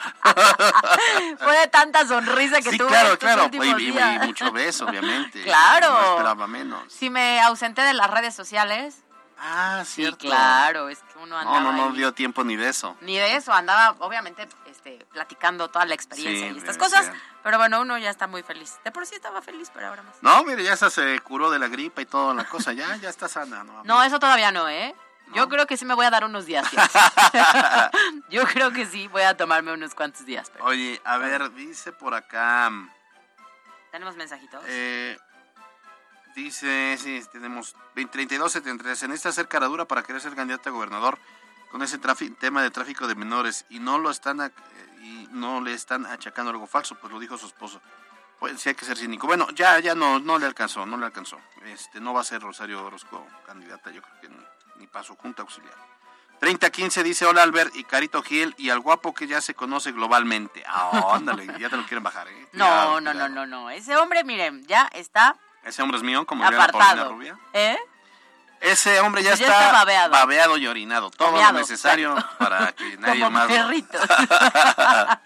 Fue 1.38 1.58
de 1.58 1.68
tanta 1.68 2.06
sonrisa 2.06 2.62
que 2.62 2.70
sí, 2.70 2.78
tuve 2.78 2.88
claro, 2.88 3.18
claro. 3.18 3.50
Y, 3.52 3.92
mucho 4.26 4.50
beso, 4.50 4.86
obviamente. 4.86 5.42
Claro. 5.42 5.90
No 5.90 6.10
esperaba 6.12 6.46
menos. 6.46 6.90
Si 6.90 7.10
me 7.10 7.42
ausenté 7.42 7.82
de 7.82 7.92
las 7.92 8.10
redes 8.10 8.34
sociales. 8.34 9.02
Ah, 9.38 9.82
sí, 9.84 9.96
cierto. 9.96 10.26
claro, 10.26 10.88
es 10.88 11.00
que 11.00 11.18
uno 11.18 11.36
andaba 11.36 11.60
No, 11.60 11.72
no, 11.72 11.88
no 11.90 11.94
dio 11.94 12.14
tiempo 12.14 12.42
ni 12.42 12.56
de 12.56 12.70
eso. 12.70 12.96
Ni 13.02 13.18
de 13.18 13.36
eso, 13.36 13.52
andaba 13.52 13.94
obviamente 13.98 14.48
este, 14.84 15.04
platicando 15.06 15.68
toda 15.68 15.86
la 15.86 15.94
experiencia 15.94 16.48
Sí, 16.48 16.54
y 16.54 16.58
estas 16.58 16.76
cosas. 16.76 17.10
Pero 17.42 17.58
bueno, 17.58 17.80
uno 17.80 17.96
ya 17.98 18.10
está 18.10 18.26
muy 18.26 18.42
feliz. 18.42 18.78
De 18.84 18.90
por 18.90 19.06
sí 19.06 19.14
estaba 19.14 19.40
feliz, 19.40 19.70
pero 19.72 19.88
ahora 19.88 20.02
más. 20.02 20.16
No, 20.20 20.44
mire, 20.44 20.62
ya 20.62 20.76
se 20.76 21.18
curó 21.20 21.50
de 21.50 21.58
la 21.58 21.68
gripa 21.68 22.02
y 22.02 22.06
toda 22.06 22.34
la 22.34 22.44
cosa. 22.44 22.72
Ya, 22.72 22.96
ya 22.96 23.08
está 23.08 23.28
sana. 23.28 23.64
No, 23.64 23.82
No, 23.84 24.02
eso 24.02 24.18
todavía 24.18 24.52
no, 24.52 24.68
¿eh? 24.68 24.94
Yo 25.34 25.48
creo 25.48 25.66
que 25.66 25.78
sí 25.78 25.86
me 25.86 25.94
voy 25.94 26.04
a 26.04 26.10
dar 26.10 26.24
unos 26.24 26.44
días. 26.44 26.68
Yo 28.30 28.44
creo 28.44 28.72
que 28.72 28.84
sí, 28.84 29.08
voy 29.08 29.22
a 29.22 29.36
tomarme 29.36 29.72
unos 29.72 29.94
cuantos 29.94 30.26
días. 30.26 30.50
Pero... 30.50 30.64
Oye, 30.66 31.00
a 31.04 31.16
ver, 31.16 31.52
dice 31.54 31.92
por 31.92 32.14
acá. 32.14 32.70
¿Tenemos 33.90 34.16
mensajitos? 34.16 34.62
Eh, 34.66 35.18
dice, 36.36 36.98
sí, 36.98 37.22
tenemos 37.32 37.74
20, 37.94 38.12
32, 38.12 38.52
73. 38.52 38.98
Se 38.98 39.08
necesita 39.08 39.30
hacer 39.30 39.48
cara 39.48 39.66
dura 39.66 39.86
para 39.86 40.02
querer 40.02 40.20
ser 40.20 40.34
candidato 40.34 40.68
a 40.68 40.72
gobernador 40.72 41.18
con 41.74 41.82
ese 41.82 41.98
tema 42.38 42.62
de 42.62 42.70
tráfico 42.70 43.08
de 43.08 43.16
menores 43.16 43.66
y 43.68 43.80
no 43.80 43.98
lo 43.98 44.08
están 44.08 44.52
y 45.02 45.26
no 45.32 45.60
le 45.60 45.74
están 45.74 46.06
achacando 46.06 46.52
algo 46.52 46.68
falso, 46.68 46.94
pues 46.94 47.12
lo 47.12 47.18
dijo 47.18 47.36
su 47.36 47.46
esposo. 47.46 47.80
Pues 48.38 48.60
sí 48.60 48.68
hay 48.68 48.76
que 48.76 48.84
ser 48.84 48.96
cínico. 48.96 49.26
Bueno, 49.26 49.48
ya 49.56 49.80
ya 49.80 49.96
no 49.96 50.20
no 50.20 50.38
le 50.38 50.46
alcanzó, 50.46 50.86
no 50.86 50.96
le 50.96 51.06
alcanzó. 51.06 51.36
Este 51.64 51.98
no 51.98 52.14
va 52.14 52.20
a 52.20 52.24
ser 52.24 52.42
Rosario 52.42 52.86
Orozco 52.86 53.26
candidata, 53.44 53.90
yo 53.90 54.02
creo 54.02 54.20
que 54.20 54.28
ni, 54.28 54.36
ni 54.76 54.86
para 54.86 55.04
su 55.04 55.16
junta 55.16 55.42
auxiliar. 55.42 55.74
3015 56.38 57.02
dice 57.02 57.26
hola 57.26 57.42
Albert 57.42 57.74
y 57.74 57.82
Carito 57.82 58.22
Gil 58.22 58.54
y 58.56 58.70
al 58.70 58.78
guapo 58.78 59.12
que 59.12 59.26
ya 59.26 59.40
se 59.40 59.54
conoce 59.54 59.90
globalmente. 59.90 60.62
Ah, 60.68 61.14
ándale, 61.14 61.44
ya 61.58 61.70
te 61.70 61.76
lo 61.76 61.84
quieren 61.86 62.04
bajar, 62.04 62.28
¿eh? 62.28 62.48
No, 62.52 62.66
Cuidado, 62.66 63.00
no, 63.00 63.10
cuidado. 63.10 63.28
no, 63.30 63.46
no, 63.46 63.62
no. 63.62 63.70
Ese 63.70 63.96
hombre, 63.96 64.22
miren, 64.22 64.64
ya 64.68 64.88
está 64.92 65.34
Ese 65.64 65.82
hombre 65.82 65.96
es 65.96 66.04
mío, 66.04 66.24
como 66.24 66.42
Paulina 66.44 66.66
apartado. 66.66 67.10
Rubia. 67.10 67.36
¿Eh? 67.52 67.76
Ese 68.64 68.98
hombre 69.00 69.22
ya, 69.22 69.34
Ya 69.34 69.46
está, 69.46 69.68
está 69.86 70.08
babeado. 70.08 70.56
y 70.56 70.66
orinado. 70.66 71.10
Todo 71.10 71.32
Babeado, 71.32 71.52
lo 71.52 71.58
necesario 71.60 72.16
para 72.38 72.72
que 72.72 72.96
nadie 72.98 73.20
Como 73.20 73.30
más. 73.32 73.48
lo- 73.48 73.54
perrito. 73.54 73.98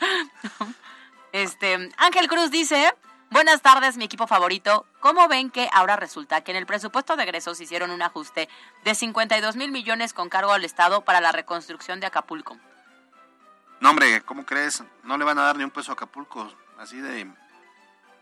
Este, 1.32 1.90
Ángel 1.98 2.28
Cruz 2.28 2.50
dice, 2.50 2.94
buenas 3.30 3.60
tardes, 3.60 3.96
mi 3.96 4.04
equipo 4.06 4.26
favorito. 4.26 4.86
¿Cómo 5.00 5.28
ven 5.28 5.50
que 5.50 5.68
ahora 5.72 5.96
resulta 5.96 6.40
que 6.40 6.50
en 6.52 6.56
el 6.56 6.66
presupuesto 6.66 7.16
de 7.16 7.24
egresos 7.24 7.60
hicieron 7.60 7.90
un 7.90 8.00
ajuste 8.02 8.48
de 8.84 8.94
52 8.94 9.56
mil 9.56 9.70
millones 9.70 10.14
con 10.14 10.28
cargo 10.30 10.52
al 10.52 10.64
Estado 10.64 11.02
para 11.04 11.20
la 11.20 11.32
reconstrucción 11.32 12.00
de 12.00 12.06
Acapulco? 12.06 12.56
No, 13.80 13.90
hombre, 13.90 14.22
¿cómo 14.22 14.44
crees? 14.46 14.82
No 15.04 15.18
le 15.18 15.24
van 15.24 15.38
a 15.38 15.42
dar 15.42 15.56
ni 15.56 15.64
un 15.64 15.70
peso 15.70 15.92
a 15.92 15.94
Acapulco. 15.94 16.50
Así 16.78 16.96
de, 17.00 17.30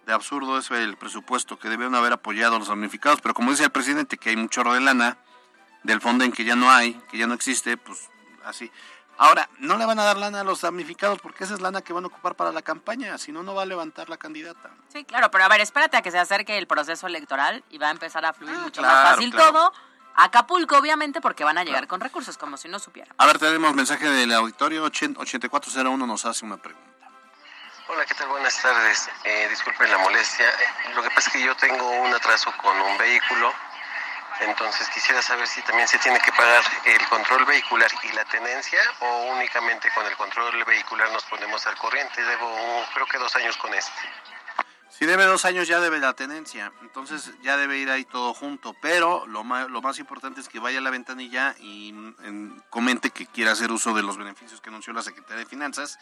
de 0.07 0.13
absurdo 0.13 0.57
es 0.57 0.71
el 0.71 0.97
presupuesto 0.97 1.59
que 1.59 1.69
debieron 1.69 1.95
haber 1.95 2.13
apoyado 2.13 2.57
a 2.57 2.59
los 2.59 2.69
damnificados. 2.69 3.21
Pero 3.21 3.35
como 3.35 3.51
dice 3.51 3.65
el 3.65 3.71
presidente, 3.71 4.17
que 4.17 4.31
hay 4.31 4.37
mucho 4.37 4.63
de 4.63 4.81
lana 4.81 5.19
del 5.83 6.01
fondo 6.01 6.25
en 6.25 6.33
que 6.33 6.45
ya 6.45 6.57
no 6.57 6.71
hay, 6.71 6.95
que 7.11 7.19
ya 7.19 7.27
no 7.27 7.35
existe, 7.35 7.77
pues 7.77 8.09
así. 8.45 8.71
Ahora, 9.19 9.49
no 9.59 9.77
le 9.79 9.87
van 9.87 9.99
a 9.99 10.05
dar 10.05 10.17
lana 10.17 10.41
a 10.41 10.45
los 10.45 10.61
damnificados 10.61 11.19
porque 11.21 11.45
esa 11.45 11.55
es 11.55 11.61
lana 11.61 11.81
que 11.81 11.93
van 11.93 12.05
a 12.05 12.07
ocupar 12.07 12.37
para 12.37 12.53
la 12.53 12.63
campaña. 12.63 13.19
Si 13.19 13.33
no, 13.33 13.43
no 13.43 13.55
va 13.55 13.63
a 13.63 13.67
levantar 13.67 14.09
la 14.09 14.17
candidata. 14.17 14.71
Sí, 14.93 15.05
claro, 15.05 15.31
pero 15.31 15.45
a 15.45 15.49
ver, 15.49 15.61
espérate 15.61 15.97
a 15.97 16.03
que 16.03 16.11
se 16.11 16.19
acerque 16.19 16.57
el 16.57 16.67
proceso 16.67 17.07
electoral 17.07 17.65
y 17.71 17.79
va 17.79 17.89
a 17.89 17.91
empezar 17.91 18.25
a 18.25 18.33
fluir 18.33 18.57
mucho 18.59 18.83
claro, 18.83 18.95
más 18.95 19.15
fácil 19.15 19.31
claro. 19.33 19.53
todo. 19.53 19.73
Acapulco, 20.15 20.79
obviamente, 20.79 21.21
porque 21.21 21.45
van 21.45 21.59
a 21.59 21.65
llegar 21.65 21.87
con 21.87 22.01
recursos, 22.01 22.39
como 22.39 22.57
si 22.57 22.69
no 22.69 22.79
supieran. 22.79 23.15
A 23.19 23.27
ver, 23.27 23.39
tenemos 23.39 23.75
mensaje 23.75 24.09
del 24.09 24.33
auditorio 24.33 24.85
80 24.85 25.21
8401 25.21 26.07
nos 26.07 26.25
hace 26.25 26.45
una 26.45 26.57
pregunta. 26.57 26.96
Hola, 27.89 28.05
¿qué 28.05 28.15
tal? 28.15 28.29
Buenas 28.29 28.61
tardes. 28.61 29.09
Eh, 29.23 29.47
disculpen 29.49 29.89
la 29.89 29.99
molestia. 29.99 30.49
Eh, 30.49 30.95
Lo 30.97 31.05
que 31.05 31.11
pasa 31.11 31.31
es 31.31 31.37
que 31.37 31.45
yo 31.45 31.55
tengo 31.55 31.89
un 31.89 32.13
atraso 32.13 32.53
con 32.57 32.77
un 32.81 32.99
vehículo, 32.99 33.53
entonces 34.41 34.89
quisiera 34.89 35.23
saber 35.23 35.47
si 35.47 35.63
también 35.63 35.87
se 35.87 35.97
tiene 35.99 36.19
que 36.19 36.33
pagar 36.33 36.65
el 36.85 37.07
control 37.07 37.45
vehicular 37.45 37.89
y 38.03 38.13
la 38.13 38.25
tenencia 38.25 38.81
o 38.99 39.35
únicamente 39.37 39.89
con 39.95 40.05
el 40.05 40.17
control 40.17 40.65
vehicular 40.65 41.13
nos 41.13 41.23
ponemos 41.27 41.65
al 41.69 41.77
corriente. 41.77 42.25
Debo 42.25 42.49
uh, 42.49 42.85
creo 42.93 43.07
que 43.07 43.19
dos 43.19 43.37
años 43.37 43.57
con 43.57 43.73
este. 43.73 44.03
Si 44.89 45.07
debe 45.07 45.25
dos 45.25 45.45
años 45.45 45.69
ya 45.69 45.79
debe 45.79 46.01
la 46.01 46.15
tenencia, 46.15 46.73
entonces 46.83 47.31
ya 47.43 47.57
debe 47.57 47.79
ir 47.79 47.91
ahí 47.91 48.05
todo 48.05 48.35
junto, 48.35 48.75
pero 48.83 49.27
lo 49.29 49.45
más, 49.45 49.69
lo 49.69 49.81
más 49.81 50.01
importante 50.01 50.41
es 50.41 50.49
que 50.49 50.59
vaya 50.59 50.79
a 50.79 50.83
la 50.83 50.91
ventanilla 50.91 51.55
y 51.61 51.93
mm, 51.93 52.63
comente 52.69 53.11
que 53.11 53.27
quiere 53.27 53.53
hacer 53.53 53.71
uso 53.71 53.95
de 53.95 54.03
los 54.03 54.17
beneficios 54.17 54.61
que 54.61 54.71
anunció 54.71 54.93
la 54.93 55.03
Secretaría 55.03 55.45
de 55.45 55.47
Finanzas 55.47 56.01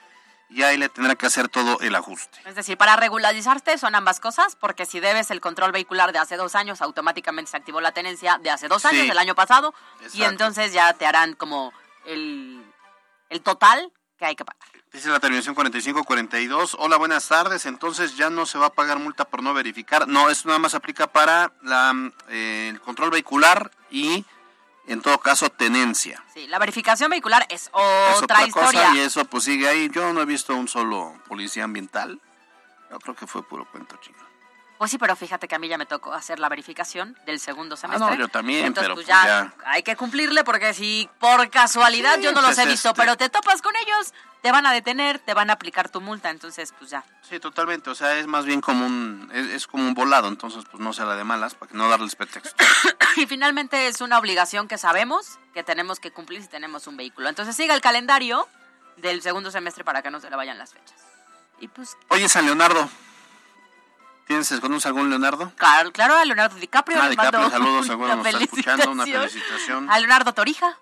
y 0.48 0.62
ahí 0.62 0.76
le 0.76 0.88
tendrá 0.88 1.14
que 1.16 1.26
hacer 1.26 1.48
todo 1.48 1.80
el 1.80 1.94
ajuste. 1.94 2.38
Es 2.44 2.54
decir, 2.54 2.76
para 2.76 2.96
regularizarte 2.96 3.76
son 3.78 3.94
ambas 3.94 4.20
cosas, 4.20 4.56
porque 4.56 4.86
si 4.86 5.00
debes 5.00 5.30
el 5.30 5.40
control 5.40 5.72
vehicular 5.72 6.12
de 6.12 6.18
hace 6.18 6.36
dos 6.36 6.54
años, 6.54 6.80
automáticamente 6.82 7.50
se 7.50 7.56
activó 7.56 7.80
la 7.80 7.92
tenencia 7.92 8.38
de 8.38 8.50
hace 8.50 8.68
dos 8.68 8.82
Sí. 8.82 8.88
años, 8.88 9.08
del 9.08 9.18
año 9.18 9.34
pasado, 9.34 9.74
y 10.12 10.22
entonces 10.24 10.72
ya 10.72 10.92
te 10.94 11.06
harán 11.06 11.34
como 11.34 11.72
el, 12.04 12.64
el 13.30 13.40
total 13.40 13.90
que 14.18 14.26
hay 14.26 14.36
que 14.36 14.44
pagar. 14.44 14.62
Dice 14.92 15.08
la 15.08 15.18
terminación 15.18 15.56
4542. 15.56 16.76
Hola, 16.78 16.96
buenas 16.98 17.26
tardes. 17.26 17.66
Entonces 17.66 18.16
ya 18.16 18.30
no 18.30 18.46
se 18.46 18.58
va 18.58 18.66
a 18.66 18.70
pagar 18.72 19.00
multa 19.00 19.24
por 19.24 19.42
no 19.42 19.52
verificar. 19.52 20.06
No, 20.06 20.30
esto 20.30 20.46
nada 20.46 20.60
más 20.60 20.74
aplica 20.74 21.08
para 21.08 21.52
la, 21.62 21.92
eh, 22.28 22.68
el 22.72 22.80
control 22.80 23.10
vehicular 23.10 23.72
y, 23.90 24.24
en 24.86 25.00
todo 25.00 25.18
caso, 25.18 25.48
tenencia. 25.50 26.22
Sí, 26.32 26.46
la 26.46 26.58
verificación 26.58 27.10
vehicular 27.10 27.46
es 27.48 27.62
Es 27.62 27.70
otra, 28.22 28.46
historia. 28.46 28.82
cosa 28.82 28.94
y 28.94 29.00
eso 29.00 29.24
pues 29.24 29.44
sigue 29.44 29.68
ahí. 29.68 29.88
Yo 29.90 30.12
no 30.12 30.20
he 30.20 30.24
visto 30.26 30.54
un 30.54 30.68
solo 30.68 31.14
policía 31.28 31.64
ambiental. 31.64 32.20
Yo 32.90 32.98
creo 32.98 33.14
que 33.16 33.26
fue 33.26 33.42
puro 33.46 33.66
cuento 33.70 33.96
chino. 34.00 34.18
Pues 34.78 34.90
sí, 34.90 34.98
pero 34.98 35.14
fíjate 35.14 35.46
que 35.46 35.54
a 35.54 35.58
mí 35.58 35.68
ya 35.68 35.78
me 35.78 35.86
tocó 35.86 36.12
hacer 36.12 36.40
la 36.40 36.48
verificación 36.48 37.16
del 37.26 37.38
segundo 37.38 37.76
semestre. 37.76 38.06
Ah, 38.06 38.10
no, 38.10 38.16
yo 38.16 38.28
también, 38.28 38.66
Entonces, 38.66 38.82
pero 38.84 38.94
pues 38.94 39.06
pues 39.06 39.16
ya, 39.16 39.24
ya. 39.24 39.54
hay 39.70 39.82
que 39.84 39.94
cumplirle 39.96 40.42
porque 40.42 40.74
si 40.74 41.08
por 41.20 41.48
casualidad 41.48 42.16
Sí, 42.16 42.22
yo 42.22 42.32
no 42.32 42.40
los 42.42 42.54
pues, 42.54 42.58
he 42.58 42.66
visto, 42.66 42.88
este- 42.88 43.00
pero 43.00 43.16
te 43.16 43.28
topas 43.28 43.62
con 43.62 43.72
ellos, 43.76 44.12
te 44.42 44.50
van 44.50 44.66
a 44.66 44.72
detener, 44.72 45.20
te 45.20 45.32
van 45.32 45.48
a 45.48 45.54
aplicar 45.54 45.88
tu 45.88 46.00
multa, 46.00 46.28
entonces 46.30 46.74
pues 46.76 46.90
ya. 46.90 47.04
Sí, 47.22 47.38
totalmente. 47.38 47.88
O 47.88 47.94
sea, 47.94 48.18
es 48.18 48.26
más 48.26 48.44
bien 48.44 48.60
como 48.60 48.84
un, 48.84 49.30
es, 49.32 49.46
es 49.46 49.66
como 49.66 49.84
un 49.86 49.94
volado. 49.94 50.28
Entonces, 50.28 50.64
pues 50.70 50.82
no 50.82 50.92
se 50.92 51.04
la 51.04 51.14
de 51.16 51.24
malas 51.24 51.54
para 51.54 51.70
que 51.70 51.78
no 51.78 51.88
darles 51.88 52.16
pretexto. 52.16 52.62
y 53.16 53.26
finalmente 53.26 53.86
es 53.86 54.00
una 54.00 54.18
obligación 54.18 54.68
que 54.68 54.76
sabemos 54.76 55.38
que 55.54 55.62
tenemos 55.62 56.00
que 56.00 56.10
cumplir 56.10 56.42
si 56.42 56.48
tenemos 56.48 56.86
un 56.88 56.96
vehículo. 56.96 57.28
Entonces 57.28 57.54
siga 57.56 57.74
el 57.74 57.80
calendario 57.80 58.46
del 58.96 59.22
segundo 59.22 59.50
semestre 59.50 59.84
para 59.84 60.02
que 60.02 60.10
no 60.10 60.20
se 60.20 60.28
le 60.28 60.36
vayan 60.36 60.58
las 60.58 60.72
fechas. 60.72 61.00
Y 61.60 61.68
pues, 61.68 61.96
Oye, 62.08 62.28
San 62.28 62.44
Leonardo. 62.44 62.90
¿Tienes, 64.26 64.48
conoces 64.60 64.86
algún 64.86 65.10
Leonardo? 65.10 65.52
claro, 65.56 65.92
claro 65.92 66.16
a 66.16 66.24
Leonardo 66.24 66.56
DiCaprio 66.56 66.96
Ah, 67.00 67.08
le 67.08 67.16
mando 67.16 67.38
DiCaprio, 67.38 67.50
saludos, 67.50 67.86
seguro 67.86 68.16
nos 68.16 68.26
está 68.26 68.42
escuchando, 68.42 68.90
una 68.90 69.04
felicitación. 69.04 69.90
A 69.90 69.98
Leonardo 69.98 70.32
Torija, 70.32 70.78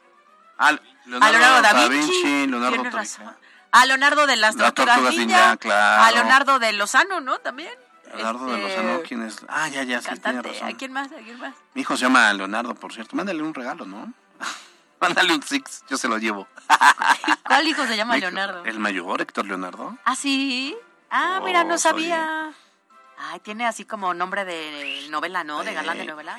Ah, 0.59 0.68
a 0.68 0.78
Leonardo 1.07 1.62
da 1.62 1.88
Vinci, 1.88 2.47
Leonardo 2.47 2.76
Torija. 2.76 2.90
razón. 2.97 3.36
a 3.72 3.86
Leonardo 3.86 4.26
de 4.26 4.36
las 4.36 4.55
Las 4.55 4.74
Tortugas 4.74 5.14
Ninja, 5.16 5.57
claro. 5.57 6.03
a 6.05 6.11
Leonardo 6.12 6.59
de 6.61 6.72
Lozano, 6.74 7.20
¿no? 7.20 7.38
También. 7.38 7.72
Leonardo 8.14 8.47
de 8.47 8.55
Este, 8.66 8.76
Lozano, 8.82 9.01
¿quién 9.09 9.22
es? 9.22 9.38
Ah, 9.49 9.68
ya, 9.68 9.82
ya, 9.82 10.01
sí, 10.03 10.11
tiene 10.20 10.43
razón. 10.43 10.68
¿a 10.68 10.76
quién 10.76 10.93
más? 10.93 11.09
¿A 11.11 11.16
quién 11.16 11.38
más? 11.40 11.55
Mi 11.74 11.80
hijo 11.80 11.97
se 11.97 12.03
llama 12.03 12.32
Leonardo, 12.34 12.74
por 12.74 12.93
cierto. 12.93 13.16
Mándale 13.16 13.43
un 13.43 13.55
regalo, 13.55 13.86
¿no? 13.86 14.12
Mándale 15.01 15.34
un 15.34 15.43
six, 15.43 15.82
yo 15.88 15.97
se 15.97 16.07
lo 16.07 16.18
llevo. 16.18 16.47
¿Cuál 17.47 17.66
hijo 17.66 17.84
se 17.86 17.97
llama 17.97 18.16
Leonardo? 18.18 18.64
El 18.66 18.78
mayor, 18.78 19.20
Héctor 19.20 19.47
Leonardo. 19.47 19.97
Ah, 20.05 20.14
sí. 20.14 20.76
Ah, 21.11 21.40
mira, 21.45 21.64
no 21.64 21.74
Oh, 21.74 21.78
sabía. 21.78 22.53
Ay, 23.25 23.41
tiene 23.41 23.66
así 23.66 23.85
como 23.85 24.14
nombre 24.14 24.45
de 24.45 25.07
novela, 25.11 25.45
¿no? 25.45 25.62
De 25.62 25.73
galán 25.75 25.97
de 25.99 26.05
Eh, 26.05 26.07
novela. 26.07 26.39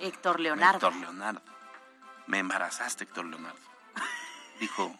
Héctor 0.00 0.40
Leonardo. 0.40 0.88
Héctor 0.88 0.96
Leonardo. 1.00 1.40
Me 2.26 2.38
embarazaste, 2.38 3.04
Héctor 3.04 3.26
Leonardo. 3.26 3.58
Dijo, 4.58 4.98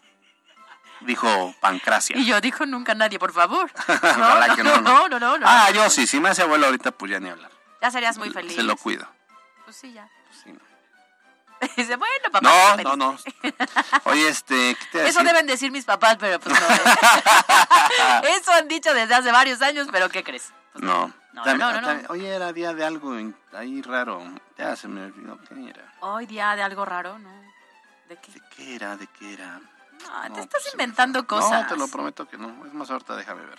dijo 1.01 1.55
Pancracia. 1.61 2.17
Y 2.17 2.25
yo 2.27 2.41
dijo 2.41 2.67
nunca 2.67 2.95
nadie, 2.95 3.19
por 3.19 3.33
favor. 3.33 3.71
Que 4.57 4.63
no, 4.63 4.81
no, 4.81 5.09
no, 5.09 5.19
no, 5.19 5.39
no. 5.39 5.47
Ah, 5.49 5.71
yo 5.73 5.89
sí, 5.91 6.07
si 6.07 6.21
me 6.21 6.29
hace 6.29 6.43
abuelo 6.43 6.67
ahorita, 6.67 6.93
pues 6.93 7.11
ya 7.11 7.21
ni 7.21 7.29
hablar. 7.31 7.51
Ya 7.83 7.91
serías 7.91 8.17
muy 8.19 8.31
feliz. 8.31 8.55
Se 8.55 8.63
lo 8.63 8.77
cuido. 8.77 9.07
Pues 9.65 9.77
sí, 9.77 9.93
ya. 9.93 10.09
sí. 10.45 10.53
Dice, 11.77 11.97
bueno, 11.97 12.15
papá. 12.31 12.41
No, 12.43 12.77
¿qué 12.77 12.85
no, 12.85 12.97
no. 12.97 13.17
Oye, 14.05 14.29
este, 14.29 14.75
¿qué 14.77 14.87
te 14.93 14.99
Eso 15.09 15.21
decir? 15.21 15.25
deben 15.25 15.47
decir 15.47 15.71
mis 15.73 15.85
papás, 15.85 16.17
pero 16.21 16.39
pues 16.39 16.59
no. 16.59 16.67
¿eh? 16.75 18.37
Eso 18.41 18.53
han 18.53 18.69
dicho 18.69 18.93
desde 18.93 19.15
hace 19.15 19.33
varios 19.33 19.63
años, 19.63 19.89
pero 19.91 20.09
¿qué 20.11 20.23
crees? 20.23 20.53
No. 20.75 21.07
No, 21.07 21.15
También- 21.43 21.59
no, 21.59 21.73
no, 21.73 21.81
no. 21.81 21.87
también- 21.89 22.11
Oye, 22.11 22.29
era 22.29 22.53
día 22.53 22.73
de 22.75 22.85
algo 22.85 23.15
ahí 23.53 23.83
raro. 23.83 24.23
Ya 24.57 24.77
se 24.77 24.89
me 24.89 25.07
olvidó. 25.07 25.39
¿Qué 25.49 25.71
era? 25.71 25.93
Hoy 26.01 26.27
día 26.27 26.55
de 26.55 26.63
algo 26.63 26.85
raro, 26.85 27.19
¿no? 27.19 27.31
¿De 28.09 28.17
qué? 28.17 28.33
¿Qué 28.55 28.75
era? 28.77 28.97
¿De 28.97 29.07
qué 29.09 29.35
era? 29.35 29.61
Ah, 30.11 30.29
No, 30.29 30.35
te 30.35 30.41
estás 30.43 30.63
pues, 30.63 30.75
inventando 30.75 31.27
cosas. 31.27 31.63
No, 31.63 31.69
te 31.69 31.77
lo 31.77 31.89
prometo 31.89 32.29
que 32.29 32.37
no. 32.37 32.67
Es 32.67 32.75
más, 32.75 32.91
ahorita 32.91 33.17
déjame 33.17 33.45
ver. 33.47 33.59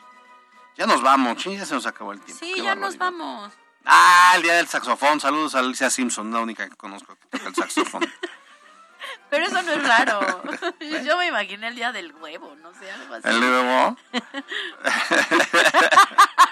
Ya 0.77 0.85
nos 0.85 1.01
vamos, 1.01 1.37
ching, 1.37 1.57
ya 1.57 1.65
se 1.65 1.73
nos 1.73 1.85
acabó 1.85 2.11
el 2.11 2.19
tiempo. 2.21 2.43
Sí, 2.45 2.53
Qué 2.55 2.61
ya 2.61 2.75
nos 2.75 2.97
vamos. 2.97 3.51
Ah, 3.85 4.33
el 4.35 4.43
día 4.43 4.53
del 4.53 4.67
saxofón. 4.67 5.19
Saludos 5.19 5.55
a 5.55 5.59
Alicia 5.59 5.89
Simpson, 5.89 6.31
la 6.31 6.39
única 6.39 6.67
que 6.69 6.75
conozco 6.75 7.15
que 7.15 7.27
toca 7.37 7.49
el 7.49 7.55
saxofón. 7.55 8.03
Pero 9.29 9.45
eso 9.45 9.61
no 9.61 9.71
es 9.71 9.87
raro. 9.87 10.41
Yo 11.05 11.17
me 11.17 11.27
imaginé 11.27 11.67
el 11.67 11.75
día 11.75 11.91
del 11.91 12.13
huevo, 12.15 12.55
no 12.61 12.73
sé, 12.73 12.91
algo 12.91 13.15
así. 13.15 13.27
¿El 13.27 13.39
huevo? 13.39 13.97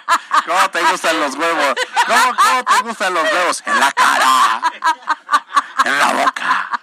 ¿Cómo 0.45 0.69
te 0.71 0.83
gustan 0.83 1.19
los 1.19 1.35
huevos? 1.35 1.75
¿Cómo, 2.05 2.35
cómo 2.35 2.63
te 2.63 2.83
gustan 2.83 3.13
los 3.13 3.23
huevos? 3.23 3.63
En 3.65 3.79
la 3.79 3.91
cara. 3.91 4.61
En 5.85 5.99
la 5.99 6.13
boca. 6.13 6.79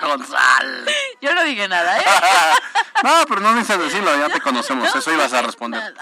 Con 0.00 0.26
sal. 0.26 0.86
Yo 1.20 1.34
no 1.34 1.44
dije 1.44 1.68
nada, 1.68 1.98
¿eh? 1.98 2.04
No, 3.02 3.24
pero 3.28 3.40
no 3.40 3.52
necesitas 3.52 3.82
decirlo, 3.84 4.14
ya 4.16 4.28
te 4.28 4.40
conocemos. 4.40 4.94
Eso 4.94 5.12
ibas 5.12 5.32
a 5.32 5.42
responder. 5.42 5.94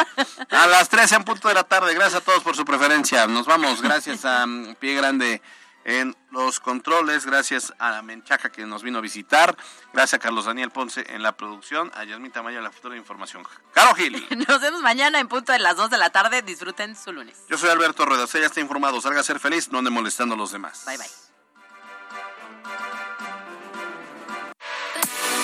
A 0.50 0.66
las 0.66 0.88
13 0.88 1.16
en 1.16 1.24
punto 1.24 1.48
de 1.48 1.54
la 1.54 1.64
tarde. 1.64 1.94
Gracias 1.94 2.22
a 2.22 2.24
todos 2.24 2.42
por 2.42 2.56
su 2.56 2.64
preferencia. 2.64 3.26
Nos 3.26 3.46
vamos. 3.46 3.82
Gracias 3.82 4.24
a 4.24 4.46
mm, 4.46 4.74
Pie 4.76 4.94
Grande 4.94 5.42
en 5.88 6.14
los 6.30 6.60
controles. 6.60 7.24
Gracias 7.24 7.72
a 7.78 7.90
la 7.90 8.02
Menchaca 8.02 8.52
que 8.52 8.66
nos 8.66 8.82
vino 8.82 8.98
a 8.98 9.00
visitar. 9.00 9.56
Gracias 9.94 10.14
a 10.14 10.18
Carlos 10.18 10.44
Daniel 10.44 10.70
Ponce 10.70 11.02
en 11.08 11.22
la 11.22 11.32
producción. 11.32 11.90
A 11.94 12.04
Yasmín 12.04 12.30
Tamayo 12.30 12.58
en 12.58 12.64
la 12.64 12.70
futura 12.70 12.94
información. 12.94 13.42
Caro 13.72 13.94
Gil. 13.94 14.26
Nos 14.48 14.60
vemos 14.60 14.82
mañana 14.82 15.18
en 15.18 15.28
punto 15.28 15.52
de 15.52 15.58
las 15.58 15.76
2 15.76 15.88
de 15.88 15.96
la 15.96 16.10
tarde. 16.10 16.42
Disfruten 16.42 16.94
su 16.94 17.10
lunes. 17.10 17.38
Yo 17.48 17.56
soy 17.56 17.70
Alberto 17.70 18.04
Rueda. 18.04 18.24
Usted 18.24 18.40
ya 18.40 18.46
está 18.46 18.60
informado. 18.60 19.00
Salga 19.00 19.20
a 19.20 19.24
ser 19.24 19.40
feliz, 19.40 19.72
no 19.72 19.78
ande 19.78 19.90
molestando 19.90 20.34
a 20.34 20.38
los 20.38 20.52
demás. 20.52 20.84
Bye, 20.86 20.98
bye. 20.98 21.08